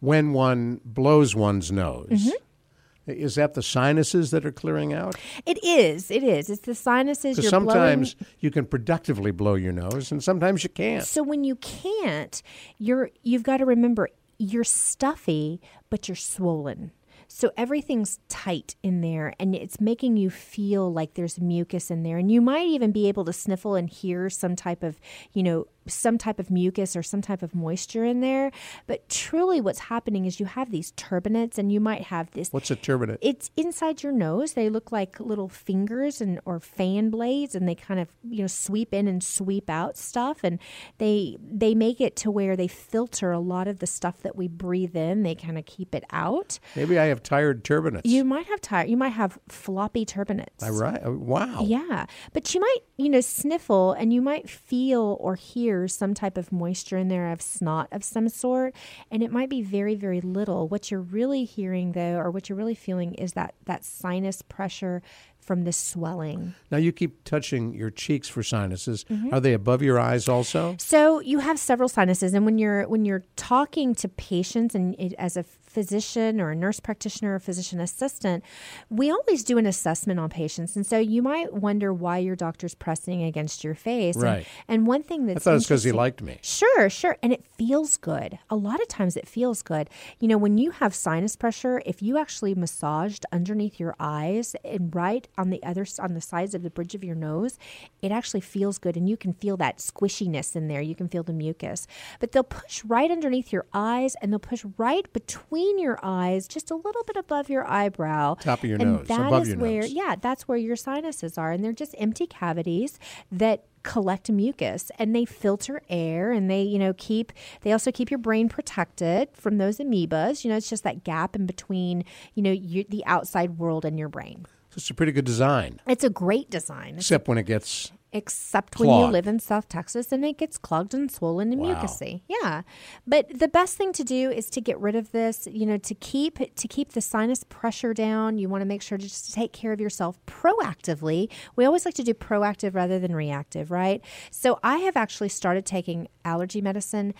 When 0.00 0.32
one 0.32 0.80
blows 0.84 1.34
one's 1.34 1.72
nose, 1.72 2.08
Mm-hmm. 2.10 3.10
is 3.10 3.34
that 3.36 3.54
the 3.54 3.62
sinuses 3.62 4.30
that 4.30 4.44
are 4.46 4.52
clearing 4.52 4.92
out? 4.92 5.14
It 5.46 5.62
is. 5.64 6.10
It 6.10 6.22
is. 6.22 6.48
It's 6.50 6.62
the 6.62 6.74
sinuses. 6.74 7.38
You're 7.38 7.50
blowing. 7.50 7.68
sometimes 7.68 8.16
you 8.40 8.50
can 8.50 8.66
productively 8.66 9.30
blow 9.30 9.54
your 9.54 9.72
nose, 9.72 10.10
and 10.12 10.22
sometimes 10.22 10.62
you 10.62 10.70
can't. 10.70 11.04
So 11.04 11.22
when 11.22 11.44
you 11.44 11.56
can't, 11.56 12.42
you're 12.78 13.10
you've 13.22 13.42
got 13.42 13.58
to 13.58 13.64
remember 13.66 14.08
you're 14.38 14.64
stuffy, 14.64 15.60
but 15.90 16.08
you're 16.08 16.16
swollen. 16.16 16.90
So 17.28 17.52
everything's 17.56 18.18
tight 18.28 18.76
in 18.82 19.00
there 19.00 19.34
and 19.38 19.54
it's 19.54 19.80
making 19.80 20.16
you 20.16 20.30
feel 20.30 20.92
like 20.92 21.14
there's 21.14 21.40
mucus 21.40 21.90
in 21.90 22.02
there. 22.02 22.18
And 22.18 22.30
you 22.30 22.40
might 22.40 22.66
even 22.66 22.92
be 22.92 23.08
able 23.08 23.24
to 23.24 23.32
sniffle 23.32 23.74
and 23.74 23.88
hear 23.88 24.30
some 24.30 24.56
type 24.56 24.82
of, 24.82 25.00
you 25.32 25.42
know, 25.42 25.66
some 25.86 26.18
type 26.18 26.38
of 26.38 26.50
mucus 26.50 26.96
or 26.96 27.02
some 27.02 27.22
type 27.22 27.42
of 27.42 27.54
moisture 27.54 28.04
in 28.04 28.20
there. 28.20 28.50
But 28.86 29.08
truly 29.08 29.60
what's 29.60 29.78
happening 29.80 30.24
is 30.24 30.40
you 30.40 30.46
have 30.46 30.70
these 30.70 30.92
turbinates 30.92 31.58
and 31.58 31.72
you 31.72 31.80
might 31.80 32.02
have 32.04 32.30
this 32.32 32.52
What's 32.52 32.70
a 32.70 32.76
turbinate? 32.76 33.18
it's 33.20 33.50
inside 33.56 34.02
your 34.02 34.12
nose. 34.12 34.52
They 34.54 34.68
look 34.70 34.92
like 34.92 35.20
little 35.20 35.48
fingers 35.48 36.20
and 36.20 36.40
or 36.44 36.60
fan 36.60 37.10
blades, 37.10 37.54
and 37.54 37.68
they 37.68 37.74
kind 37.74 38.00
of 38.00 38.08
you 38.28 38.42
know 38.42 38.46
sweep 38.46 38.92
in 38.94 39.08
and 39.08 39.22
sweep 39.22 39.68
out 39.70 39.96
stuff, 39.96 40.40
and 40.44 40.58
they 40.98 41.36
they 41.40 41.74
make 41.74 42.00
it 42.00 42.16
to 42.16 42.30
where 42.30 42.56
they 42.56 42.68
filter 42.68 43.32
a 43.32 43.40
lot 43.40 43.68
of 43.68 43.78
the 43.78 43.86
stuff 43.86 44.22
that 44.22 44.36
we 44.36 44.48
breathe 44.48 44.96
in. 44.96 45.22
They 45.22 45.34
kind 45.34 45.58
of 45.58 45.66
keep 45.66 45.94
it 45.94 46.04
out. 46.10 46.58
Maybe 46.76 46.98
I 46.98 47.06
have 47.06 47.22
tired 47.22 47.64
turbinates. 47.64 48.02
You 48.04 48.24
might 48.24 48.46
have 48.46 48.60
tired. 48.60 48.88
You 48.88 48.96
might 48.96 49.10
have 49.10 49.38
floppy 49.48 50.04
turbinates. 50.04 50.62
I 50.62 50.70
right? 50.70 51.00
oh, 51.04 51.12
Wow. 51.24 51.62
Yeah, 51.64 52.06
but 52.32 52.54
you 52.54 52.60
might, 52.60 52.78
you 52.96 53.08
know, 53.08 53.20
sniffle 53.20 53.92
and 53.92 54.12
you 54.12 54.20
might 54.20 54.48
feel 54.48 55.16
or 55.20 55.34
hear 55.34 55.73
some 55.88 56.14
type 56.14 56.36
of 56.36 56.52
moisture 56.52 56.98
in 56.98 57.08
there 57.08 57.30
of 57.30 57.40
snot 57.40 57.88
of 57.92 58.04
some 58.04 58.28
sort, 58.28 58.74
and 59.10 59.22
it 59.22 59.32
might 59.32 59.50
be 59.50 59.62
very, 59.62 59.94
very 59.94 60.20
little. 60.20 60.68
What 60.68 60.90
you're 60.90 61.00
really 61.00 61.44
hearing, 61.44 61.92
though, 61.92 62.16
or 62.16 62.30
what 62.30 62.48
you're 62.48 62.58
really 62.58 62.74
feeling, 62.74 63.14
is 63.14 63.32
that 63.32 63.54
that 63.66 63.84
sinus 63.84 64.42
pressure 64.42 65.02
from 65.44 65.64
the 65.64 65.72
swelling. 65.72 66.54
Now 66.70 66.78
you 66.78 66.92
keep 66.92 67.24
touching 67.24 67.74
your 67.74 67.90
cheeks 67.90 68.28
for 68.28 68.42
sinuses. 68.42 69.04
Mm-hmm. 69.04 69.34
Are 69.34 69.40
they 69.40 69.52
above 69.52 69.82
your 69.82 70.00
eyes 70.00 70.28
also? 70.28 70.76
So 70.78 71.20
you 71.20 71.38
have 71.40 71.58
several 71.58 71.88
sinuses, 71.88 72.34
and 72.34 72.44
when 72.44 72.58
you're 72.58 72.88
when 72.88 73.04
you're 73.04 73.24
talking 73.36 73.94
to 73.96 74.08
patients, 74.08 74.74
and 74.74 74.94
it, 74.98 75.12
as 75.18 75.36
a 75.36 75.42
physician 75.44 76.40
or 76.40 76.50
a 76.50 76.54
nurse 76.54 76.78
practitioner 76.80 77.34
or 77.34 77.38
physician 77.40 77.80
assistant, 77.80 78.44
we 78.90 79.10
always 79.10 79.42
do 79.42 79.58
an 79.58 79.66
assessment 79.66 80.20
on 80.20 80.28
patients, 80.30 80.76
and 80.76 80.86
so 80.86 80.98
you 80.98 81.20
might 81.20 81.52
wonder 81.52 81.92
why 81.92 82.18
your 82.18 82.36
doctor's 82.36 82.74
pressing 82.74 83.22
against 83.22 83.62
your 83.64 83.74
face. 83.74 84.14
And- 84.16 84.24
Right. 84.24 84.46
And, 84.68 84.86
one 84.86 85.02
thing 85.02 85.26
that's 85.26 85.46
I 85.46 85.50
thought 85.50 85.56
it's 85.56 85.66
because 85.66 85.84
he 85.84 85.92
liked 85.92 86.22
me. 86.22 86.38
Sure, 86.42 86.88
sure. 86.90 87.16
And 87.22 87.32
it 87.32 87.44
feels 87.58 87.96
good. 87.96 88.38
A 88.50 88.56
lot 88.56 88.80
of 88.80 88.88
times 88.88 89.16
it 89.16 89.26
feels 89.28 89.62
good. 89.62 89.88
You 90.20 90.28
know, 90.28 90.38
when 90.38 90.56
you 90.58 90.70
have 90.72 90.94
sinus 90.94 91.36
pressure, 91.36 91.82
if 91.84 92.00
you 92.02 92.16
actually 92.18 92.54
massaged 92.54 93.24
underneath 93.32 93.78
your 93.80 93.94
eyes 93.98 94.54
and 94.64 94.94
right 94.94 95.26
on 95.36 95.50
the 95.50 95.62
other 95.62 95.86
on 95.98 96.14
the 96.14 96.20
sides 96.20 96.54
of 96.54 96.62
the 96.62 96.70
bridge 96.70 96.94
of 96.94 97.04
your 97.04 97.14
nose, 97.14 97.58
it 98.02 98.12
actually 98.12 98.40
feels 98.40 98.78
good 98.78 98.96
and 98.96 99.08
you 99.08 99.16
can 99.16 99.32
feel 99.32 99.56
that 99.56 99.78
squishiness 99.78 100.56
in 100.56 100.68
there. 100.68 100.80
You 100.80 100.94
can 100.94 101.08
feel 101.08 101.22
the 101.22 101.32
mucus. 101.32 101.86
But 102.20 102.32
they'll 102.32 102.42
push 102.42 102.84
right 102.84 103.10
underneath 103.10 103.52
your 103.52 103.66
eyes 103.72 104.16
and 104.20 104.32
they'll 104.32 104.38
push 104.38 104.64
right 104.78 105.10
between 105.12 105.78
your 105.78 105.98
eyes, 106.02 106.48
just 106.48 106.70
a 106.70 106.76
little 106.76 107.02
bit 107.04 107.16
above 107.16 107.48
your 107.48 107.68
eyebrow. 107.68 108.34
Top 108.34 108.62
of 108.62 108.68
your 108.68 108.78
and 108.80 108.96
nose, 108.96 109.08
that 109.08 109.28
above 109.28 109.42
is 109.42 109.48
your 109.50 109.58
where 109.58 109.80
nose. 109.82 109.92
yeah, 109.92 110.16
that's 110.20 110.48
where 110.48 110.58
your 110.58 110.76
sinuses 110.76 111.38
are. 111.38 111.52
And 111.52 111.64
they're 111.64 111.72
just 111.72 111.94
empty 111.98 112.26
cavities 112.26 112.98
that 113.30 113.64
collect 113.82 114.30
mucus 114.30 114.90
and 114.98 115.14
they 115.14 115.24
filter 115.24 115.82
air 115.88 116.32
and 116.32 116.50
they, 116.50 116.62
you 116.62 116.78
know, 116.78 116.94
keep, 116.96 117.32
they 117.60 117.70
also 117.70 117.92
keep 117.92 118.10
your 118.10 118.18
brain 118.18 118.48
protected 118.48 119.28
from 119.34 119.58
those 119.58 119.78
amoebas. 119.78 120.42
You 120.42 120.50
know, 120.50 120.56
it's 120.56 120.70
just 120.70 120.84
that 120.84 121.04
gap 121.04 121.36
in 121.36 121.46
between, 121.46 122.04
you 122.34 122.42
know, 122.42 122.50
you, 122.50 122.84
the 122.88 123.04
outside 123.04 123.58
world 123.58 123.84
and 123.84 123.98
your 123.98 124.08
brain. 124.08 124.46
So 124.74 124.78
it's 124.78 124.90
a 124.90 124.94
pretty 124.94 125.12
good 125.12 125.24
design, 125.24 125.78
It's 125.86 126.02
a 126.02 126.10
great 126.10 126.50
design, 126.50 126.96
except 126.96 127.28
when 127.28 127.38
it 127.38 127.44
gets. 127.46 127.92
except 128.12 128.80
when 128.80 128.88
you 128.90 129.06
live 129.06 129.28
in 129.28 129.38
South 129.38 129.68
Texas 129.68 130.10
and 130.10 130.24
it 130.24 130.36
gets 130.36 130.58
clogged 130.58 130.94
and 130.94 131.08
swollen 131.12 131.52
and 131.52 131.60
Wow. 131.62 131.74
mucusy. 131.76 132.22
Yeah. 132.28 132.62
But 133.06 133.38
the 133.38 133.46
best 133.46 133.76
thing 133.76 133.92
to 133.92 134.02
do 134.02 134.30
is 134.32 134.50
to 134.50 134.60
get 134.60 134.76
rid 134.80 134.96
of 134.96 135.12
this, 135.12 135.46
you 135.50 135.64
know, 135.64 135.78
to 135.78 135.94
keep 135.94 136.38
to 136.56 136.68
keep 136.68 136.92
the 136.92 137.00
sinus 137.00 137.44
pressure 137.44 137.94
down. 137.94 138.38
You 138.38 138.48
want 138.48 138.62
to 138.62 138.66
make 138.66 138.82
sure 138.82 138.98
to 138.98 139.04
just 139.04 139.32
take 139.32 139.52
care 139.52 139.72
of 139.72 139.80
yourself 139.80 140.18
proactively. 140.26 141.30
We 141.54 141.64
always 141.64 141.84
like 141.84 141.94
to 141.94 142.02
do 142.04 142.14
proactive 142.14 142.74
rather 142.74 142.98
than 142.98 143.14
reactive, 143.14 143.70
right? 143.70 144.00
So 144.32 144.58
I 144.64 144.78
have 144.78 144.96
actually 144.96 145.28
started 145.28 145.64
taking 145.66 146.08
allergy 146.24 146.60
medicine 146.60 147.14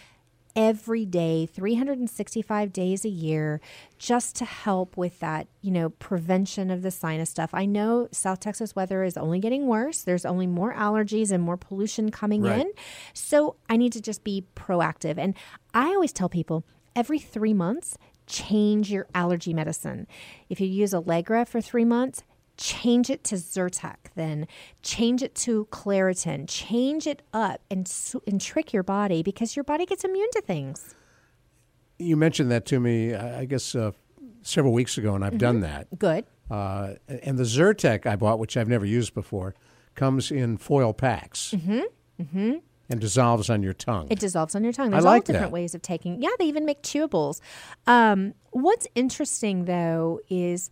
every 0.56 1.04
day 1.04 1.46
365 1.46 2.72
days 2.72 3.04
a 3.04 3.08
year 3.08 3.60
just 3.98 4.36
to 4.36 4.44
help 4.44 4.96
with 4.96 5.18
that 5.20 5.48
you 5.62 5.70
know 5.70 5.88
prevention 5.90 6.70
of 6.70 6.82
the 6.82 6.90
sinus 6.90 7.30
stuff. 7.30 7.50
I 7.52 7.66
know 7.66 8.08
south 8.12 8.40
texas 8.40 8.76
weather 8.76 9.02
is 9.02 9.16
only 9.16 9.40
getting 9.40 9.66
worse. 9.66 10.02
There's 10.02 10.24
only 10.24 10.46
more 10.46 10.72
allergies 10.74 11.30
and 11.32 11.42
more 11.42 11.56
pollution 11.56 12.10
coming 12.10 12.42
Right. 12.42 12.60
in. 12.60 12.72
So 13.12 13.56
i 13.68 13.76
need 13.76 13.92
to 13.94 14.00
just 14.00 14.22
be 14.24 14.44
proactive. 14.54 15.18
And 15.18 15.34
i 15.72 15.88
always 15.88 16.12
tell 16.12 16.28
people 16.28 16.64
every 16.94 17.18
three 17.18 17.54
months 17.54 17.98
change 18.26 18.90
your 18.90 19.06
allergy 19.14 19.52
medicine. 19.52 20.06
If 20.48 20.60
you 20.60 20.66
use 20.66 20.94
allegra 20.94 21.44
for 21.44 21.60
three 21.60 21.84
months 21.84 22.22
change 22.56 23.10
it 23.10 23.24
to 23.24 23.34
Zyrtec, 23.36 23.96
then 24.14 24.46
change 24.82 25.22
it 25.22 25.34
to 25.36 25.66
Claritin, 25.70 26.46
change 26.48 27.06
it 27.06 27.22
up 27.32 27.60
and, 27.70 27.90
and 28.26 28.40
trick 28.40 28.72
your 28.72 28.82
body 28.82 29.22
because 29.22 29.56
your 29.56 29.64
body 29.64 29.86
gets 29.86 30.04
immune 30.04 30.30
to 30.32 30.40
things. 30.40 30.94
You 31.98 32.16
mentioned 32.16 32.50
that 32.50 32.66
to 32.66 32.80
me, 32.80 33.14
I 33.14 33.40
I 33.40 33.44
guess, 33.44 33.74
uh, 33.74 33.92
several 34.42 34.72
weeks 34.72 34.98
ago, 34.98 35.14
and 35.14 35.24
I've 35.24 35.32
Mm-hmm. 35.32 35.38
done 35.38 35.60
that. 35.60 35.98
Good. 35.98 36.24
Uh, 36.50 36.94
and 37.22 37.38
the 37.38 37.44
Zyrtec 37.44 38.04
I 38.06 38.16
bought, 38.16 38.38
which 38.38 38.56
I've 38.56 38.68
never 38.68 38.84
used 38.84 39.14
before, 39.14 39.54
comes 39.94 40.30
in 40.30 40.56
foil 40.58 40.92
packs. 40.92 41.54
Mm-hmm. 41.56 41.80
Mm-hmm. 42.22 42.52
And 42.90 43.00
dissolves 43.00 43.48
on 43.48 43.62
your 43.62 43.72
tongue. 43.72 44.08
It 44.10 44.18
dissolves 44.18 44.54
on 44.54 44.62
your 44.62 44.72
tongue. 44.74 44.88
I 44.88 44.90
There's 44.96 45.04
like 45.04 45.22
all 45.22 45.32
different 45.32 45.46
that. 45.46 45.52
ways 45.52 45.74
of 45.74 45.80
taking. 45.80 46.20
Yeah, 46.20 46.28
they 46.38 46.44
even 46.44 46.66
make 46.66 46.82
chewables. 46.82 47.40
Um, 47.86 48.34
what's 48.50 48.86
interesting 48.94 49.64
though 49.64 50.20
is, 50.28 50.70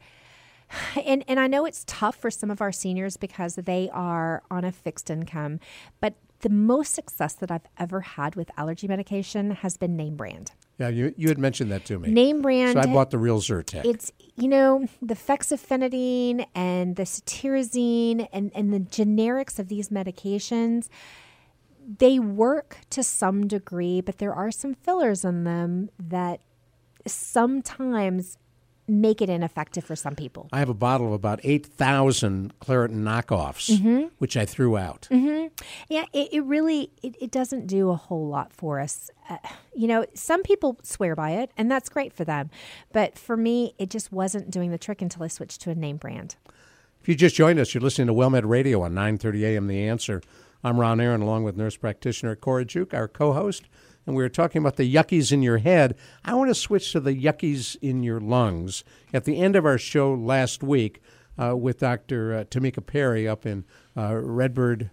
and 1.05 1.25
and 1.29 1.39
I 1.41 1.47
know 1.47 1.65
it's 1.65 1.85
tough 1.87 2.17
for 2.17 2.31
some 2.31 2.51
of 2.51 2.61
our 2.61 2.73
seniors 2.73 3.17
because 3.17 3.57
they 3.57 3.91
are 3.93 4.43
on 4.51 4.65
a 4.65 4.73
fixed 4.73 5.11
income, 5.11 5.61
but 6.01 6.15
the 6.41 6.51
most 6.51 6.95
success 6.95 7.35
that 7.35 7.51
I've 7.51 7.67
ever 7.79 8.01
had 8.01 8.35
with 8.35 8.51
allergy 8.57 8.89
medication 8.89 9.53
has 9.53 9.77
been 9.77 9.97
name 9.97 10.17
brand. 10.17 10.51
yeah, 10.79 10.89
you, 10.89 11.15
you 11.17 11.29
had 11.29 11.39
mentioned 11.39 11.71
that 11.71 11.85
to 11.85 11.99
me. 11.99 12.11
Name 12.11 12.43
brand. 12.43 12.73
so 12.73 12.81
I 12.81 12.87
bought 12.87 13.11
the 13.11 13.19
real 13.19 13.41
Zyrtec. 13.41 13.85
it's 13.85 14.13
you 14.37 14.49
know 14.49 14.87
the 15.01 15.15
fexofenadine 15.15 16.47
and 16.55 16.97
the 16.97 17.05
cetirizine 17.05 18.29
and, 18.33 18.51
and 18.55 18.73
the 18.73 18.81
generics 18.81 19.59
of 19.59 19.69
these 19.69 19.89
medications 19.89 20.89
they 21.99 22.19
work 22.19 22.79
to 22.91 23.03
some 23.03 23.47
degree 23.47 24.01
but 24.01 24.19
there 24.19 24.35
are 24.35 24.51
some 24.51 24.75
fillers 24.75 25.25
in 25.25 25.45
them 25.45 25.91
that 25.99 26.41
sometimes 27.07 28.39
make 28.89 29.23
it 29.23 29.29
ineffective 29.31 29.85
for 29.85 29.95
some 29.97 30.15
people 30.15 30.49
I 30.53 30.59
have 30.59 30.69
a 30.69 30.75
bottle 30.75 31.07
of 31.07 31.13
about 31.13 31.41
8,000 31.45 32.59
Claritin 32.61 33.03
knockoffs, 33.03 33.71
Mm-hmm. 33.71 34.07
which 34.19 34.37
I 34.37 34.45
threw 34.45 34.77
out. 34.77 35.09
yeah 35.11 36.05
it, 36.13 36.29
it 36.33 36.41
really 36.45 36.91
it, 37.03 37.17
it 37.21 37.31
doesn't 37.31 37.67
do 37.67 37.91
a 37.91 37.97
whole 37.97 38.27
lot 38.29 38.53
for 38.53 38.81
us 38.81 39.11
uh, 39.31 39.37
you 39.75 39.87
know 39.87 40.05
some 40.15 40.43
people 40.43 40.79
swear 40.83 41.15
by 41.15 41.31
it 41.33 41.51
and 41.57 41.71
that's 41.71 41.89
great 41.89 42.13
for 42.13 42.25
them 42.25 42.51
but 42.93 43.17
for 43.19 43.37
me 43.37 43.75
it 43.79 43.89
just 43.91 44.11
wasn't 44.13 44.51
doing 44.51 44.71
the 44.71 44.79
trick 44.79 45.01
until 45.01 45.23
i 45.23 45.29
switched 45.29 45.61
to 45.61 45.71
a 45.71 45.75
name 45.75 45.97
brand 45.97 46.37
If 47.01 47.09
you 47.09 47.15
just 47.15 47.35
joined 47.37 47.59
us, 47.59 47.75
you're 47.75 47.81
listening 47.83 48.07
to 48.09 48.15
WellMed 48.15 48.49
Radio 48.49 48.83
on 48.83 48.93
9:30 48.95 49.43
a.m. 49.43 49.67
The 49.67 49.89
Answer. 49.89 50.23
I'm 50.65 50.79
Ron 50.79 51.01
Aaron, 51.01 51.21
along 51.23 51.43
with 51.45 51.57
nurse 51.57 51.77
practitioner 51.77 52.37
Cora 52.37 52.65
Juke, 52.65 52.95
our 52.95 53.09
co-host, 53.09 53.65
and 54.07 54.17
we 54.17 54.23
were 54.23 54.29
talking 54.29 54.61
about 54.61 54.77
the 54.77 54.93
yuckies 54.95 55.33
in 55.33 55.43
your 55.43 55.59
head. 55.59 55.97
I 56.25 56.35
want 56.35 56.51
to 56.51 56.55
switch 56.55 56.93
to 56.93 57.01
the 57.01 57.15
yuckies 57.15 57.77
in 57.81 58.03
your 58.03 58.21
lungs. 58.21 58.85
At 59.13 59.25
the 59.25 59.39
end 59.41 59.57
of 59.57 59.65
our 59.65 59.79
show 59.79 60.13
last 60.15 60.63
week 60.63 61.01
uh, 61.39 61.57
with 61.57 61.79
Dr. 61.79 62.35
Uh, 62.35 62.45
Tamika 62.45 62.85
Perry 62.85 63.29
up 63.29 63.47
in 63.47 63.65
uh, 63.97 64.15
Redbird 64.17 64.91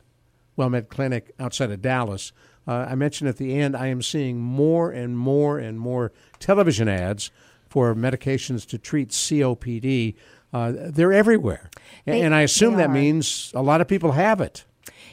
WellMed 0.57 0.89
Clinic 0.89 1.31
outside 1.39 1.71
of 1.71 1.81
Dallas. 1.81 2.31
Uh, 2.67 2.85
I 2.89 2.95
mentioned 2.95 3.29
at 3.29 3.37
the 3.37 3.55
end 3.55 3.75
I 3.75 3.87
am 3.87 4.01
seeing 4.01 4.39
more 4.39 4.91
and 4.91 5.17
more 5.17 5.57
and 5.57 5.79
more 5.79 6.11
television 6.39 6.87
ads 6.87 7.31
for 7.67 7.95
medications 7.95 8.67
to 8.67 8.77
treat 8.77 9.09
COPD. 9.09 10.15
Uh, 10.51 10.73
they're 10.75 11.13
everywhere, 11.13 11.69
They- 12.05 12.21
and 12.21 12.33
I 12.33 12.41
assume 12.41 12.75
that 12.77 12.89
means 12.91 13.51
a 13.55 13.61
lot 13.61 13.81
of 13.81 13.87
people 13.87 14.13
have 14.13 14.41
it. 14.41 14.65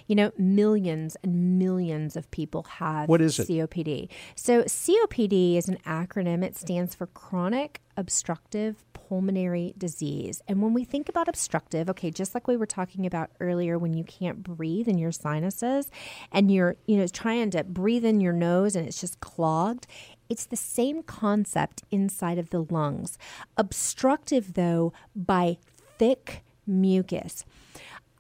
You 0.07 0.14
know, 0.14 0.32
millions 0.38 1.16
and 1.22 1.59
millions 1.59 2.16
of 2.16 2.30
people 2.30 2.64
have 2.64 3.09
What 3.09 3.20
is 3.20 3.38
it? 3.38 3.48
COPD. 3.48 4.09
So, 4.34 4.62
COPD 4.64 5.57
is 5.57 5.68
an 5.68 5.78
acronym. 5.86 6.44
It 6.44 6.57
stands 6.57 6.94
for 6.94 7.07
chronic 7.07 7.80
obstructive 7.96 8.84
pulmonary 8.92 9.74
disease. 9.78 10.42
And 10.48 10.61
when 10.61 10.74
we 10.74 10.84
think 10.84 11.09
about 11.09 11.28
obstructive, 11.28 11.88
okay, 11.90 12.11
just 12.11 12.34
like 12.34 12.48
we 12.48 12.57
were 12.57 12.66
talking 12.66 13.07
about 13.07 13.30
earlier 13.40 13.78
when 13.78 13.94
you 13.94 14.04
can't 14.04 14.42
breathe 14.42 14.88
in 14.88 14.98
your 14.98 15.12
sinuses 15.12 15.90
and 16.32 16.50
you're, 16.50 16.76
you 16.86 16.96
know, 16.96 17.07
trying 17.07 17.50
to 17.50 17.64
breathe 17.64 18.04
in 18.04 18.20
your 18.20 18.32
nose 18.32 18.74
and 18.76 18.86
it's 18.86 19.00
just 19.00 19.20
clogged, 19.20 19.86
it's 20.28 20.46
the 20.46 20.57
same 20.57 21.02
concept 21.02 21.82
inside 21.90 22.38
of 22.38 22.50
the 22.50 22.64
lungs. 22.64 23.16
Obstructive 23.57 24.54
though 24.54 24.92
by 25.14 25.59
thick 25.98 26.42
mucus. 26.66 27.44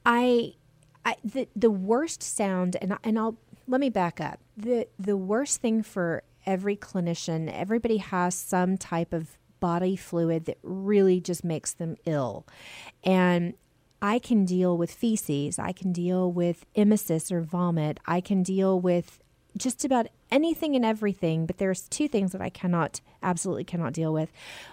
I, 0.04 0.54
I 1.06 1.16
the 1.24 1.48
the 1.56 1.70
worst 1.70 2.22
sound, 2.22 2.76
and 2.82 2.98
and 3.02 3.18
I'll 3.18 3.38
let 3.66 3.80
me 3.80 3.88
back 3.88 4.20
up. 4.20 4.40
the 4.56 4.88
The 4.98 5.16
worst 5.16 5.62
thing 5.62 5.82
for 5.82 6.24
every 6.44 6.76
clinician, 6.76 7.50
everybody 7.50 7.98
has 7.98 8.34
some 8.34 8.76
type 8.76 9.12
of 9.12 9.38
body 9.60 9.96
fluid 9.96 10.44
that 10.44 10.58
really 10.62 11.20
just 11.20 11.44
makes 11.44 11.72
them 11.72 11.96
ill, 12.04 12.46
and 13.04 13.54
I 14.02 14.18
can 14.18 14.44
deal 14.44 14.76
with 14.76 14.92
feces. 14.92 15.58
I 15.58 15.72
can 15.72 15.92
deal 15.92 16.30
with 16.30 16.66
emesis 16.74 17.32
or 17.32 17.40
vomit. 17.40 17.98
I 18.06 18.20
can 18.20 18.42
deal 18.42 18.78
with 18.78 19.20
just 19.56 19.84
about 19.84 20.08
anything 20.30 20.76
and 20.76 20.84
everything. 20.84 21.46
But 21.46 21.58
there's 21.58 21.88
two 21.88 22.08
things 22.08 22.32
that 22.32 22.42
I 22.42 22.50
cannot, 22.50 23.00
absolutely 23.22 23.64
cannot 23.64 23.94
deal 23.94 24.12
with. 24.12 24.30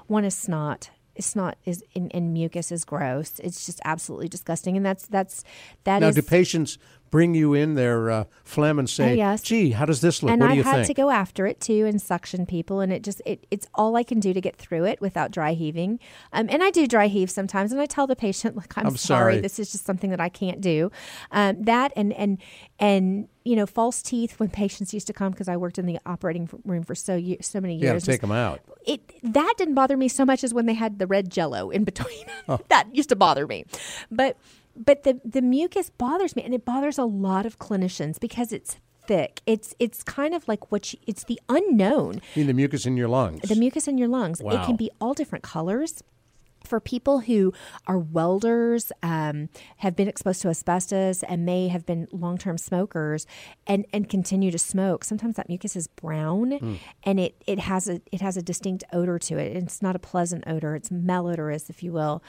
One 0.08 0.26
is 0.26 0.36
snot. 0.36 0.90
Snot 1.20 1.57
is 1.66 1.84
in, 1.93 2.09
and 2.11 2.34
mucus 2.34 2.72
is 2.72 2.84
gross. 2.86 3.39
It's 3.39 3.66
just 3.66 3.80
absolutely 3.86 4.28
disgusting, 4.28 4.76
and 4.78 4.86
that's 4.86 5.05
that's 5.07 5.43
that 5.84 5.99
now, 5.99 6.07
is- 6.07 6.16
do 6.16 6.22
patients 6.22 6.78
bring 7.14 7.36
you 7.36 7.53
in 7.53 7.76
their 7.76 8.09
uh, 8.09 8.24
phlegm 8.43 8.80
and 8.80 8.89
say, 8.89 9.11
Oh, 9.11 9.14
yes. 9.14 9.43
"Gee, 9.43 9.70
how 9.70 9.86
does 9.86 10.01
this 10.01 10.24
look? 10.24 10.32
and 10.32 10.41
what 10.41 10.47
do 10.47 10.51
I've 10.53 10.57
you 10.57 10.64
had 10.64 10.76
think?" 10.78 10.88
to 10.88 10.93
go 10.95 11.11
after 11.11 11.45
it 11.45 11.59
too 11.59 11.86
and 11.86 12.01
suction 12.01 12.47
people, 12.47 12.80
and 12.80 12.91
it 12.91 13.03
just 13.03 13.22
it, 13.24 13.45
it's 13.51 13.68
all 13.76 13.95
I 13.95 14.01
can 14.01 14.20
do 14.20 14.34
to 14.34 14.41
get 14.41 14.55
through 14.55 14.86
it 14.86 14.99
without 14.99 15.30
dry 15.30 15.53
heaving. 15.53 15.99
Um, 16.32 16.47
and 16.49 16.64
I 16.64 16.72
do 16.72 16.88
dry 16.88 17.05
heave 17.05 17.30
sometimes, 17.30 17.72
and 17.72 17.80
I 17.80 17.86
tell 17.86 18.07
the 18.07 18.16
patient, 18.16 18.55
"Look, 18.59 18.76
I'm, 18.76 18.88
I'm 18.88 18.97
sorry. 18.97 19.39
This 19.41 19.59
is 19.59 19.72
just 19.72 19.86
something 19.86 20.09
that 20.09 20.20
I 20.20 20.30
can't 20.30 20.59
do." 20.59 20.91
Um, 21.30 21.61
that 21.61 21.93
and 21.95 22.14
and 22.14 22.39
and 22.80 23.28
you 23.43 23.55
know, 23.55 23.68
false 23.68 24.01
teeth 24.01 24.39
when 24.39 24.49
patients 24.49 24.91
used 24.91 25.05
to 25.05 25.14
come 25.14 25.34
because 25.34 25.47
I 25.47 25.55
worked 25.55 25.78
in 25.78 25.86
the 25.86 25.99
operating 26.07 26.49
room 26.66 26.82
for 26.82 26.95
so 26.95 27.22
so 27.41 27.61
many 27.61 27.76
years. 27.76 28.03
to 28.03 28.11
take 28.11 28.22
them 28.22 28.32
out. 28.32 28.61
it 28.88 29.01
that 29.22 29.53
didn't 29.57 29.76
bother 29.76 29.97
me 29.97 30.07
so 30.07 30.26
much 30.26 30.43
as 30.43 30.51
when 30.51 30.66
they 30.66 30.74
had 30.74 30.97
the 30.97 31.05
red 31.05 31.30
jello 31.30 31.70
in 31.70 31.84
between. 31.84 32.26
Oh. 32.47 32.59
that 32.70 32.88
used 32.95 33.09
to 33.09 33.16
bother 33.16 33.45
me. 33.45 33.66
But 34.09 34.36
but 34.76 35.04
the 35.04 35.20
the 35.24 35.42
mucus 35.42 35.90
bothers 35.90 36.36
me 36.36 36.44
and 36.44 36.54
it 36.54 36.66
bothers 36.66 36.98
a 36.98 37.06
lot 37.06 37.46
of 37.46 37.60
clinicians 37.60 38.20
because 38.20 38.52
it's 38.52 38.78
thick. 39.06 39.42
It's 39.46 39.76
it's 39.80 40.04
kind 40.04 40.34
of 40.34 40.48
like 40.48 40.72
what 40.72 40.94
you, 40.94 41.00
it's 41.08 41.24
the 41.26 41.40
unknown. 41.50 42.22
I 42.36 42.40
mean, 42.40 42.48
the 42.48 42.54
mucus 42.54 42.86
in 42.86 42.98
your 42.98 43.08
lungs. 43.08 43.42
The 43.42 43.56
mucus 43.56 43.88
in 43.88 43.98
your 43.98 44.08
lungs. 44.08 44.40
It 44.40 44.66
can 44.66 44.76
be 44.76 44.90
all 45.00 45.14
different 45.14 45.44
colors. 45.44 46.04
For 46.66 46.80
people 46.80 47.20
who 47.20 47.52
are 47.88 48.00
welders, 48.00 48.94
um, 49.04 49.50
have 49.78 49.98
been 49.98 50.08
exposed 50.08 50.42
to 50.44 50.48
asbestos, 50.48 51.22
and 51.24 51.46
may 51.46 51.68
have 51.68 51.86
been 51.86 52.08
long 52.14 52.38
term 52.38 52.58
smokers, 52.58 53.28
and, 53.68 53.86
and 53.92 54.08
continue 54.08 54.50
to 54.50 54.58
smoke, 54.58 55.04
sometimes 55.04 55.36
that 55.36 55.50
mucus 55.50 55.76
is 55.76 55.88
brown, 55.88 56.80
and 57.04 57.20
it, 57.20 57.36
it 57.46 57.60
has 57.60 57.90
a 57.90 58.00
it 58.14 58.22
has 58.22 58.38
a 58.38 58.42
distinct 58.42 58.86
odor 58.94 59.20
to 59.20 59.38
it. 59.38 59.58
It's 59.58 59.82
not 59.82 59.98
a 59.98 60.00
pleasant 60.00 60.46
odor; 60.48 60.74
it's 60.74 60.88
malodorous, 60.90 61.70
if 61.70 61.84
you 61.84 61.92
will, 61.92 62.24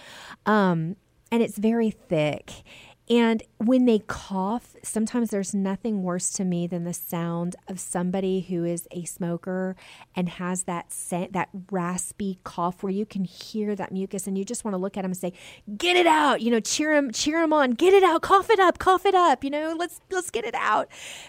um, 0.47 0.97
and 1.35 1.43
it's 1.43 1.59
very 1.59 1.91
thick. 1.91 2.63
And 3.09 3.43
when 3.59 3.85
they 3.85 3.99
cough, 3.99 4.77
sometimes 4.83 5.29
there's 5.29 5.55
nothing 5.55 6.03
worse 6.03 6.31
to 6.35 6.45
me 6.45 6.67
than 6.67 6.85
the 6.85 6.95
sound 6.95 7.55
of 7.69 7.79
somebody 7.79 8.41
who 8.41 8.65
is 8.65 8.89
a 8.93 9.05
smoker 9.05 9.77
and 10.15 10.29
has 10.31 10.63
that 10.65 10.91
sa- 10.91 11.27
that 11.33 11.51
raspy 11.71 12.39
cough 12.45 12.83
where 12.83 12.93
you 12.93 13.05
can 13.05 13.25
hear 13.25 13.77
that 13.77 13.93
mucus 13.93 14.27
and 14.27 14.39
you 14.39 14.45
just 14.45 14.65
want 14.65 14.73
to 14.73 14.79
look 14.79 14.97
at 14.97 15.03
them 15.03 15.11
and 15.11 15.19
say, 15.19 15.35
"Get 15.77 15.97
it 15.97 16.07
out!" 16.07 16.41
You 16.41 16.51
know, 16.51 16.61
cheer 16.61 16.95
them, 16.95 17.13
cheer 17.13 17.41
them 17.41 17.53
on, 17.53 17.73
get 17.73 17.93
it 17.93 18.03
out, 18.03 18.23
cough 18.23 18.49
it 18.49 18.59
up, 18.59 18.79
cough 18.79 19.05
it 19.05 19.15
up. 19.15 19.45
You 19.45 19.51
know, 19.51 19.75
let's 19.79 20.01
let's 20.11 20.31
get 20.31 20.47
it 20.47 20.55
out 20.55 20.89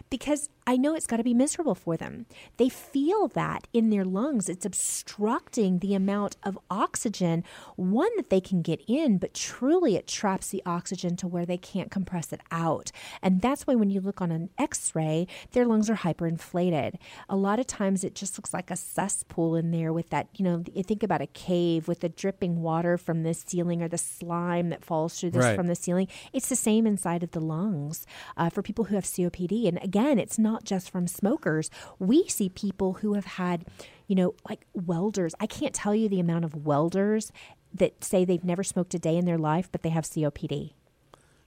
because 0.09 0.49
I 0.67 0.77
know 0.77 0.95
it's 0.95 1.05
got 1.05 1.17
to 1.17 1.23
be 1.23 1.35
miserable 1.35 1.75
for 1.75 1.95
them. 1.95 2.25
They 2.57 2.69
feel 2.69 3.27
that 3.29 3.67
in 3.71 3.91
their 3.91 4.03
lungs. 4.03 4.49
It's 4.49 4.65
obstructing 4.65 5.77
the 5.79 5.93
amount 5.93 6.37
of 6.41 6.57
oxygen, 6.71 7.43
one 7.75 8.09
that 8.17 8.31
they 8.31 8.41
can 8.41 8.63
get 8.63 8.81
in, 8.87 9.19
but 9.19 9.35
truly 9.35 9.95
it 9.95 10.07
traps 10.07 10.49
the 10.49 10.63
oxygen 10.65 11.15
to 11.17 11.27
where 11.27 11.45
they 11.45 11.57
can't 11.71 11.89
compress 11.89 12.31
it 12.31 12.41
out. 12.51 12.91
And 13.21 13.41
that's 13.41 13.65
why 13.65 13.73
when 13.75 13.89
you 13.89 13.99
look 13.99 14.21
on 14.21 14.31
an 14.31 14.49
x 14.57 14.93
ray, 14.95 15.27
their 15.51 15.65
lungs 15.65 15.89
are 15.89 15.95
hyperinflated. 15.95 16.95
A 17.27 17.35
lot 17.35 17.59
of 17.59 17.65
times 17.67 18.03
it 18.03 18.13
just 18.13 18.37
looks 18.37 18.53
like 18.53 18.69
a 18.69 18.75
cesspool 18.75 19.55
in 19.55 19.71
there 19.71 19.91
with 19.91 20.09
that, 20.11 20.27
you 20.35 20.45
know, 20.45 20.63
you 20.73 20.83
think 20.83 21.01
about 21.03 21.21
a 21.21 21.27
cave 21.27 21.87
with 21.87 22.01
the 22.01 22.09
dripping 22.09 22.61
water 22.61 22.97
from 22.97 23.23
the 23.23 23.33
ceiling 23.33 23.81
or 23.81 23.87
the 23.87 23.97
slime 23.97 24.69
that 24.69 24.85
falls 24.85 25.19
through 25.19 25.31
this 25.31 25.43
Right. 25.43 25.55
from 25.55 25.67
the 25.67 25.75
ceiling. 25.75 26.07
It's 26.31 26.49
the 26.49 26.55
same 26.55 26.85
inside 26.85 27.23
of 27.23 27.31
the 27.31 27.41
lungs 27.41 28.05
uh, 28.37 28.49
for 28.49 28.61
people 28.61 28.85
who 28.85 28.95
have 28.95 29.05
COPD. 29.05 29.67
And 29.67 29.81
again, 29.83 30.19
it's 30.19 30.37
not 30.37 30.63
just 30.63 30.89
from 30.89 31.07
smokers. 31.07 31.69
We 31.99 32.27
see 32.27 32.49
people 32.49 32.93
who 33.01 33.13
have 33.15 33.25
had, 33.25 33.65
you 34.07 34.15
know, 34.15 34.35
like 34.47 34.65
welders. 34.73 35.33
I 35.39 35.47
can't 35.47 35.73
tell 35.73 35.95
you 35.95 36.07
the 36.09 36.19
amount 36.19 36.45
of 36.45 36.65
welders 36.65 37.31
that 37.73 38.03
say 38.03 38.23
they've 38.23 38.43
never 38.43 38.63
smoked 38.63 38.93
a 38.93 38.99
day 38.99 39.17
in 39.17 39.25
their 39.25 39.37
life, 39.37 39.67
but 39.71 39.81
they 39.81 39.89
have 39.89 40.05
COPD. 40.05 40.73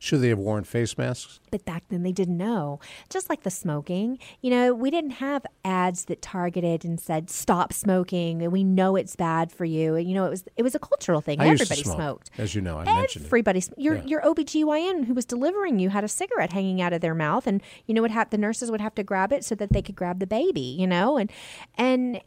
Should 0.00 0.20
they 0.20 0.28
have 0.28 0.38
worn 0.38 0.62
face 0.64 0.96
masks? 0.96 1.40
But 1.50 1.64
back 1.64 1.82
then 1.88 2.04
they 2.04 2.12
didn't 2.12 2.36
know. 2.36 2.78
Just 3.10 3.28
like 3.28 3.42
the 3.42 3.50
smoking, 3.50 4.18
you 4.40 4.48
know, 4.50 4.72
we 4.72 4.90
didn't 4.92 5.10
have 5.12 5.44
ads 5.64 6.04
that 6.04 6.22
targeted 6.22 6.84
and 6.84 7.00
said 7.00 7.28
stop 7.30 7.72
smoking 7.72 8.40
and 8.42 8.52
we 8.52 8.62
know 8.62 8.94
it's 8.94 9.16
bad 9.16 9.50
for 9.50 9.64
you. 9.64 9.96
And 9.96 10.08
you 10.08 10.14
know, 10.14 10.24
it 10.26 10.30
was 10.30 10.44
it 10.56 10.62
was 10.62 10.74
a 10.76 10.78
cultural 10.78 11.20
thing. 11.20 11.40
I 11.40 11.48
Everybody 11.48 11.82
smoke, 11.82 11.96
smoked. 11.96 12.30
as 12.38 12.54
you 12.54 12.60
know. 12.60 12.78
I 12.78 12.84
mentioned 12.84 13.24
it. 13.24 13.28
Everybody, 13.28 13.62
your 13.76 13.96
Yeah. 13.96 14.04
your 14.04 14.20
OBGYN 14.22 15.06
who 15.06 15.14
was 15.14 15.24
delivering 15.24 15.80
you 15.80 15.88
had 15.90 16.04
a 16.04 16.08
cigarette 16.08 16.52
hanging 16.52 16.80
out 16.80 16.92
of 16.92 17.00
their 17.00 17.14
mouth, 17.14 17.46
and 17.48 17.60
you 17.86 17.94
know 17.94 18.02
what? 18.02 18.12
Ha- 18.12 18.26
the 18.30 18.38
nurses 18.38 18.70
would 18.70 18.80
have 18.80 18.94
to 18.94 19.02
grab 19.02 19.32
it 19.32 19.44
so 19.44 19.54
that 19.56 19.72
they 19.72 19.82
could 19.82 19.96
grab 19.96 20.20
the 20.20 20.26
baby, 20.28 20.60
you 20.60 20.86
know, 20.86 21.16
and 21.18 21.30
and 21.76 22.20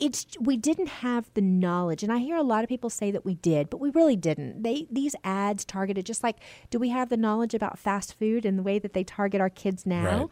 it's 0.00 0.26
we 0.40 0.56
didn't 0.56 0.88
have 0.88 1.30
the 1.34 1.40
knowledge 1.40 2.02
and 2.02 2.12
i 2.12 2.18
hear 2.18 2.36
a 2.36 2.42
lot 2.42 2.62
of 2.62 2.68
people 2.68 2.90
say 2.90 3.10
that 3.10 3.24
we 3.24 3.34
did 3.34 3.70
but 3.70 3.80
we 3.80 3.90
really 3.90 4.16
didn't. 4.16 4.62
They 4.62 4.86
these 4.90 5.14
ads 5.24 5.64
targeted 5.64 6.06
just 6.06 6.22
like 6.22 6.36
do 6.70 6.78
we 6.78 6.90
have 6.90 7.08
the 7.08 7.16
knowledge 7.16 7.54
about 7.54 7.78
fast 7.78 8.18
food 8.18 8.44
and 8.44 8.58
the 8.58 8.62
way 8.62 8.78
that 8.78 8.92
they 8.92 9.04
target 9.04 9.40
our 9.40 9.50
kids 9.50 9.86
now? 9.86 10.28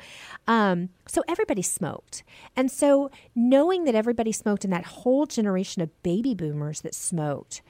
Right. 0.48 0.70
um, 0.70 0.88
so 1.06 1.22
everybody 1.28 1.62
smoked. 1.62 2.22
And 2.56 2.70
so 2.70 3.10
knowing 3.34 3.84
that 3.84 3.94
everybody 3.94 4.32
smoked 4.32 4.64
and 4.64 4.72
that 4.72 4.84
whole 4.84 5.26
generation 5.26 5.82
of 5.82 6.02
baby 6.02 6.34
boomers 6.34 6.80
that 6.82 6.94
smoked 6.94 7.62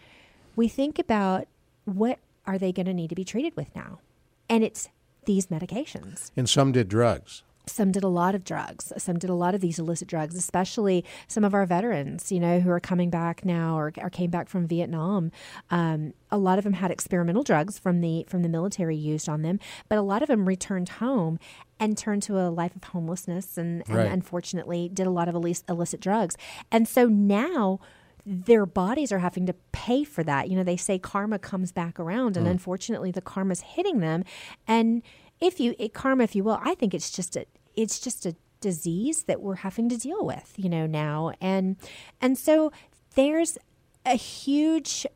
we 0.56 0.68
think 0.68 0.98
about 0.98 1.48
what 1.84 2.18
are 2.46 2.58
they 2.58 2.72
going 2.72 2.86
to 2.86 2.94
need 2.94 3.08
to 3.08 3.16
be 3.16 3.24
treated 3.24 3.56
with 3.56 3.74
now? 3.74 3.98
And 4.48 4.62
it's 4.62 4.88
these 5.24 5.46
medications. 5.46 6.30
And 6.36 6.48
some 6.48 6.70
did 6.72 6.88
drugs 6.88 7.42
some 7.66 7.92
did 7.92 8.04
a 8.04 8.08
lot 8.08 8.34
of 8.34 8.44
drugs. 8.44 8.92
Some 8.98 9.18
did 9.18 9.30
a 9.30 9.34
lot 9.34 9.54
of 9.54 9.60
these 9.60 9.78
illicit 9.78 10.08
drugs, 10.08 10.36
especially 10.36 11.04
some 11.28 11.44
of 11.44 11.54
our 11.54 11.64
veterans, 11.66 12.30
you 12.30 12.40
know, 12.40 12.60
who 12.60 12.70
are 12.70 12.80
coming 12.80 13.10
back 13.10 13.44
now 13.44 13.78
or, 13.78 13.92
or 13.98 14.10
came 14.10 14.30
back 14.30 14.48
from 14.48 14.66
Vietnam. 14.66 15.30
Um, 15.70 16.14
a 16.30 16.38
lot 16.38 16.58
of 16.58 16.64
them 16.64 16.74
had 16.74 16.90
experimental 16.90 17.42
drugs 17.42 17.78
from 17.78 18.00
the 18.00 18.24
from 18.28 18.42
the 18.42 18.48
military 18.48 18.96
used 18.96 19.28
on 19.28 19.42
them, 19.42 19.60
but 19.88 19.98
a 19.98 20.02
lot 20.02 20.22
of 20.22 20.28
them 20.28 20.46
returned 20.46 20.88
home 20.88 21.38
and 21.80 21.96
turned 21.96 22.22
to 22.24 22.38
a 22.38 22.50
life 22.50 22.76
of 22.76 22.84
homelessness 22.84 23.56
and, 23.56 23.82
and 23.88 23.96
right. 23.96 24.10
unfortunately 24.10 24.88
did 24.88 25.06
a 25.06 25.10
lot 25.10 25.28
of 25.28 25.34
illicit 25.34 26.00
drugs. 26.00 26.36
And 26.70 26.86
so 26.86 27.06
now 27.06 27.80
their 28.26 28.64
bodies 28.64 29.12
are 29.12 29.18
having 29.18 29.46
to 29.46 29.54
pay 29.72 30.02
for 30.02 30.22
that. 30.24 30.48
You 30.48 30.56
know, 30.56 30.62
they 30.62 30.76
say 30.76 30.98
karma 30.98 31.38
comes 31.38 31.72
back 31.72 32.00
around, 32.00 32.36
and 32.36 32.46
mm. 32.46 32.50
unfortunately, 32.50 33.10
the 33.10 33.20
karma's 33.20 33.60
hitting 33.60 34.00
them. 34.00 34.24
And 34.66 35.02
if 35.40 35.60
you 35.60 35.74
it, 35.78 35.94
karma, 35.94 36.24
if 36.24 36.34
you 36.34 36.44
will, 36.44 36.60
I 36.62 36.74
think 36.74 36.94
it's 36.94 37.10
just 37.10 37.36
a 37.36 37.46
it's 37.76 37.98
just 37.98 38.26
a 38.26 38.34
disease 38.60 39.24
that 39.24 39.40
we're 39.40 39.56
having 39.56 39.88
to 39.90 39.98
deal 39.98 40.24
with, 40.24 40.54
you 40.56 40.68
know, 40.68 40.86
now. 40.86 41.32
And 41.40 41.76
and 42.20 42.38
so 42.38 42.72
there's 43.14 43.58
a 44.06 44.14
huge 44.14 45.06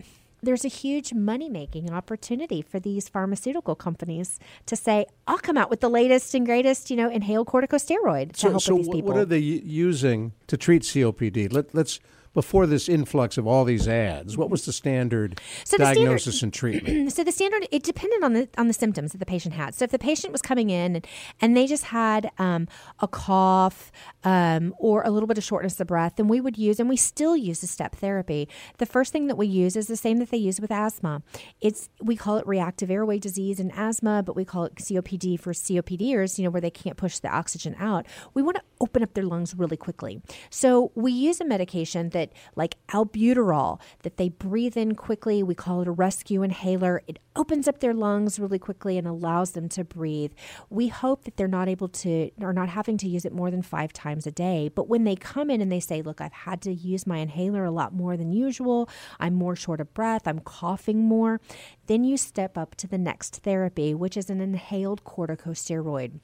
there's 0.43 0.64
a 0.64 0.69
huge 0.69 1.12
money 1.12 1.49
making 1.49 1.91
opportunity 1.91 2.62
for 2.62 2.79
these 2.79 3.09
pharmaceutical 3.09 3.75
companies 3.75 4.39
to 4.66 4.77
say, 4.77 5.07
I'll 5.27 5.39
come 5.39 5.57
out 5.57 5.69
with 5.69 5.81
the 5.81 5.89
latest 5.89 6.35
and 6.35 6.47
greatest, 6.47 6.91
you 6.91 6.97
know, 6.97 7.11
inhaled 7.11 7.49
corticosteroid 7.49 8.35
to 8.35 8.39
so, 8.39 8.51
help 8.51 8.62
so 8.62 8.75
with 8.75 8.85
these 8.85 8.95
people. 8.95 9.09
What 9.12 9.19
are 9.19 9.25
they 9.25 9.39
using 9.39 10.33
to 10.47 10.57
treat 10.57 10.83
COPD? 10.83 11.53
Let, 11.53 11.75
let's 11.75 11.99
before 12.39 12.68
this 12.68 12.89
influx 12.89 13.36
of 13.36 13.49
all 13.49 13.64
these 13.64 13.89
ads, 13.89 14.39
what 14.39 14.49
was 14.49 14.64
the 14.64 14.72
standard 14.72 15.41
so 15.64 15.76
the 15.76 15.82
diagnosis 15.82 16.36
standard, 16.36 16.45
and 16.45 16.55
treatment? 16.55 17.12
So 17.18 17.24
the 17.24 17.32
standard 17.32 17.66
it 17.72 17.82
depended 17.82 18.22
on 18.22 18.32
the 18.32 18.49
on 18.57 18.68
the 18.68 18.72
symptoms 18.72 19.11
that 19.11 19.18
the 19.18 19.26
patient 19.26 19.55
had. 19.55 19.74
So 19.74 19.84
if 19.86 19.91
the 19.91 19.99
patient 19.99 20.30
was 20.30 20.41
coming 20.41 20.70
in 20.70 20.95
and, 20.95 21.07
and 21.41 21.57
they 21.57 21.66
just 21.66 21.86
had 21.86 22.30
um, 22.39 22.68
a 23.01 23.09
cough 23.09 23.91
um, 24.22 24.72
or 24.78 25.03
a 25.03 25.11
little 25.11 25.26
bit 25.26 25.36
of 25.36 25.43
shortness 25.43 25.80
of 25.80 25.89
breath, 25.89 26.14
then 26.14 26.28
we 26.28 26.41
would 26.41 26.57
use 26.57 26.78
and 26.78 26.89
we 26.89 26.97
still 26.97 27.36
use 27.36 27.61
the 27.61 27.66
step 27.66 27.97
therapy. 27.97 28.49
The 28.76 28.86
first 28.86 29.11
thing 29.11 29.26
that 29.26 29.36
we 29.36 29.49
use 29.49 29.74
is 29.74 29.89
the 29.89 29.97
same 29.97 30.18
that 30.18 30.30
they 30.30 30.36
use 30.36 30.61
with 30.61 30.70
asthma. 30.70 31.22
It's 31.61 31.89
we 32.01 32.14
call 32.14 32.36
it 32.36 32.47
reactive 32.47 32.89
airway 32.89 33.18
disease 33.18 33.59
in 33.59 33.72
asthma, 33.72 34.22
but 34.22 34.36
we 34.36 34.45
call 34.45 34.62
it 34.62 34.76
COPD 34.76 35.41
for 35.41 35.53
COPDers. 35.53 36.39
You 36.39 36.45
know 36.45 36.51
where 36.51 36.61
they 36.61 36.70
can't 36.70 36.97
push 36.97 37.18
the 37.18 37.28
oxygen 37.28 37.74
out. 37.80 38.07
We 38.34 38.43
want 38.43 38.59
to 38.59 38.62
open 38.80 39.03
up 39.03 39.14
their 39.14 39.24
lungs 39.24 39.57
really 39.57 39.76
quickly. 39.76 40.22
So 40.51 40.93
we 40.95 41.11
use 41.11 41.41
a 41.41 41.45
medication 41.45 42.11
that 42.11 42.28
like 42.57 42.76
albuterol 42.89 43.81
that 44.03 44.16
they 44.16 44.29
breathe 44.29 44.76
in 44.76 44.95
quickly. 44.95 45.43
We 45.43 45.55
call 45.55 45.83
it 45.83 45.89
a 45.89 45.93
rescue 45.93 46.43
inhaler. 46.43 47.03
It 47.07 47.18
opens 47.37 47.68
up 47.68 47.81
their 47.81 47.95
lungs 47.95 48.39
really 48.39 48.59
quickly 48.59 48.99
and 48.99 49.07
allows 49.07 49.53
them 49.53 49.68
to 49.70 49.85
breathe. 49.85 50.33
We 50.70 50.89
hope 50.89 51.24
that 51.24 51.37
they're 51.37 51.49
not 51.49 51.68
able 51.68 51.89
to 51.89 52.31
or 52.41 52.53
not 52.53 52.68
having 52.68 52.97
to 52.99 53.09
use 53.09 53.24
it 53.24 53.33
more 53.33 53.51
than 53.51 53.62
5 53.62 53.93
times 53.93 54.26
a 54.26 54.33
day. 54.33 54.68
But 54.74 54.89
when 54.89 55.05
they 55.05 55.16
come 55.16 55.51
in 55.51 55.61
and 55.61 55.70
they 55.70 55.81
say, 55.81 56.03
"Look, 56.03 56.20
I've 56.20 56.33
had 56.33 56.61
to 56.62 56.72
use 56.72 57.07
my 57.07 57.18
inhaler 57.18 57.64
a 57.64 57.70
lot 57.70 57.95
more 57.95 58.16
than 58.16 58.33
usual. 58.33 58.89
I'm 59.20 59.35
more 59.35 59.57
short 59.57 59.81
of 59.81 59.95
breath, 59.95 60.26
I'm 60.26 60.41
coughing 60.41 61.05
more." 61.05 61.41
Then 61.87 62.05
you 62.05 62.16
step 62.16 62.59
up 62.59 62.74
to 62.76 62.87
the 62.87 62.99
next 62.99 63.37
therapy, 63.37 63.95
which 63.95 64.16
is 64.16 64.31
an 64.31 64.41
inhaled 64.41 65.05
corticosteroid 65.05 66.20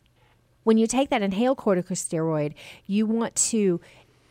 when 0.65 0.79
you 0.79 0.87
take 0.87 1.11
that 1.11 1.23
inhaled 1.23 1.59
corticosteroid, 1.59 2.55
you 2.87 3.07
want 3.07 3.35
to 3.37 3.81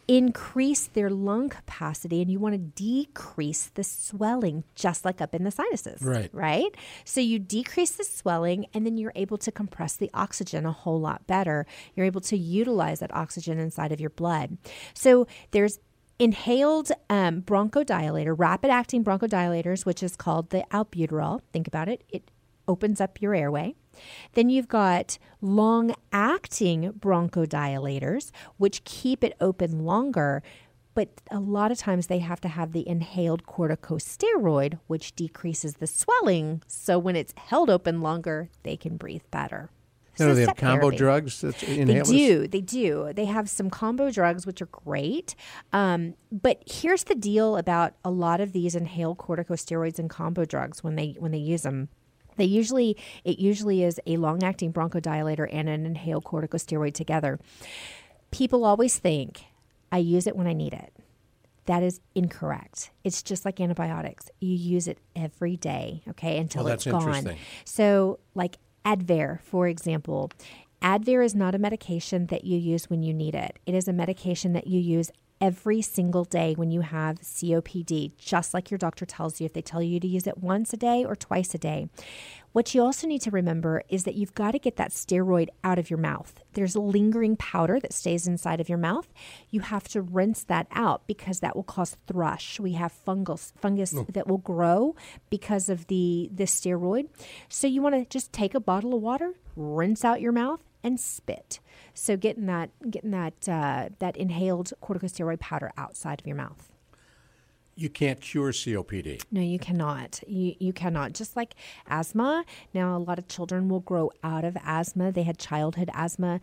increase 0.07 0.87
their 0.87 1.09
lung 1.09 1.49
capacity 1.49 2.21
and 2.21 2.29
you 2.29 2.39
want 2.39 2.53
to 2.53 2.59
decrease 2.59 3.71
the 3.75 3.83
swelling 3.83 4.63
just 4.75 5.05
like 5.05 5.21
up 5.21 5.33
in 5.33 5.43
the 5.43 5.51
sinuses 5.51 6.01
right. 6.01 6.29
right? 6.33 6.75
So 7.05 7.21
you 7.21 7.39
decrease 7.39 7.91
the 7.91 8.03
swelling 8.03 8.65
and 8.73 8.85
then 8.85 8.97
you're 8.97 9.13
able 9.15 9.37
to 9.39 9.51
compress 9.51 9.95
the 9.95 10.09
oxygen 10.13 10.65
a 10.65 10.71
whole 10.71 10.99
lot 10.99 11.25
better. 11.27 11.65
You're 11.95 12.05
able 12.05 12.21
to 12.21 12.37
utilize 12.37 12.99
that 12.99 13.13
oxygen 13.15 13.59
inside 13.59 13.91
of 13.91 14.01
your 14.01 14.09
blood. 14.09 14.57
So 14.93 15.27
there's 15.51 15.79
inhaled 16.19 16.91
um, 17.09 17.41
bronchodilator 17.41 18.35
rapid 18.37 18.69
acting 18.69 19.03
bronchodilators 19.03 19.85
which 19.85 20.03
is 20.03 20.15
called 20.15 20.49
the 20.49 20.63
albuterol. 20.71 21.41
Think 21.51 21.67
about 21.67 21.87
it. 21.87 22.03
It 22.09 22.29
opens 22.67 23.01
up 23.01 23.21
your 23.21 23.33
airway 23.33 23.75
then 24.33 24.49
you've 24.49 24.67
got 24.67 25.17
long 25.41 25.93
acting 26.11 26.93
bronchodilators, 26.93 28.31
which 28.57 28.83
keep 28.83 29.23
it 29.23 29.35
open 29.39 29.85
longer. 29.85 30.41
But 30.95 31.09
a 31.31 31.39
lot 31.39 31.71
of 31.71 31.79
times 31.79 32.05
they 32.05 32.19
have 32.19 32.39
to 32.41 32.47
have 32.47 32.71
the 32.71 32.87
inhaled 32.87 33.45
corticosteroid, 33.45 34.79
which 34.85 35.15
decreases 35.15 35.75
the 35.75 35.87
swelling. 35.87 36.61
So 36.67 36.99
when 36.99 37.15
it's 37.15 37.33
held 37.35 37.69
open 37.71 38.01
longer, 38.01 38.49
they 38.61 38.77
can 38.77 38.97
breathe 38.97 39.23
better. 39.31 39.71
So 40.15 40.27
no, 40.27 40.35
they 40.35 40.41
have 40.41 40.55
combo 40.55 40.91
therapy. 40.91 40.97
drugs. 40.97 41.41
They 41.41 42.01
do. 42.01 42.47
They 42.47 42.61
do. 42.61 43.11
They 43.15 43.25
have 43.25 43.49
some 43.49 43.71
combo 43.71 44.11
drugs, 44.11 44.45
which 44.45 44.61
are 44.61 44.67
great. 44.67 45.33
Um, 45.71 46.13
but 46.31 46.61
here's 46.67 47.05
the 47.05 47.15
deal 47.15 47.57
about 47.57 47.95
a 48.05 48.11
lot 48.11 48.39
of 48.39 48.53
these 48.53 48.75
inhaled 48.75 49.17
corticosteroids 49.17 49.97
and 49.97 50.11
combo 50.11 50.45
drugs 50.45 50.83
when 50.83 50.95
they 50.95 51.15
when 51.17 51.31
they 51.31 51.39
use 51.39 51.63
them. 51.63 51.89
They 52.37 52.45
usually 52.45 52.97
it 53.23 53.39
usually 53.39 53.83
is 53.83 53.99
a 54.05 54.17
long-acting 54.17 54.73
bronchodilator 54.73 55.47
and 55.51 55.69
an 55.69 55.85
inhaled 55.85 56.23
corticosteroid 56.23 56.93
together. 56.93 57.39
People 58.31 58.65
always 58.65 58.97
think 58.97 59.45
I 59.91 59.97
use 59.97 60.27
it 60.27 60.35
when 60.35 60.47
I 60.47 60.53
need 60.53 60.73
it. 60.73 60.93
That 61.65 61.83
is 61.83 62.01
incorrect. 62.13 62.89
It's 63.03 63.23
just 63.23 63.45
like 63.45 63.61
antibiotics. 63.61 64.29
You 64.41 64.53
use 64.53 64.87
it 64.87 64.97
every 65.15 65.55
day, 65.55 66.03
okay, 66.09 66.37
until 66.37 66.65
well, 66.65 66.73
it's 66.73 66.85
gone. 66.85 67.35
So, 67.63 68.19
like 68.35 68.57
Advair, 68.85 69.39
for 69.41 69.67
example, 69.67 70.29
Advair 70.81 71.23
is 71.23 71.33
not 71.33 71.55
a 71.55 71.57
medication 71.57 72.27
that 72.27 72.43
you 72.43 72.57
use 72.57 72.89
when 72.89 73.03
you 73.03 73.13
need 73.13 73.35
it. 73.35 73.59
It 73.65 73.73
is 73.73 73.87
a 73.87 73.93
medication 73.93 74.51
that 74.53 74.67
you 74.67 74.79
use 74.81 75.11
every 75.43 75.81
single 75.81 76.23
day 76.23 76.53
when 76.53 76.71
you 76.71 76.79
have 76.79 77.19
COPD, 77.19 78.15
just 78.17 78.53
like 78.53 78.71
your 78.71 78.77
doctor 78.77 79.05
tells 79.05 79.41
you 79.41 79.45
if 79.45 79.51
they 79.51 79.61
tell 79.61 79.83
you 79.83 79.99
to 79.99 80.07
use 80.07 80.25
it 80.25 80.37
once 80.37 80.71
a 80.71 80.77
day 80.77 81.03
or 81.03 81.17
twice 81.17 81.53
a 81.53 81.57
day. 81.57 81.89
What 82.53 82.73
you 82.73 82.81
also 82.81 83.07
need 83.07 83.21
to 83.23 83.31
remember 83.31 83.83
is 83.89 84.05
that 84.05 84.15
you've 84.15 84.35
got 84.35 84.51
to 84.51 84.59
get 84.59 84.77
that 84.77 84.91
steroid 84.91 85.49
out 85.61 85.77
of 85.77 85.89
your 85.89 85.99
mouth. 85.99 86.39
There's 86.53 86.77
lingering 86.77 87.35
powder 87.35 87.77
that 87.81 87.91
stays 87.91 88.25
inside 88.25 88.61
of 88.61 88.69
your 88.69 88.77
mouth. 88.77 89.11
You 89.49 89.59
have 89.59 89.89
to 89.89 90.01
rinse 90.01 90.45
that 90.45 90.67
out 90.71 91.07
because 91.07 91.41
that 91.41 91.57
will 91.57 91.63
cause 91.63 91.97
thrush. 92.07 92.57
We 92.61 92.73
have 92.73 92.93
fungus 92.93 93.51
fungus 93.59 93.93
oh. 93.97 94.05
that 94.13 94.27
will 94.27 94.37
grow 94.37 94.95
because 95.29 95.67
of 95.67 95.87
the 95.87 96.29
the 96.33 96.45
steroid. 96.45 97.09
So 97.49 97.67
you 97.67 97.81
want 97.81 97.95
to 97.95 98.05
just 98.05 98.31
take 98.31 98.55
a 98.55 98.61
bottle 98.61 98.93
of 98.93 99.01
water, 99.01 99.33
rinse 99.57 100.05
out 100.05 100.21
your 100.21 100.31
mouth 100.31 100.61
and 100.83 100.99
spit. 100.99 101.59
So 101.93 102.17
getting 102.17 102.45
that 102.47 102.69
getting 102.89 103.11
that 103.11 103.47
uh, 103.47 103.89
that 103.99 104.17
inhaled 104.17 104.73
corticosteroid 104.81 105.39
powder 105.39 105.71
outside 105.77 106.19
of 106.21 106.27
your 106.27 106.35
mouth. 106.35 106.69
You 107.75 107.89
can't 107.89 108.21
cure 108.21 108.51
COPD. 108.51 109.23
No, 109.31 109.41
you 109.41 109.57
cannot. 109.57 110.21
You 110.27 110.55
you 110.59 110.73
cannot. 110.73 111.13
Just 111.13 111.35
like 111.35 111.55
asthma. 111.87 112.45
Now 112.73 112.95
a 112.95 112.99
lot 112.99 113.17
of 113.17 113.27
children 113.27 113.69
will 113.69 113.79
grow 113.79 114.11
out 114.23 114.43
of 114.43 114.57
asthma. 114.63 115.11
They 115.11 115.23
had 115.23 115.39
childhood 115.39 115.89
asthma. 115.93 116.39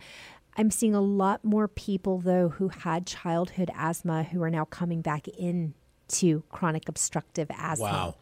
I'm 0.57 0.69
seeing 0.69 0.93
a 0.93 1.01
lot 1.01 1.45
more 1.45 1.69
people 1.69 2.17
though 2.17 2.49
who 2.49 2.67
had 2.67 3.07
childhood 3.07 3.71
asthma 3.73 4.23
who 4.23 4.43
are 4.43 4.49
now 4.49 4.65
coming 4.65 5.01
back 5.01 5.27
in 5.29 5.73
to 6.11 6.43
chronic 6.49 6.87
obstructive 6.87 7.49
asthma. 7.51 7.85
Wow. 7.85 8.15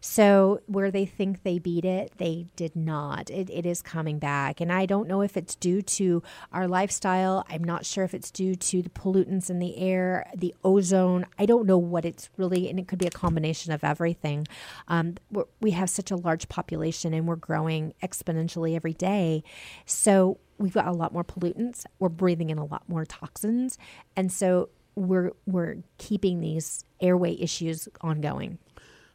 So, 0.00 0.60
where 0.66 0.90
they 0.90 1.06
think 1.06 1.42
they 1.42 1.58
beat 1.58 1.84
it, 1.84 2.12
they 2.18 2.46
did 2.56 2.74
not. 2.74 3.30
It, 3.30 3.50
it 3.50 3.66
is 3.66 3.82
coming 3.82 4.18
back. 4.18 4.60
And 4.60 4.72
I 4.72 4.86
don't 4.86 5.08
know 5.08 5.22
if 5.22 5.36
it's 5.36 5.54
due 5.54 5.82
to 5.82 6.22
our 6.52 6.66
lifestyle. 6.66 7.44
I'm 7.48 7.64
not 7.64 7.86
sure 7.86 8.04
if 8.04 8.14
it's 8.14 8.30
due 8.30 8.54
to 8.54 8.82
the 8.82 8.90
pollutants 8.90 9.50
in 9.50 9.58
the 9.58 9.76
air, 9.78 10.30
the 10.36 10.54
ozone. 10.64 11.26
I 11.38 11.46
don't 11.46 11.66
know 11.66 11.78
what 11.78 12.04
it's 12.04 12.30
really, 12.36 12.68
and 12.68 12.78
it 12.78 12.88
could 12.88 12.98
be 12.98 13.06
a 13.06 13.10
combination 13.10 13.72
of 13.72 13.84
everything. 13.84 14.46
Um, 14.88 15.16
we 15.60 15.72
have 15.72 15.90
such 15.90 16.10
a 16.10 16.16
large 16.16 16.48
population 16.48 17.14
and 17.14 17.26
we're 17.26 17.36
growing 17.36 17.94
exponentially 18.02 18.76
every 18.76 18.94
day. 18.94 19.42
So, 19.86 20.38
we've 20.58 20.72
got 20.72 20.86
a 20.86 20.92
lot 20.92 21.12
more 21.12 21.24
pollutants. 21.24 21.84
We're 21.98 22.08
breathing 22.08 22.50
in 22.50 22.58
a 22.58 22.64
lot 22.64 22.88
more 22.88 23.04
toxins. 23.04 23.78
And 24.16 24.30
so, 24.32 24.68
we're 24.94 25.32
we're 25.46 25.76
keeping 25.98 26.40
these 26.40 26.84
airway 27.00 27.36
issues 27.40 27.88
ongoing. 28.00 28.58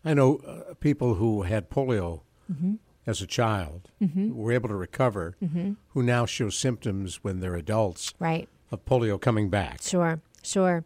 I 0.04 0.14
know 0.14 0.38
uh, 0.38 0.74
people 0.76 1.16
who 1.16 1.44
had 1.44 1.70
polio 1.70 2.22
mm-hmm. 2.52 2.76
as 3.06 3.22
a 3.22 3.28
child 3.28 3.90
mm-hmm. 4.02 4.34
were 4.34 4.52
able 4.52 4.70
to 4.70 4.76
recover, 4.76 5.36
mm-hmm. 5.44 5.74
who 5.90 6.04
now 6.04 6.26
show 6.26 6.50
symptoms 6.50 7.24
when 7.24 7.40
they're 7.40 7.56
adults. 7.56 8.14
Right. 8.20 8.48
Of 8.72 8.86
polio 8.86 9.20
coming 9.20 9.50
back. 9.50 9.82
Sure. 9.82 10.22
Sure. 10.44 10.86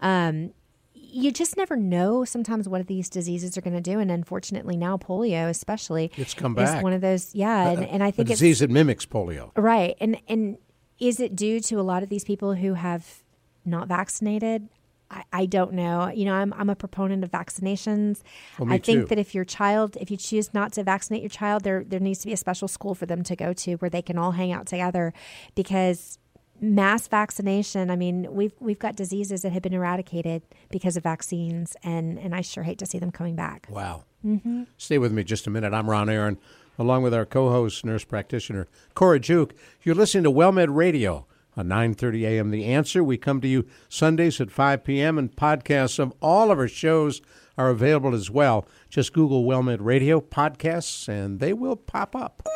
Um, 0.00 0.52
you 0.94 1.30
just 1.32 1.56
never 1.56 1.76
know 1.76 2.24
sometimes 2.24 2.68
what 2.68 2.86
these 2.86 3.08
diseases 3.08 3.58
are 3.58 3.60
going 3.60 3.74
to 3.74 3.80
do. 3.80 3.98
And 3.98 4.10
unfortunately, 4.10 4.76
now 4.76 4.96
polio, 4.96 5.48
especially, 5.48 6.10
It's 6.16 6.34
come 6.34 6.56
is 6.58 6.70
back. 6.70 6.82
one 6.82 6.92
of 6.92 7.00
those. 7.00 7.34
Yeah. 7.34 7.70
And, 7.70 7.84
and 7.84 8.02
I 8.02 8.08
A 8.08 8.12
think 8.12 8.30
it's 8.30 8.40
disease 8.40 8.60
that 8.60 8.70
mimics 8.70 9.06
polio. 9.06 9.50
Right. 9.56 9.96
And 10.00 10.18
and 10.28 10.58
is 10.98 11.20
it 11.20 11.34
due 11.34 11.60
to 11.60 11.80
a 11.80 11.82
lot 11.82 12.02
of 12.02 12.08
these 12.08 12.24
people 12.24 12.54
who 12.54 12.74
have 12.74 13.21
not 13.64 13.88
vaccinated? 13.88 14.68
I, 15.10 15.24
I 15.32 15.46
don't 15.46 15.74
know. 15.74 16.08
You 16.08 16.24
know, 16.24 16.34
I'm 16.34 16.52
I'm 16.54 16.70
a 16.70 16.76
proponent 16.76 17.22
of 17.22 17.30
vaccinations. 17.30 18.22
Well, 18.58 18.72
I 18.72 18.78
think 18.78 19.02
too. 19.02 19.06
that 19.06 19.18
if 19.18 19.34
your 19.34 19.44
child, 19.44 19.96
if 20.00 20.10
you 20.10 20.16
choose 20.16 20.52
not 20.54 20.72
to 20.72 20.82
vaccinate 20.82 21.22
your 21.22 21.28
child, 21.28 21.64
there 21.64 21.84
there 21.84 22.00
needs 22.00 22.20
to 22.20 22.26
be 22.26 22.32
a 22.32 22.36
special 22.36 22.66
school 22.68 22.94
for 22.94 23.06
them 23.06 23.22
to 23.24 23.36
go 23.36 23.52
to 23.52 23.74
where 23.74 23.90
they 23.90 24.02
can 24.02 24.18
all 24.18 24.32
hang 24.32 24.52
out 24.52 24.66
together 24.66 25.12
because 25.54 26.18
mass 26.60 27.08
vaccination, 27.08 27.90
I 27.90 27.96
mean, 27.96 28.26
we've 28.30 28.54
we've 28.60 28.78
got 28.78 28.96
diseases 28.96 29.42
that 29.42 29.52
have 29.52 29.62
been 29.62 29.74
eradicated 29.74 30.42
because 30.70 30.96
of 30.96 31.02
vaccines 31.02 31.76
and 31.82 32.18
and 32.18 32.34
I 32.34 32.40
sure 32.40 32.62
hate 32.62 32.78
to 32.78 32.86
see 32.86 32.98
them 32.98 33.10
coming 33.10 33.36
back. 33.36 33.66
Wow. 33.68 34.04
Mm-hmm. 34.24 34.62
Stay 34.78 34.98
with 34.98 35.12
me 35.12 35.24
just 35.24 35.46
a 35.46 35.50
minute. 35.50 35.74
I'm 35.74 35.90
Ron 35.90 36.08
Aaron, 36.08 36.38
along 36.78 37.02
with 37.02 37.12
our 37.12 37.26
co-host, 37.26 37.84
nurse 37.84 38.04
practitioner 38.04 38.68
Cora 38.94 39.18
Juke. 39.18 39.54
You're 39.82 39.96
listening 39.96 40.24
to 40.24 40.30
WellMed 40.30 40.74
Radio 40.74 41.26
on 41.56 41.68
9:30 41.68 42.22
a.m. 42.22 42.50
The 42.50 42.64
Answer. 42.64 43.04
We 43.04 43.16
come 43.16 43.40
to 43.40 43.48
you 43.48 43.66
Sundays 43.88 44.40
at 44.40 44.50
5 44.50 44.84
p.m. 44.84 45.18
and 45.18 45.34
podcasts 45.34 45.98
of 45.98 46.12
all 46.20 46.50
of 46.50 46.58
our 46.58 46.68
shows 46.68 47.20
are 47.58 47.70
available 47.70 48.14
as 48.14 48.30
well. 48.30 48.66
Just 48.88 49.12
Google 49.12 49.44
WellMed 49.44 49.78
Radio 49.80 50.20
podcasts, 50.20 51.08
and 51.08 51.40
they 51.40 51.52
will 51.52 51.76
pop 51.76 52.16
up. 52.16 52.46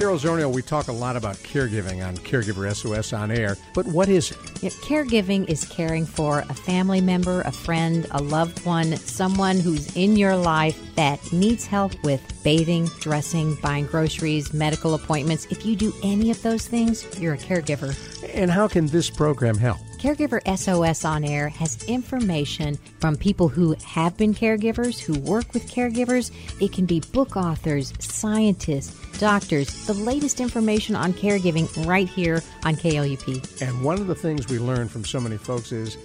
Carol 0.00 0.18
Zernial, 0.18 0.50
we 0.50 0.62
talk 0.62 0.88
a 0.88 0.92
lot 0.92 1.14
about 1.14 1.36
caregiving 1.36 2.02
on 2.02 2.16
Caregiver 2.16 2.74
SOS 2.74 3.12
on 3.12 3.30
air, 3.30 3.58
but 3.74 3.84
what 3.88 4.08
is 4.08 4.30
it? 4.30 4.38
Yeah, 4.62 4.70
caregiving 4.70 5.46
is 5.46 5.66
caring 5.66 6.06
for 6.06 6.40
a 6.48 6.54
family 6.54 7.02
member, 7.02 7.42
a 7.42 7.52
friend, 7.52 8.06
a 8.12 8.22
loved 8.22 8.64
one, 8.64 8.96
someone 8.96 9.60
who's 9.60 9.94
in 9.94 10.16
your 10.16 10.38
life 10.38 10.80
that 10.94 11.20
needs 11.34 11.66
help 11.66 11.92
with 12.02 12.22
bathing, 12.42 12.86
dressing, 13.00 13.56
buying 13.56 13.84
groceries, 13.84 14.54
medical 14.54 14.94
appointments. 14.94 15.46
If 15.50 15.66
you 15.66 15.76
do 15.76 15.92
any 16.02 16.30
of 16.30 16.40
those 16.40 16.66
things, 16.66 17.06
you're 17.20 17.34
a 17.34 17.38
caregiver. 17.38 17.94
And 18.34 18.50
how 18.50 18.68
can 18.68 18.86
this 18.86 19.10
program 19.10 19.58
help? 19.58 19.80
Caregiver 20.00 20.40
SOS 20.56 21.04
on 21.04 21.24
air 21.24 21.50
has 21.50 21.84
information 21.84 22.78
from 23.00 23.16
people 23.16 23.48
who 23.48 23.76
have 23.84 24.16
been 24.16 24.32
caregivers, 24.32 24.98
who 24.98 25.20
work 25.20 25.52
with 25.52 25.70
caregivers. 25.70 26.32
It 26.58 26.72
can 26.72 26.86
be 26.86 27.00
book 27.00 27.36
authors, 27.36 27.92
scientists, 27.98 28.96
doctors, 29.18 29.86
the 29.86 29.92
latest 29.92 30.40
information 30.40 30.96
on 30.96 31.12
caregiving 31.12 31.86
right 31.86 32.08
here 32.08 32.42
on 32.64 32.76
KLUP. 32.76 33.60
And 33.60 33.84
one 33.84 34.00
of 34.00 34.06
the 34.06 34.14
things 34.14 34.48
we 34.48 34.58
learn 34.58 34.88
from 34.88 35.04
so 35.04 35.20
many 35.20 35.36
folks 35.36 35.70
is 35.70 35.98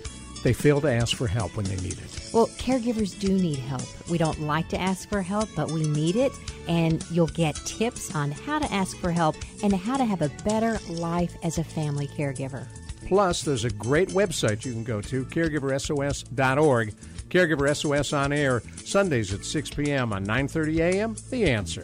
they 0.43 0.51
fail 0.51 0.81
to 0.81 0.91
ask 0.91 1.15
for 1.15 1.27
help 1.27 1.55
when 1.55 1.65
they 1.65 1.77
need 1.77 1.93
it. 1.93 2.29
Well, 2.33 2.47
caregivers 2.47 3.17
do 3.17 3.29
need 3.29 3.59
help. 3.59 3.83
We 4.09 4.17
don't 4.17 4.41
like 4.41 4.67
to 4.69 4.77
ask 4.77 5.07
for 5.07 5.21
help, 5.21 5.47
but 5.55 5.71
we 5.71 5.87
need 5.87 6.17
it. 6.17 6.33
And 6.67 7.01
you'll 7.11 7.27
get 7.27 7.55
tips 7.63 8.13
on 8.13 8.31
how 8.31 8.59
to 8.59 8.69
ask 8.73 8.97
for 8.97 9.11
help 9.11 9.37
and 9.63 9.73
how 9.73 9.95
to 9.95 10.03
have 10.03 10.21
a 10.21 10.27
better 10.43 10.79
life 10.89 11.37
as 11.43 11.59
a 11.59 11.63
family 11.63 12.09
caregiver. 12.09 12.67
Plus, 13.05 13.43
there's 13.43 13.65
a 13.65 13.69
great 13.69 14.09
website 14.09 14.65
you 14.65 14.73
can 14.73 14.83
go 14.83 14.99
to, 15.01 15.25
caregiversos.org. 15.25 16.95
Caregiver 17.29 17.75
SOS 17.75 18.13
on 18.13 18.31
air, 18.31 18.61
Sundays 18.83 19.33
at 19.33 19.43
6 19.43 19.69
p.m. 19.71 20.13
on 20.13 20.25
9.30 20.25 20.79
a.m. 20.79 21.15
The 21.29 21.49
Answer. 21.49 21.83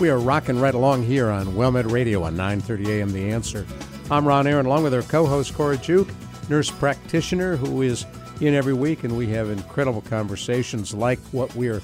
We 0.00 0.10
are 0.10 0.18
rocking 0.18 0.58
right 0.58 0.74
along 0.74 1.04
here 1.04 1.30
on 1.30 1.46
WellMed 1.46 1.90
Radio 1.90 2.24
on 2.24 2.36
9:30 2.36 2.88
a.m. 2.88 3.12
The 3.12 3.30
Answer. 3.30 3.64
I'm 4.10 4.26
Ron 4.26 4.46
Aaron, 4.46 4.66
along 4.66 4.82
with 4.82 4.92
our 4.92 5.02
co-host 5.02 5.54
Cora 5.54 5.78
Juke, 5.78 6.10
nurse 6.50 6.70
practitioner 6.70 7.56
who 7.56 7.80
is 7.80 8.04
in 8.40 8.54
every 8.54 8.74
week, 8.74 9.04
and 9.04 9.16
we 9.16 9.28
have 9.28 9.50
incredible 9.50 10.02
conversations 10.02 10.92
like 10.92 11.20
what 11.30 11.54
we're 11.54 11.80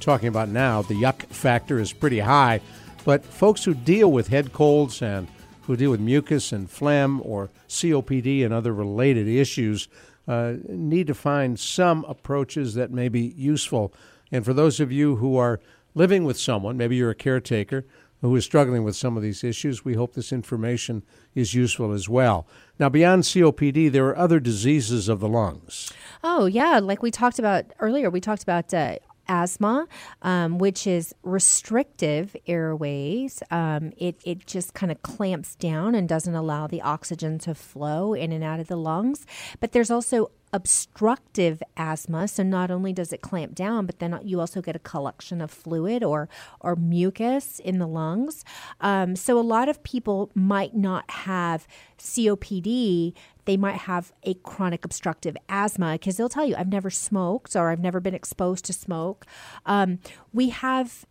talking 0.00 0.28
about 0.28 0.48
now. 0.48 0.82
The 0.82 0.94
yuck 0.94 1.26
factor 1.26 1.78
is 1.78 1.92
pretty 1.92 2.20
high, 2.20 2.60
but 3.04 3.24
folks 3.24 3.64
who 3.64 3.74
deal 3.74 4.10
with 4.10 4.28
head 4.28 4.52
colds 4.52 5.02
and 5.02 5.28
who 5.62 5.76
deal 5.76 5.90
with 5.90 6.00
mucus 6.00 6.52
and 6.52 6.70
phlegm 6.70 7.20
or 7.24 7.50
COPD 7.68 8.44
and 8.44 8.54
other 8.54 8.72
related 8.72 9.28
issues 9.28 9.88
uh, 10.26 10.54
need 10.68 11.06
to 11.06 11.14
find 11.14 11.58
some 11.58 12.04
approaches 12.06 12.74
that 12.74 12.90
may 12.90 13.08
be 13.08 13.34
useful. 13.36 13.92
And 14.30 14.44
for 14.44 14.52
those 14.52 14.80
of 14.80 14.92
you 14.92 15.16
who 15.16 15.36
are 15.36 15.60
living 15.94 16.24
with 16.24 16.38
someone, 16.38 16.76
maybe 16.76 16.96
you're 16.96 17.10
a 17.10 17.14
caretaker 17.14 17.84
who 18.20 18.34
is 18.34 18.44
struggling 18.44 18.82
with 18.82 18.96
some 18.96 19.16
of 19.16 19.22
these 19.22 19.44
issues, 19.44 19.84
we 19.84 19.94
hope 19.94 20.14
this 20.14 20.32
information 20.32 21.02
is 21.34 21.54
useful 21.54 21.92
as 21.92 22.08
well. 22.08 22.46
Now, 22.78 22.88
beyond 22.88 23.22
COPD, 23.22 23.92
there 23.92 24.06
are 24.06 24.16
other 24.16 24.40
diseases 24.40 25.08
of 25.08 25.20
the 25.20 25.28
lungs. 25.28 25.92
Oh, 26.24 26.46
yeah. 26.46 26.80
Like 26.80 27.02
we 27.02 27.10
talked 27.10 27.38
about 27.38 27.66
earlier, 27.78 28.10
we 28.10 28.20
talked 28.20 28.42
about 28.42 28.74
uh, 28.74 28.96
asthma, 29.28 29.86
um, 30.22 30.58
which 30.58 30.86
is 30.86 31.14
restrictive 31.22 32.36
airways. 32.46 33.42
Um, 33.50 33.92
it, 33.96 34.16
it 34.24 34.46
just 34.46 34.74
kind 34.74 34.90
of 34.90 35.02
clamps 35.02 35.54
down 35.54 35.94
and 35.94 36.08
doesn't 36.08 36.34
allow 36.34 36.66
the 36.66 36.82
oxygen 36.82 37.38
to 37.40 37.54
flow 37.54 38.14
in 38.14 38.32
and 38.32 38.42
out 38.42 38.60
of 38.60 38.68
the 38.68 38.76
lungs. 38.76 39.26
But 39.60 39.72
there's 39.72 39.90
also 39.90 40.30
obstructive 40.52 41.62
asthma 41.76 42.26
so 42.26 42.42
not 42.42 42.70
only 42.70 42.92
does 42.92 43.12
it 43.12 43.20
clamp 43.20 43.54
down 43.54 43.84
but 43.84 43.98
then 43.98 44.18
you 44.24 44.40
also 44.40 44.62
get 44.62 44.74
a 44.74 44.78
collection 44.78 45.40
of 45.40 45.50
fluid 45.50 46.02
or 46.02 46.28
or 46.60 46.74
mucus 46.74 47.58
in 47.58 47.78
the 47.78 47.86
lungs 47.86 48.44
um, 48.80 49.14
so 49.14 49.38
a 49.38 49.42
lot 49.42 49.68
of 49.68 49.82
people 49.82 50.30
might 50.34 50.74
not 50.74 51.08
have 51.10 51.66
copd 51.98 53.12
they 53.48 53.56
might 53.56 53.78
have 53.92 54.12
a 54.24 54.34
chronic 54.50 54.84
obstructive 54.84 55.34
asthma 55.48 55.92
because 55.92 56.16
they'll 56.16 56.28
tell 56.28 56.44
you 56.44 56.54
i've 56.56 56.68
never 56.78 56.90
smoked 56.90 57.56
or 57.56 57.70
i've 57.70 57.80
never 57.80 57.98
been 57.98 58.14
exposed 58.14 58.64
to 58.64 58.72
smoke 58.72 59.24
um, 59.66 59.98
we 60.32 60.50
have 60.50 61.06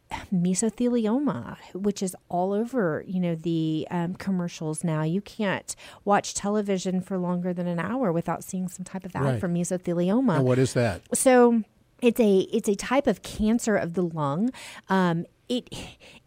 mesothelioma 0.62 1.58
which 1.74 2.02
is 2.02 2.16
all 2.30 2.54
over 2.54 3.04
you 3.08 3.20
know 3.20 3.36
the 3.36 3.88
um, 3.92 4.14
commercials 4.16 4.84
now 4.84 5.02
you 5.04 5.22
can't 5.22 5.76
watch 6.06 6.34
television 6.34 7.02
for 7.02 7.18
longer 7.18 7.54
than 7.54 7.68
an 7.68 7.80
hour 7.80 8.12
without 8.12 8.44
seeing 8.44 8.68
some 8.68 8.84
type 8.86 9.04
of 9.06 9.16
ad 9.16 9.24
Right. 9.24 9.40
for 9.40 9.48
mesothelioma 9.50 10.38
And 10.38 10.46
what 10.46 10.60
is 10.60 10.74
that? 10.74 11.02
so 11.14 11.64
it's 12.02 12.20
a 12.20 12.40
it's 12.54 12.70
a 12.70 12.76
type 12.76 13.08
of 13.08 13.24
cancer 13.24 13.76
of 13.76 13.96
the 13.96 14.04
lung. 14.04 14.52
Um, 14.88 15.26
it 15.50 15.74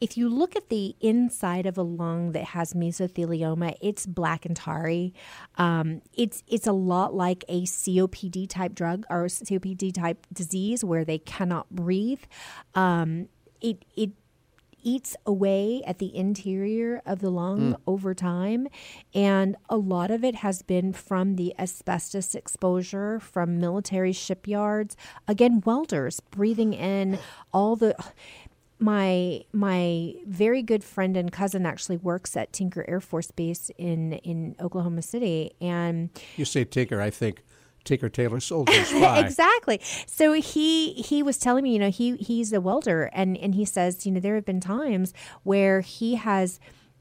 if 0.00 0.16
you 0.16 0.28
look 0.28 0.56
at 0.56 0.68
the 0.68 0.96
inside 1.00 1.66
of 1.66 1.76
a 1.76 1.82
lung 1.82 2.32
that 2.32 2.44
has 2.44 2.72
mesothelioma, 2.74 3.76
it's 3.80 4.06
black 4.06 4.46
and 4.46 4.56
tarry. 4.56 5.14
Um, 5.56 6.02
it's 6.14 6.42
it's 6.46 6.66
a 6.66 6.72
lot 6.72 7.14
like 7.14 7.44
a 7.48 7.62
COPD 7.62 8.48
type 8.48 8.74
drug 8.74 9.04
or 9.10 9.26
COPD 9.26 9.92
type 9.92 10.26
disease 10.32 10.84
where 10.84 11.04
they 11.04 11.18
cannot 11.18 11.70
breathe. 11.70 12.22
Um, 12.74 13.28
it 13.60 13.84
it 13.94 14.12
eats 14.82 15.16
away 15.26 15.82
at 15.86 15.98
the 15.98 16.14
interior 16.14 17.02
of 17.04 17.20
the 17.20 17.30
lung 17.30 17.76
over 17.86 18.14
time. 18.14 18.68
And 19.14 19.56
a 19.68 19.76
lot 19.76 20.10
of 20.10 20.24
it 20.24 20.36
has 20.36 20.62
been 20.62 20.92
from 20.92 21.36
the 21.36 21.54
asbestos 21.58 22.34
exposure 22.34 23.20
from 23.20 23.58
military 23.58 24.12
shipyards. 24.12 24.96
Again, 25.28 25.62
welders 25.64 26.20
breathing 26.20 26.72
in 26.72 27.18
all 27.52 27.76
the. 27.76 27.94
My 28.80 29.42
my 29.52 30.14
very 30.26 30.62
good 30.62 30.82
friend 30.82 31.16
and 31.16 31.30
cousin 31.30 31.66
actually 31.66 31.98
works 31.98 32.36
at 32.36 32.52
Tinker 32.52 32.84
Air 32.88 33.00
Force 33.00 33.30
Base 33.30 33.70
in 33.76 34.14
in 34.14 34.56
Oklahoma 34.60 35.02
City, 35.02 35.52
and 35.60 36.08
You 36.36 36.44
say 36.46 36.64
Tinker, 36.64 37.00
I 37.00 37.10
think 37.10 37.42
Tinker 37.84 38.08
Tailor 38.08 38.40
Soldier 38.40 38.84
Spy. 38.84 39.20
exactly. 39.20 39.80
So 40.06 40.32
he 40.32 40.92
he 40.94 41.22
was 41.22 41.36
telling 41.38 41.64
me, 41.64 41.74
you 41.74 41.78
know, 41.78 41.90
he 41.90 42.16
he's 42.16 42.52
a 42.54 42.60
welder, 42.60 43.10
and 43.12 43.36
and 43.36 43.54
he 43.54 43.64
says, 43.66 44.06
you 44.06 44.12
know, 44.12 44.20
there 44.20 44.34
have 44.34 44.46
been 44.46 44.60
times 44.60 45.12
where 45.42 45.82
he 45.82 46.14
has 46.14 46.58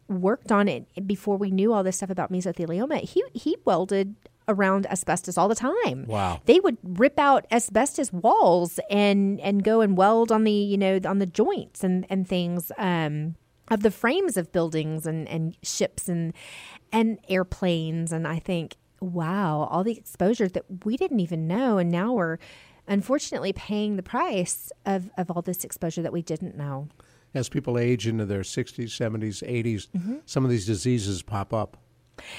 worked 0.10 0.52
on 0.52 0.68
it 0.68 0.86
before 1.08 1.38
we 1.38 1.52
knew 1.52 1.72
all 1.72 1.84
this 1.84 1.98
stuff 1.98 2.10
about 2.10 2.32
mesothelioma. 2.32 3.02
He 3.02 3.24
he 3.34 3.56
welded 3.64 4.16
around 4.50 4.86
asbestos 4.88 5.38
all 5.38 5.48
the 5.48 5.56
time. 5.56 6.04
Wow. 6.08 6.42
They 6.46 6.60
would 6.60 6.78
rip 6.84 7.18
out 7.18 7.46
asbestos 7.52 8.12
walls 8.12 8.80
and 8.90 9.40
and 9.40 9.64
go 9.64 9.80
and 9.80 9.96
weld 9.96 10.32
on 10.32 10.44
the, 10.44 10.52
you 10.52 10.78
know, 10.78 11.00
on 11.06 11.20
the 11.20 11.26
joints 11.26 11.84
and 11.84 12.06
and 12.10 12.28
things 12.28 12.72
um 12.78 13.36
of 13.72 13.82
the 13.84 13.92
frames 13.92 14.36
of 14.36 14.52
buildings 14.52 15.06
and 15.06 15.30
and 15.30 15.56
ships 15.64 16.10
and 16.10 16.34
and 16.92 17.20
airplanes 17.30 18.12
and 18.12 18.28
I 18.28 18.40
think 18.40 18.76
wow, 19.02 19.68
all 19.72 19.84
the 19.86 19.98
exposure 19.98 20.50
that 20.50 20.66
we 20.84 20.98
didn't 20.98 21.22
even 21.22 21.48
know 21.48 21.78
and 21.78 21.90
now 21.90 22.12
we're 22.14 22.38
unfortunately 22.88 23.54
paying 23.54 23.96
the 23.96 24.04
price 24.04 24.72
of 24.86 25.10
of 25.18 25.30
all 25.32 25.42
this 25.42 25.64
exposure 25.64 26.02
that 26.02 26.12
we 26.12 26.22
didn't 26.22 26.58
know. 26.58 26.88
As 27.36 27.48
people 27.48 27.78
age 27.78 28.08
into 28.08 28.26
their 28.26 28.42
60s, 28.42 28.86
70s, 28.88 29.48
80s, 29.48 29.88
Mm-hmm. 29.96 30.16
some 30.26 30.44
of 30.44 30.50
these 30.50 30.66
diseases 30.66 31.22
pop 31.22 31.54
up. 31.54 31.78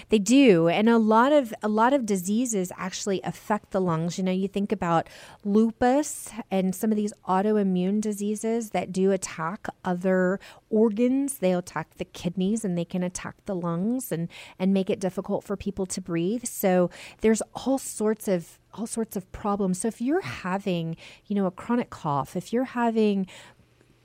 They 0.09 0.19
do, 0.19 0.69
and 0.69 0.89
a 0.89 0.99
lot 0.99 1.33
of 1.33 1.55
a 1.63 1.69
lot 1.69 1.93
of 1.93 2.07
diseases 2.07 2.73
actually 2.77 3.21
affect 3.23 3.71
the 3.71 3.81
lungs. 3.81 4.19
You 4.19 4.25
know, 4.25 4.33
you 4.33 4.49
think 4.49 4.73
about 4.73 5.09
lupus 5.45 6.31
and 6.51 6.75
some 6.75 6.91
of 6.91 6.97
these 6.97 7.13
autoimmune 7.29 8.01
diseases 8.01 8.71
that 8.71 8.93
do 8.93 9.13
attack 9.13 9.69
other 9.85 10.41
organs. 10.69 11.39
They 11.39 11.53
attack 11.53 11.97
the 11.97 12.05
kidneys 12.05 12.65
and 12.65 12.77
they 12.77 12.85
can 12.85 13.03
attack 13.03 13.37
the 13.47 13.55
lungs 13.55 14.13
and 14.13 14.29
and 14.59 14.73
make 14.75 14.91
it 14.91 15.01
difficult 15.01 15.45
for 15.45 15.57
people 15.57 15.87
to 15.87 16.01
breathe. 16.01 16.45
So 16.45 16.91
there's 17.21 17.43
all 17.55 17.79
sorts 17.79 18.29
of 18.29 18.59
all 18.73 18.87
sorts 18.87 19.17
of 19.17 19.31
problems. 19.33 19.81
So 19.81 19.89
if 19.89 20.01
you're 20.01 20.21
having, 20.21 20.97
you 21.27 21.35
know, 21.35 21.47
a 21.47 21.51
chronic 21.51 21.91
cough, 21.91 22.37
if 22.37 22.53
you're 22.53 22.65
having 22.65 23.27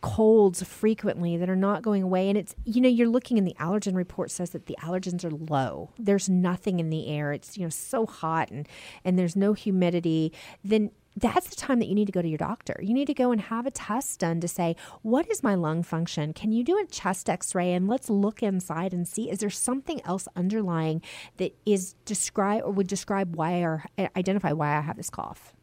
colds 0.05 0.61
frequently 0.61 1.35
that 1.35 1.49
are 1.49 1.55
not 1.55 1.81
going 1.81 2.03
away 2.03 2.29
and 2.29 2.37
it's 2.37 2.53
you 2.63 2.79
know 2.79 2.87
you're 2.87 3.09
looking 3.09 3.39
in 3.39 3.43
the 3.43 3.55
allergen 3.59 3.95
report 3.95 4.29
says 4.29 4.51
that 4.51 4.67
the 4.67 4.77
allergens 4.83 5.25
are 5.25 5.31
low 5.31 5.89
there's 5.97 6.29
nothing 6.29 6.79
in 6.79 6.91
the 6.91 7.07
air 7.07 7.33
it's 7.33 7.57
you 7.57 7.63
know 7.63 7.69
so 7.69 8.05
hot 8.05 8.51
and 8.51 8.67
and 9.03 9.17
there's 9.17 9.35
no 9.35 9.53
humidity 9.53 10.31
then 10.63 10.91
that's 11.17 11.47
the 11.47 11.55
time 11.55 11.79
that 11.79 11.87
you 11.87 11.95
need 11.95 12.07
to 12.07 12.11
go 12.11 12.21
to 12.21 12.27
your 12.27 12.37
doctor. 12.37 12.77
You 12.83 12.93
need 12.93 13.05
to 13.05 13.13
go 13.13 13.31
and 13.31 13.39
have 13.39 13.65
a 13.65 13.71
test 13.71 14.19
done 14.19 14.41
to 14.41 14.49
say, 14.49 14.75
what 15.01 15.31
is 15.31 15.43
my 15.43 15.55
lung 15.55 15.81
function? 15.81 16.33
Can 16.33 16.51
you 16.51 16.61
do 16.61 16.77
a 16.77 16.85
chest 16.87 17.29
x 17.29 17.55
ray 17.55 17.71
and 17.71 17.87
let's 17.87 18.09
look 18.09 18.43
inside 18.43 18.93
and 18.93 19.07
see, 19.07 19.29
is 19.29 19.39
there 19.39 19.49
something 19.49 20.01
else 20.03 20.27
underlying 20.35 21.01
that 21.37 21.55
is 21.65 21.93
describe 22.03 22.63
or 22.65 22.71
would 22.71 22.87
describe 22.87 23.37
why 23.37 23.59
or 23.61 23.85
identify 24.17 24.51
why 24.51 24.75
I 24.75 24.81
have 24.81 24.97
this 24.97 25.09
cough? 25.09 25.54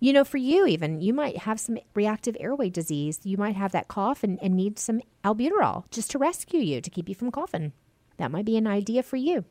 You 0.00 0.12
know, 0.12 0.24
for 0.24 0.36
you, 0.36 0.66
even, 0.66 1.00
you 1.00 1.12
might 1.12 1.38
have 1.38 1.58
some 1.58 1.78
reactive 1.94 2.36
airway 2.38 2.70
disease. 2.70 3.20
You 3.24 3.36
might 3.36 3.56
have 3.56 3.72
that 3.72 3.88
cough 3.88 4.22
and, 4.22 4.38
and 4.42 4.54
need 4.54 4.78
some 4.78 5.00
albuterol 5.24 5.90
just 5.90 6.10
to 6.12 6.18
rescue 6.18 6.60
you, 6.60 6.80
to 6.80 6.90
keep 6.90 7.08
you 7.08 7.14
from 7.14 7.30
coughing. 7.30 7.72
That 8.16 8.30
might 8.30 8.44
be 8.44 8.56
an 8.56 8.66
idea 8.66 9.02
for 9.02 9.16
you. 9.16 9.44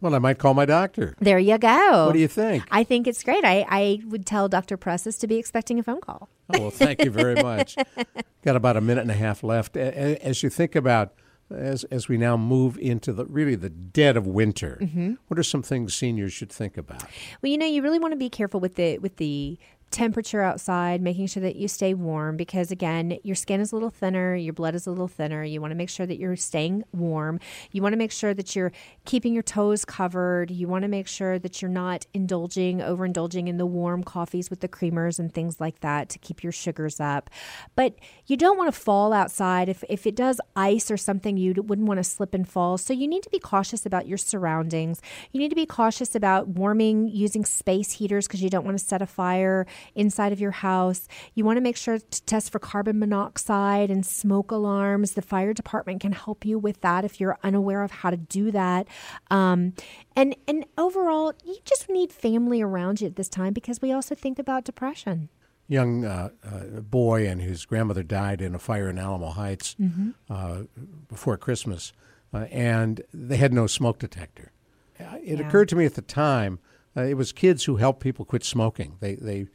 Well, 0.00 0.14
I 0.14 0.18
might 0.18 0.38
call 0.38 0.54
my 0.54 0.64
doctor. 0.64 1.14
There 1.18 1.38
you 1.38 1.58
go. 1.58 2.06
What 2.06 2.12
do 2.12 2.20
you 2.20 2.28
think? 2.28 2.64
I 2.70 2.84
think 2.84 3.08
it's 3.08 3.24
great. 3.24 3.44
I, 3.44 3.66
I 3.68 4.00
would 4.06 4.26
tell 4.26 4.48
Dr. 4.48 4.76
Presses 4.76 5.18
to 5.18 5.26
be 5.26 5.36
expecting 5.36 5.78
a 5.78 5.82
phone 5.82 6.00
call. 6.00 6.28
Oh, 6.54 6.60
well, 6.60 6.70
thank 6.70 7.04
you 7.04 7.10
very 7.10 7.34
much. 7.42 7.76
Got 8.44 8.54
about 8.54 8.76
a 8.76 8.80
minute 8.80 9.02
and 9.02 9.10
a 9.10 9.14
half 9.14 9.42
left. 9.42 9.76
As 9.76 10.42
you 10.42 10.50
think 10.50 10.76
about 10.76 11.14
as 11.50 11.84
as 11.84 12.08
we 12.08 12.18
now 12.18 12.36
move 12.36 12.78
into 12.78 13.12
the 13.12 13.24
really 13.24 13.54
the 13.54 13.70
dead 13.70 14.16
of 14.16 14.26
winter, 14.26 14.78
mm-hmm. 14.80 15.14
what 15.28 15.38
are 15.38 15.42
some 15.42 15.62
things 15.62 15.94
seniors 15.94 16.32
should 16.32 16.50
think 16.50 16.76
about? 16.76 17.04
Well, 17.42 17.50
you 17.50 17.58
know, 17.58 17.66
you 17.66 17.82
really 17.82 17.98
want 17.98 18.12
to 18.12 18.18
be 18.18 18.28
careful 18.28 18.60
with 18.60 18.76
the 18.76 18.98
with 18.98 19.16
the 19.16 19.58
temperature 19.90 20.42
outside, 20.42 21.00
making 21.00 21.26
sure 21.26 21.42
that 21.42 21.56
you 21.56 21.66
stay 21.66 21.94
warm 21.94 22.36
because, 22.36 22.70
again, 22.70 23.18
your 23.22 23.34
skin 23.34 23.60
is 23.60 23.72
a 23.72 23.76
little 23.76 23.90
thinner, 23.90 24.34
your 24.34 24.52
blood 24.52 24.74
is 24.74 24.86
a 24.86 24.90
little 24.90 25.08
thinner. 25.08 25.42
You 25.42 25.60
want 25.60 25.70
to 25.70 25.76
make 25.76 25.88
sure 25.88 26.06
that 26.06 26.18
you're 26.18 26.36
staying 26.36 26.84
warm. 26.92 27.40
You 27.72 27.82
want 27.82 27.94
to 27.94 27.96
make 27.96 28.12
sure 28.12 28.34
that 28.34 28.54
you're 28.54 28.72
keeping 29.06 29.32
your 29.32 29.42
toes 29.42 29.84
covered. 29.84 30.50
You 30.50 30.68
want 30.68 30.82
to 30.82 30.88
make 30.88 31.08
sure 31.08 31.38
that 31.38 31.62
you're 31.62 31.70
not 31.70 32.06
indulging, 32.12 32.78
overindulging 32.78 33.48
in 33.48 33.56
the 33.56 33.66
warm 33.66 34.02
coffees 34.02 34.50
with 34.50 34.60
the 34.60 34.68
creamers 34.68 35.18
and 35.18 35.32
things 35.32 35.60
like 35.60 35.80
that 35.80 36.08
to 36.10 36.18
keep 36.18 36.42
your 36.42 36.52
sugars 36.52 37.00
up. 37.00 37.30
But 37.74 37.94
you 38.26 38.36
don't 38.36 38.58
want 38.58 38.72
to 38.72 38.78
fall 38.78 39.12
outside. 39.12 39.68
If, 39.68 39.84
if 39.88 40.06
it 40.06 40.14
does 40.14 40.40
ice 40.54 40.90
or 40.90 40.96
something, 40.96 41.36
you 41.36 41.54
wouldn't 41.54 41.88
want 41.88 41.98
to 41.98 42.04
slip 42.04 42.34
and 42.34 42.46
fall. 42.46 42.76
So 42.76 42.92
you 42.92 43.08
need 43.08 43.22
to 43.22 43.30
be 43.30 43.38
cautious 43.38 43.86
about 43.86 44.06
your 44.06 44.18
surroundings. 44.18 45.00
You 45.32 45.40
need 45.40 45.48
to 45.48 45.56
be 45.56 45.66
cautious 45.66 46.14
about 46.14 46.48
warming 46.48 47.08
using 47.08 47.44
space 47.44 47.92
heaters 47.92 48.26
because 48.26 48.42
you 48.42 48.50
don't 48.50 48.64
want 48.64 48.78
to 48.78 48.84
set 48.84 49.00
a 49.00 49.06
fire 49.06 49.66
inside 49.94 50.32
of 50.32 50.40
your 50.40 50.50
house. 50.50 51.08
You 51.34 51.44
want 51.44 51.56
to 51.56 51.60
make 51.60 51.76
sure 51.76 51.98
to 51.98 52.22
test 52.24 52.50
for 52.50 52.58
carbon 52.58 52.98
monoxide 52.98 53.90
and 53.90 54.04
smoke 54.04 54.50
alarms. 54.50 55.12
The 55.12 55.22
fire 55.22 55.52
department 55.52 56.00
can 56.00 56.12
help 56.12 56.44
you 56.44 56.58
with 56.58 56.80
that 56.82 57.04
if 57.04 57.20
you're 57.20 57.38
unaware 57.42 57.82
of 57.82 57.90
how 57.90 58.10
to 58.10 58.16
do 58.16 58.50
that. 58.50 58.86
Um, 59.30 59.74
and 60.16 60.36
and 60.46 60.64
overall, 60.76 61.32
you 61.44 61.58
just 61.64 61.88
need 61.88 62.12
family 62.12 62.62
around 62.62 63.00
you 63.00 63.06
at 63.06 63.16
this 63.16 63.28
time 63.28 63.52
because 63.52 63.80
we 63.80 63.92
also 63.92 64.14
think 64.14 64.38
about 64.38 64.64
depression 64.64 65.28
young 65.68 66.04
uh, 66.04 66.30
uh, 66.42 66.80
boy 66.80 67.28
and 67.28 67.40
his 67.40 67.66
grandmother 67.66 68.02
died 68.02 68.40
in 68.40 68.54
a 68.54 68.58
fire 68.58 68.88
in 68.88 68.98
Alamo 68.98 69.28
Heights 69.28 69.76
mm-hmm. 69.78 70.10
uh, 70.28 70.62
before 71.08 71.36
Christmas, 71.36 71.92
uh, 72.32 72.46
and 72.50 73.02
they 73.12 73.36
had 73.36 73.52
no 73.52 73.66
smoke 73.66 73.98
detector. 73.98 74.50
Uh, 74.98 75.18
it 75.22 75.38
yeah. 75.38 75.46
occurred 75.46 75.68
to 75.68 75.76
me 75.76 75.84
at 75.84 75.94
the 75.94 76.02
time 76.02 76.58
uh, 76.98 77.02
it 77.02 77.14
was 77.14 77.32
kids 77.32 77.64
who 77.64 77.76
helped 77.76 78.00
people 78.00 78.24
quit 78.24 78.44
smoking. 78.44 78.96
They 79.00 79.14
they 79.14 79.46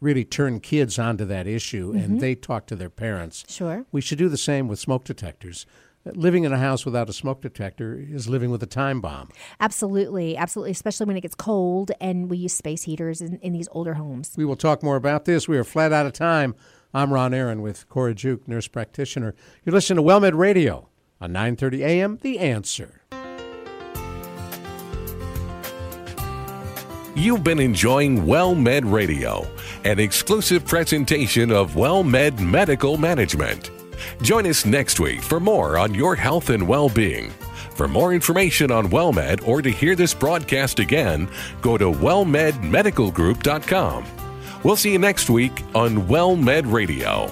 really 0.00 0.24
turn 0.24 0.60
kids 0.60 0.98
onto 0.98 1.24
that 1.24 1.46
issue 1.46 1.92
mm-hmm. 1.92 1.98
and 1.98 2.20
they 2.20 2.34
talk 2.34 2.66
to 2.66 2.76
their 2.76 2.90
parents. 2.90 3.44
Sure. 3.48 3.86
We 3.90 4.00
should 4.00 4.18
do 4.18 4.28
the 4.28 4.36
same 4.36 4.68
with 4.68 4.78
smoke 4.78 5.04
detectors. 5.04 5.66
Living 6.04 6.44
in 6.44 6.52
a 6.52 6.58
house 6.58 6.84
without 6.84 7.08
a 7.08 7.14
smoke 7.14 7.40
detector 7.40 7.98
is 7.98 8.28
living 8.28 8.50
with 8.50 8.62
a 8.62 8.66
time 8.66 9.00
bomb. 9.00 9.30
Absolutely, 9.60 10.36
absolutely, 10.36 10.72
especially 10.72 11.06
when 11.06 11.16
it 11.16 11.22
gets 11.22 11.34
cold 11.34 11.92
and 12.00 12.28
we 12.28 12.36
use 12.36 12.52
space 12.52 12.82
heaters 12.82 13.22
in, 13.22 13.38
in 13.38 13.54
these 13.54 13.68
older 13.72 13.94
homes. 13.94 14.34
We 14.36 14.44
will 14.44 14.56
talk 14.56 14.82
more 14.82 14.96
about 14.96 15.24
this. 15.24 15.48
We 15.48 15.56
are 15.56 15.64
flat 15.64 15.94
out 15.94 16.04
of 16.04 16.12
time. 16.12 16.54
I'm 16.92 17.10
Ron 17.10 17.32
Aaron 17.32 17.62
with 17.62 17.88
Cora 17.88 18.14
Juke, 18.14 18.46
nurse 18.46 18.68
practitioner. 18.68 19.34
You're 19.64 19.72
listening 19.72 19.96
to 19.96 20.02
WellMed 20.02 20.36
Radio 20.36 20.88
on 21.18 21.32
9:30 21.32 21.80
a.m. 21.80 22.18
The 22.20 22.38
Answer. 22.38 23.00
You've 27.16 27.44
been 27.44 27.60
enjoying 27.60 28.22
WellMed 28.22 28.90
Radio, 28.90 29.46
an 29.84 30.00
exclusive 30.00 30.66
presentation 30.66 31.52
of 31.52 31.74
WellMed 31.74 32.40
Medical 32.40 32.96
Management. 32.96 33.70
Join 34.20 34.48
us 34.48 34.66
next 34.66 34.98
week 34.98 35.22
for 35.22 35.38
more 35.38 35.78
on 35.78 35.94
your 35.94 36.16
health 36.16 36.50
and 36.50 36.66
well 36.66 36.88
being. 36.88 37.30
For 37.76 37.86
more 37.86 38.14
information 38.14 38.72
on 38.72 38.88
WellMed 38.88 39.46
or 39.46 39.62
to 39.62 39.70
hear 39.70 39.94
this 39.94 40.12
broadcast 40.12 40.80
again, 40.80 41.30
go 41.62 41.78
to 41.78 41.84
wellmedmedicalgroup.com. 41.84 44.04
We'll 44.64 44.74
see 44.74 44.92
you 44.92 44.98
next 44.98 45.30
week 45.30 45.62
on 45.72 46.08
WellMed 46.08 46.72
Radio. 46.72 47.30